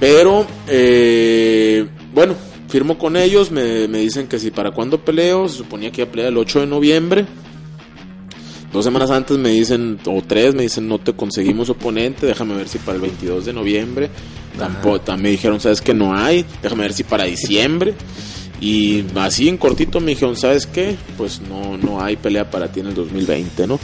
Pero, 0.00 0.46
eh, 0.66 1.86
bueno, 2.12 2.34
firmo 2.68 2.98
con 2.98 3.16
ellos, 3.16 3.50
me, 3.52 3.86
me 3.86 3.98
dicen 3.98 4.26
que 4.26 4.38
si 4.40 4.50
para 4.50 4.72
cuándo 4.72 4.98
peleo, 4.98 5.48
se 5.48 5.58
suponía 5.58 5.92
que 5.92 6.00
iba 6.00 6.08
a 6.08 6.10
pelear 6.10 6.28
el 6.30 6.38
8 6.38 6.60
de 6.60 6.66
noviembre. 6.66 7.26
Dos 8.72 8.84
semanas 8.84 9.10
antes 9.10 9.36
me 9.36 9.50
dicen, 9.50 9.98
o 10.06 10.22
tres, 10.26 10.54
me 10.54 10.62
dicen, 10.62 10.88
no 10.88 10.98
te 10.98 11.12
conseguimos 11.12 11.68
oponente, 11.68 12.26
déjame 12.26 12.54
ver 12.54 12.68
si 12.68 12.78
para 12.78 12.96
el 12.96 13.02
22 13.02 13.44
de 13.44 13.52
noviembre. 13.52 14.10
Tampoco, 14.56 15.00
también 15.00 15.22
me 15.22 15.30
dijeron, 15.30 15.60
sabes 15.60 15.80
que 15.80 15.92
no 15.92 16.14
hay, 16.16 16.46
déjame 16.62 16.84
ver 16.84 16.92
si 16.94 17.04
para 17.04 17.24
diciembre. 17.24 17.94
Y 18.60 19.04
así 19.16 19.48
en 19.48 19.58
cortito 19.58 20.00
me 20.00 20.12
dijeron, 20.12 20.36
¿sabes 20.36 20.66
qué? 20.66 20.96
Pues 21.18 21.40
no, 21.40 21.76
no 21.76 22.02
hay 22.02 22.16
pelea 22.16 22.50
para 22.50 22.70
ti 22.70 22.80
en 22.80 22.86
el 22.86 22.94
2020, 22.94 23.66
¿no? 23.66 23.78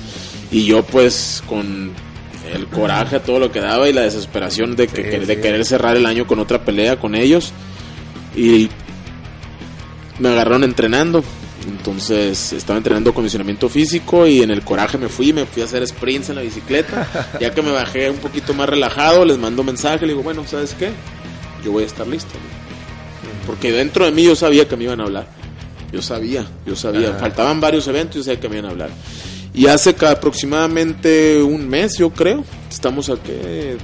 Y 0.50 0.64
yo 0.64 0.82
pues 0.84 1.42
con 1.46 1.92
el 2.54 2.66
coraje 2.68 3.16
a 3.16 3.22
todo 3.22 3.38
lo 3.38 3.52
que 3.52 3.60
daba 3.60 3.88
y 3.88 3.92
la 3.92 4.02
desesperación 4.02 4.76
de, 4.76 4.86
que, 4.86 5.20
Sí, 5.20 5.26
de 5.26 5.40
querer 5.40 5.64
cerrar 5.64 5.96
el 5.96 6.06
año 6.06 6.26
con 6.26 6.38
otra 6.38 6.64
pelea 6.64 6.98
con 6.98 7.14
ellos. 7.14 7.52
Y 8.36 8.68
me 10.18 10.28
agarraron 10.30 10.64
entrenando. 10.64 11.24
Entonces 11.68 12.52
estaba 12.52 12.78
entrenando 12.78 13.12
condicionamiento 13.12 13.68
físico 13.68 14.26
y 14.26 14.42
en 14.42 14.50
el 14.50 14.62
coraje 14.62 14.96
me 14.96 15.08
fui, 15.08 15.32
me 15.32 15.44
fui 15.44 15.62
a 15.62 15.66
hacer 15.66 15.86
sprints 15.86 16.30
en 16.30 16.36
la 16.36 16.42
bicicleta. 16.42 17.06
Ya 17.40 17.54
que 17.54 17.62
me 17.62 17.70
bajé 17.70 18.10
un 18.10 18.16
poquito 18.16 18.54
más 18.54 18.68
relajado, 18.68 19.24
les 19.24 19.38
mando 19.38 19.62
mensaje, 19.62 20.06
le 20.06 20.12
digo, 20.12 20.22
bueno, 20.22 20.44
¿sabes 20.46 20.74
qué? 20.74 20.90
Yo 21.64 21.72
voy 21.72 21.84
a 21.84 21.86
estar 21.86 22.06
listo. 22.06 22.32
¿no? 22.34 23.46
Porque 23.46 23.70
dentro 23.70 24.04
de 24.04 24.10
mí 24.10 24.24
yo 24.24 24.34
sabía 24.34 24.66
que 24.66 24.76
me 24.76 24.84
iban 24.84 25.00
a 25.00 25.04
hablar. 25.04 25.28
Yo 25.92 26.02
sabía, 26.02 26.46
yo 26.66 26.74
sabía. 26.74 27.10
Ajá. 27.10 27.18
Faltaban 27.18 27.60
varios 27.60 27.86
eventos 27.86 28.16
y 28.16 28.18
yo 28.18 28.24
sabía 28.24 28.40
que 28.40 28.48
me 28.48 28.56
iban 28.56 28.66
a 28.66 28.70
hablar. 28.70 28.90
Y 29.54 29.66
hace 29.66 29.94
aproximadamente 30.06 31.42
un 31.42 31.68
mes, 31.68 31.98
yo 31.98 32.10
creo, 32.10 32.44
estamos 32.70 33.08
aquí, 33.10 33.32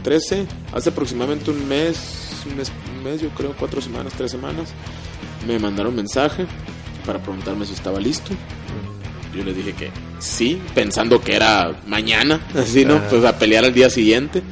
13, 0.03 0.47
hace 0.73 0.91
aproximadamente 0.91 1.51
un 1.51 1.67
mes, 1.67 1.97
un 2.47 2.57
mes, 2.57 2.71
un 2.97 3.03
mes, 3.03 3.21
yo 3.21 3.31
creo, 3.31 3.55
cuatro 3.59 3.81
semanas, 3.81 4.13
tres 4.17 4.31
semanas, 4.31 4.69
me 5.47 5.59
mandaron 5.59 5.95
mensaje 5.95 6.47
para 7.05 7.21
preguntarme 7.21 7.67
si 7.67 7.75
estaba 7.75 8.01
listo. 8.01 8.33
Yo 9.37 9.45
les 9.45 9.57
dije 9.57 9.73
que 9.73 9.91
sí, 10.19 10.61
pensando 10.75 11.21
que 11.21 11.35
era 11.35 11.81
mañana, 11.87 12.41
así, 12.55 12.85
¿no? 12.85 12.97
Ajá. 12.97 13.09
Pues 13.11 13.25
a 13.25 13.39
pelear 13.39 13.65
al 13.65 13.75
día 13.75 13.91
siguiente, 13.91 14.43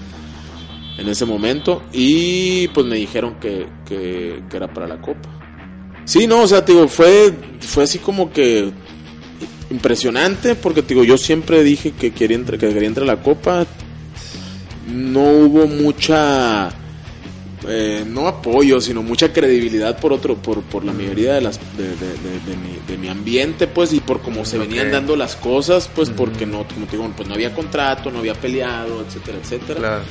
en 0.98 1.08
ese 1.08 1.24
momento, 1.24 1.82
y 1.92 2.68
pues 2.68 2.86
me 2.86 2.96
dijeron 2.96 3.36
que, 3.40 3.66
que, 3.86 4.42
que 4.50 4.56
era 4.56 4.72
para 4.72 4.86
la 4.86 5.00
copa. 5.00 5.28
Sí, 6.04 6.26
no, 6.26 6.42
o 6.42 6.46
sea, 6.48 6.64
te 6.64 6.72
digo, 6.72 6.88
fue, 6.88 7.32
fue 7.60 7.84
así 7.84 7.98
como 7.98 8.32
que 8.32 8.72
impresionante, 9.70 10.54
porque 10.54 10.82
te 10.82 10.94
digo, 10.94 11.04
yo 11.04 11.16
siempre 11.16 11.62
dije 11.64 11.92
que 11.92 12.12
quería, 12.12 12.36
entrar, 12.36 12.58
que 12.58 12.68
quería 12.68 12.88
entrar 12.88 13.08
a 13.08 13.14
la 13.14 13.22
copa. 13.22 13.66
No 14.86 15.22
hubo 15.22 15.66
mucha, 15.66 16.70
eh, 17.68 18.04
no 18.06 18.28
apoyo, 18.28 18.80
sino 18.80 19.02
mucha 19.02 19.32
credibilidad 19.32 19.98
por 19.98 20.12
otro, 20.12 20.36
por, 20.36 20.62
por 20.62 20.84
la 20.84 20.92
mayoría 20.92 21.34
de 21.34 21.40
las 21.40 21.58
de, 21.76 21.84
de- 21.84 21.90
de- 21.94 22.50
de 22.50 22.56
mi, 22.56 22.78
de 22.88 22.98
mi 22.98 23.08
ambiente, 23.08 23.66
pues, 23.66 23.92
y 23.92 24.00
por 24.00 24.20
cómo 24.20 24.44
se 24.44 24.58
venían 24.58 24.86
dando 24.92 25.16
las 25.16 25.36
cosas, 25.36 25.88
pues, 25.94 26.10
porque 26.10 26.46
no, 26.46 26.66
como 26.66 26.86
te 26.86 26.96
digo, 26.96 27.10
pues 27.16 27.28
no 27.28 27.34
había 27.34 27.54
contrato, 27.54 28.10
no 28.10 28.18
había 28.20 28.34
peleado, 28.34 29.04
etcétera, 29.06 29.38
etcétera. 29.42 29.78
Claro. 29.80 30.02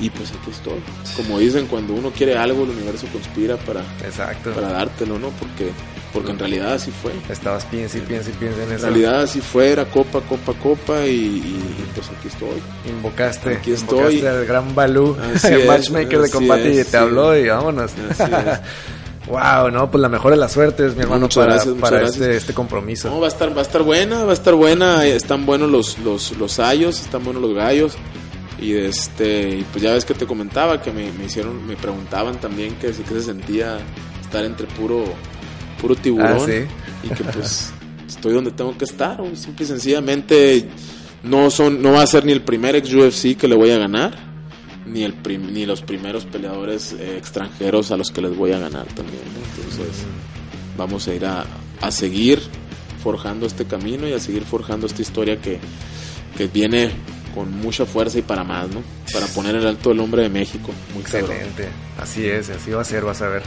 Y 0.00 0.08
pues 0.10 0.30
aquí 0.30 0.50
estoy. 0.50 0.80
Como 1.16 1.38
dicen, 1.38 1.66
cuando 1.66 1.92
uno 1.92 2.10
quiere 2.10 2.36
algo, 2.36 2.64
el 2.64 2.70
universo 2.70 3.06
conspira 3.12 3.56
para, 3.58 3.80
Exacto. 4.04 4.50
para 4.52 4.72
dártelo, 4.72 5.18
¿no? 5.18 5.28
Porque, 5.28 5.70
porque 6.14 6.30
en 6.30 6.38
realidad 6.38 6.72
así 6.72 6.90
fue. 6.90 7.12
Estabas 7.28 7.66
piensa 7.66 7.98
y 7.98 8.00
piensa 8.00 8.30
y 8.30 8.32
piensa 8.32 8.62
en 8.62 8.70
En 8.70 8.76
eso. 8.76 8.86
realidad 8.86 9.20
así 9.22 9.40
fue, 9.42 9.68
era 9.70 9.84
copa, 9.84 10.20
copa, 10.22 10.54
copa 10.54 11.04
y, 11.06 11.10
y, 11.10 11.84
pues 11.94 12.08
aquí 12.08 12.28
estoy. 12.28 12.62
Invocaste, 12.88 13.56
Aquí 13.56 13.72
invocaste 13.72 14.14
estoy. 14.16 14.26
al 14.26 14.46
gran 14.46 14.74
Balú, 14.74 15.16
el 15.44 15.66
matchmaker 15.66 16.20
de 16.22 16.30
combate, 16.30 16.72
y 16.72 16.76
te 16.78 16.84
sí. 16.84 16.96
habló 16.96 17.36
y 17.36 17.46
vámonos. 17.48 17.90
Así 17.92 18.22
es. 18.22 19.28
wow, 19.28 19.70
no, 19.70 19.90
pues 19.90 20.00
la 20.00 20.08
mejor 20.08 20.30
de 20.32 20.38
las 20.38 20.52
suertes, 20.52 20.96
mi 20.96 21.02
hermano, 21.02 21.22
Muchas 21.22 21.44
para, 21.44 21.54
gracias, 21.56 21.74
para. 21.78 22.02
Este, 22.04 22.36
este 22.38 22.54
compromiso. 22.54 23.10
No, 23.10 23.20
va 23.20 23.26
a 23.26 23.28
estar, 23.28 23.54
va 23.54 23.60
a 23.60 23.64
estar 23.64 23.82
buena, 23.82 24.24
va 24.24 24.30
a 24.30 24.34
estar 24.34 24.54
buena. 24.54 25.04
eh, 25.06 25.14
Están 25.14 25.44
buenos 25.44 25.70
los, 25.70 25.98
los, 25.98 26.32
los 26.38 26.58
ayos, 26.58 27.00
están 27.00 27.22
buenos 27.22 27.42
los 27.42 27.54
gallos. 27.54 27.92
Y 28.60 28.74
este, 28.74 29.64
pues 29.72 29.82
ya 29.82 29.92
ves 29.92 30.04
que 30.04 30.12
te 30.14 30.26
comentaba 30.26 30.82
que 30.82 30.92
me, 30.92 31.10
me 31.12 31.24
hicieron, 31.24 31.66
me 31.66 31.76
preguntaban 31.76 32.38
también 32.40 32.74
que 32.76 32.92
sí 32.92 33.02
que 33.02 33.14
se 33.14 33.22
sentía 33.22 33.78
estar 34.20 34.44
entre 34.44 34.66
puro, 34.66 35.04
puro 35.80 35.94
tiburón. 35.96 36.36
Ah, 36.36 36.44
sí. 36.46 36.64
Y 37.04 37.08
que 37.14 37.24
pues 37.24 37.72
estoy 38.08 38.34
donde 38.34 38.50
tengo 38.50 38.76
que 38.76 38.84
estar, 38.84 39.18
simple 39.34 39.64
y 39.64 39.68
sencillamente 39.68 40.68
no 41.22 41.50
son, 41.50 41.80
no 41.82 41.92
va 41.92 42.02
a 42.02 42.06
ser 42.06 42.24
ni 42.26 42.32
el 42.32 42.42
primer 42.42 42.76
ex 42.76 42.92
UFC 42.92 43.36
que 43.36 43.48
le 43.48 43.54
voy 43.56 43.70
a 43.70 43.78
ganar, 43.78 44.14
ni 44.86 45.04
el 45.04 45.14
prim- 45.14 45.52
ni 45.52 45.64
los 45.64 45.80
primeros 45.82 46.26
peleadores 46.26 46.92
eh, 46.92 47.16
extranjeros 47.16 47.90
a 47.92 47.96
los 47.96 48.10
que 48.10 48.20
les 48.20 48.36
voy 48.36 48.52
a 48.52 48.58
ganar 48.58 48.86
también. 48.88 49.22
¿no? 49.34 49.62
Entonces 49.62 50.04
vamos 50.76 51.08
a 51.08 51.14
ir 51.14 51.24
a, 51.24 51.46
a 51.80 51.90
seguir 51.90 52.40
forjando 53.02 53.46
este 53.46 53.64
camino 53.64 54.06
y 54.06 54.12
a 54.12 54.18
seguir 54.18 54.44
forjando 54.44 54.86
esta 54.86 55.00
historia 55.00 55.40
que, 55.40 55.58
que 56.36 56.46
viene 56.46 56.90
con 57.34 57.50
mucha 57.60 57.86
fuerza 57.86 58.18
y 58.18 58.22
para 58.22 58.44
más, 58.44 58.68
¿no? 58.68 58.82
Para 59.12 59.26
poner 59.26 59.54
el 59.56 59.66
alto 59.66 59.90
del 59.90 60.00
hombre 60.00 60.22
de 60.22 60.28
México. 60.28 60.70
Muy 60.94 61.02
cabrón. 61.02 61.30
Excelente, 61.32 61.68
así 62.00 62.26
es, 62.26 62.50
así 62.50 62.70
va 62.70 62.82
a 62.82 62.84
ser, 62.84 63.04
vas 63.04 63.22
a 63.22 63.28
ver. 63.28 63.42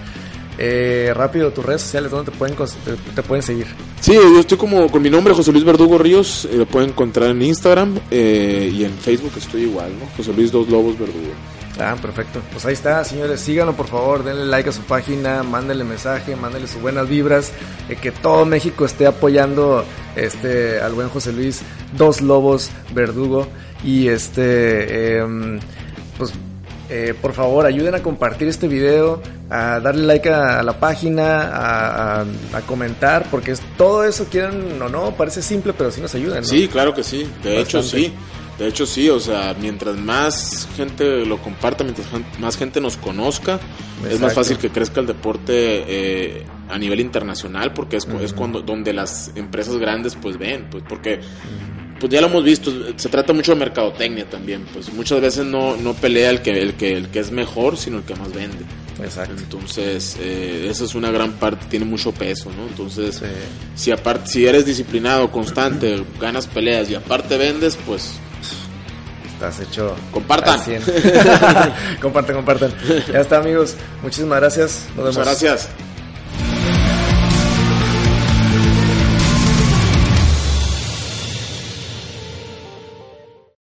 Eh, 0.59 1.11
rápido, 1.15 1.51
tus 1.51 1.65
redes 1.65 1.81
sociales, 1.81 2.11
¿dónde 2.11 2.31
te 2.31 2.37
pueden, 2.37 2.55
te, 2.55 2.95
te 3.15 3.23
pueden 3.23 3.41
seguir? 3.41 3.65
Sí, 4.01 4.13
yo 4.13 4.39
estoy 4.39 4.57
como 4.57 4.87
con 4.91 5.01
mi 5.01 5.09
nombre, 5.09 5.33
José 5.33 5.51
Luis 5.51 5.63
Verdugo 5.63 5.97
Ríos. 5.97 6.45
eh, 6.45 6.57
lo 6.57 6.65
pueden 6.67 6.89
encontrar 6.89 7.31
en 7.31 7.41
Instagram 7.41 7.99
eh, 8.11 8.71
y 8.71 8.83
en 8.83 8.93
Facebook 8.93 9.31
estoy 9.37 9.63
igual, 9.63 9.91
¿no? 9.99 10.05
José 10.15 10.31
Luis 10.33 10.51
Dos 10.51 10.69
Lobos 10.69 10.97
Verdugo. 10.99 11.33
Ah, 11.79 11.95
perfecto. 11.99 12.39
Pues 12.51 12.63
ahí 12.67 12.73
está, 12.73 13.03
señores. 13.03 13.41
Síganlo, 13.41 13.73
por 13.75 13.87
favor. 13.87 14.23
Denle 14.23 14.45
like 14.45 14.69
a 14.69 14.71
su 14.71 14.81
página. 14.83 15.41
Mándenle 15.41 15.83
mensaje. 15.83 16.35
Mándenle 16.35 16.67
sus 16.67 16.79
buenas 16.83 17.09
vibras. 17.09 17.51
eh, 17.89 17.95
que 17.99 18.11
todo 18.11 18.45
México 18.45 18.85
esté 18.85 19.07
apoyando 19.07 19.83
este 20.15 20.79
al 20.79 20.93
buen 20.93 21.09
José 21.09 21.33
Luis 21.33 21.61
Dos 21.97 22.21
Lobos 22.21 22.69
Verdugo. 22.93 23.47
Y 23.83 24.07
este, 24.07 25.17
em, 25.19 25.59
pues, 26.17 26.31
eh, 26.89 27.13
por 27.21 27.33
favor, 27.33 27.65
ayuden 27.65 27.95
a 27.95 27.99
compartir 28.01 28.47
este 28.47 28.67
video. 28.67 29.21
A 29.49 29.79
darle 29.79 30.05
like 30.05 30.29
a, 30.29 30.59
a 30.59 30.63
la 30.63 30.79
página. 30.79 31.43
A, 31.43 32.21
a- 32.21 32.25
a 32.53 32.61
comentar. 32.61 33.27
Porque 33.29 33.51
es, 33.51 33.61
todo 33.77 34.03
eso, 34.03 34.25
quieran 34.29 34.81
o 34.81 34.89
no, 34.89 35.11
parece 35.15 35.41
simple, 35.41 35.73
pero 35.73 35.91
sí 35.91 36.01
nos 36.01 36.15
ayudan. 36.15 36.41
¿no? 36.41 36.47
Sí, 36.47 36.67
claro 36.67 36.93
que 36.93 37.03
sí. 37.03 37.27
De 37.43 37.59
hecho, 37.61 37.83
sí. 37.83 38.11
De 38.57 38.67
hecho, 38.67 38.85
sí. 38.85 39.09
O 39.09 39.19
sea, 39.19 39.55
mientras 39.59 39.97
más 39.97 40.67
gente 40.75 41.25
lo 41.25 41.37
comparta, 41.39 41.83
mientras 41.83 42.07
más 42.39 42.55
gente 42.57 42.79
nos 42.79 42.97
conozca, 42.97 43.59
es 44.09 44.19
más 44.19 44.33
fácil 44.33 44.57
que 44.57 44.69
crezca 44.69 44.99
el 45.01 45.07
deporte 45.07 45.53
eh, 45.87 46.45
a 46.69 46.77
nivel 46.77 46.99
internacional, 46.99 47.73
porque 47.73 47.97
es, 47.97 48.07
es 48.21 48.33
cuando 48.33 48.61
donde 48.61 48.93
las 48.93 49.31
empresas 49.35 49.77
grandes 49.77 50.15
pues 50.21 50.37
ven, 50.37 50.67
pues 50.71 50.83
porque 50.87 51.19
pues 52.03 52.11
ya 52.11 52.19
lo 52.19 52.27
hemos 52.27 52.43
visto, 52.43 52.69
se 52.97 53.07
trata 53.07 53.31
mucho 53.31 53.53
de 53.53 53.59
mercadotecnia 53.59 54.29
también, 54.29 54.65
pues 54.73 54.91
muchas 54.91 55.21
veces 55.21 55.45
no, 55.45 55.77
no 55.77 55.93
pelea 55.93 56.31
el 56.31 56.41
que, 56.41 56.49
el 56.49 56.73
que 56.73 56.97
el 56.97 57.07
que 57.07 57.19
es 57.19 57.31
mejor, 57.31 57.77
sino 57.77 57.99
el 57.99 58.03
que 58.03 58.13
más 58.15 58.33
vende. 58.33 58.57
Exacto. 59.01 59.35
Entonces, 59.37 60.17
eh, 60.19 60.67
esa 60.69 60.83
es 60.83 60.95
una 60.95 61.11
gran 61.11 61.31
parte, 61.31 61.65
tiene 61.69 61.85
mucho 61.85 62.11
peso, 62.11 62.51
¿no? 62.57 62.67
Entonces, 62.67 63.15
Sí. 63.15 63.25
si 63.75 63.91
aparte, 63.91 64.29
si 64.29 64.45
eres 64.45 64.65
disciplinado, 64.65 65.31
constante, 65.31 66.03
ganas 66.19 66.45
peleas 66.45 66.89
y 66.89 66.95
aparte 66.95 67.37
vendes, 67.37 67.79
pues 67.85 68.15
Estás 69.27 69.61
hecho. 69.61 69.95
Compartan. 70.11 70.59
al 70.59 70.65
100. 70.65 70.81
compartan, 72.01 72.35
compartan. 72.35 72.73
Ya 73.13 73.21
está, 73.21 73.37
amigos. 73.37 73.75
Muchísimas 74.01 74.41
gracias. 74.41 74.87
Nos 74.97 75.05
vemos. 75.05 75.17
muchas 75.17 75.41
gracias. 75.41 75.69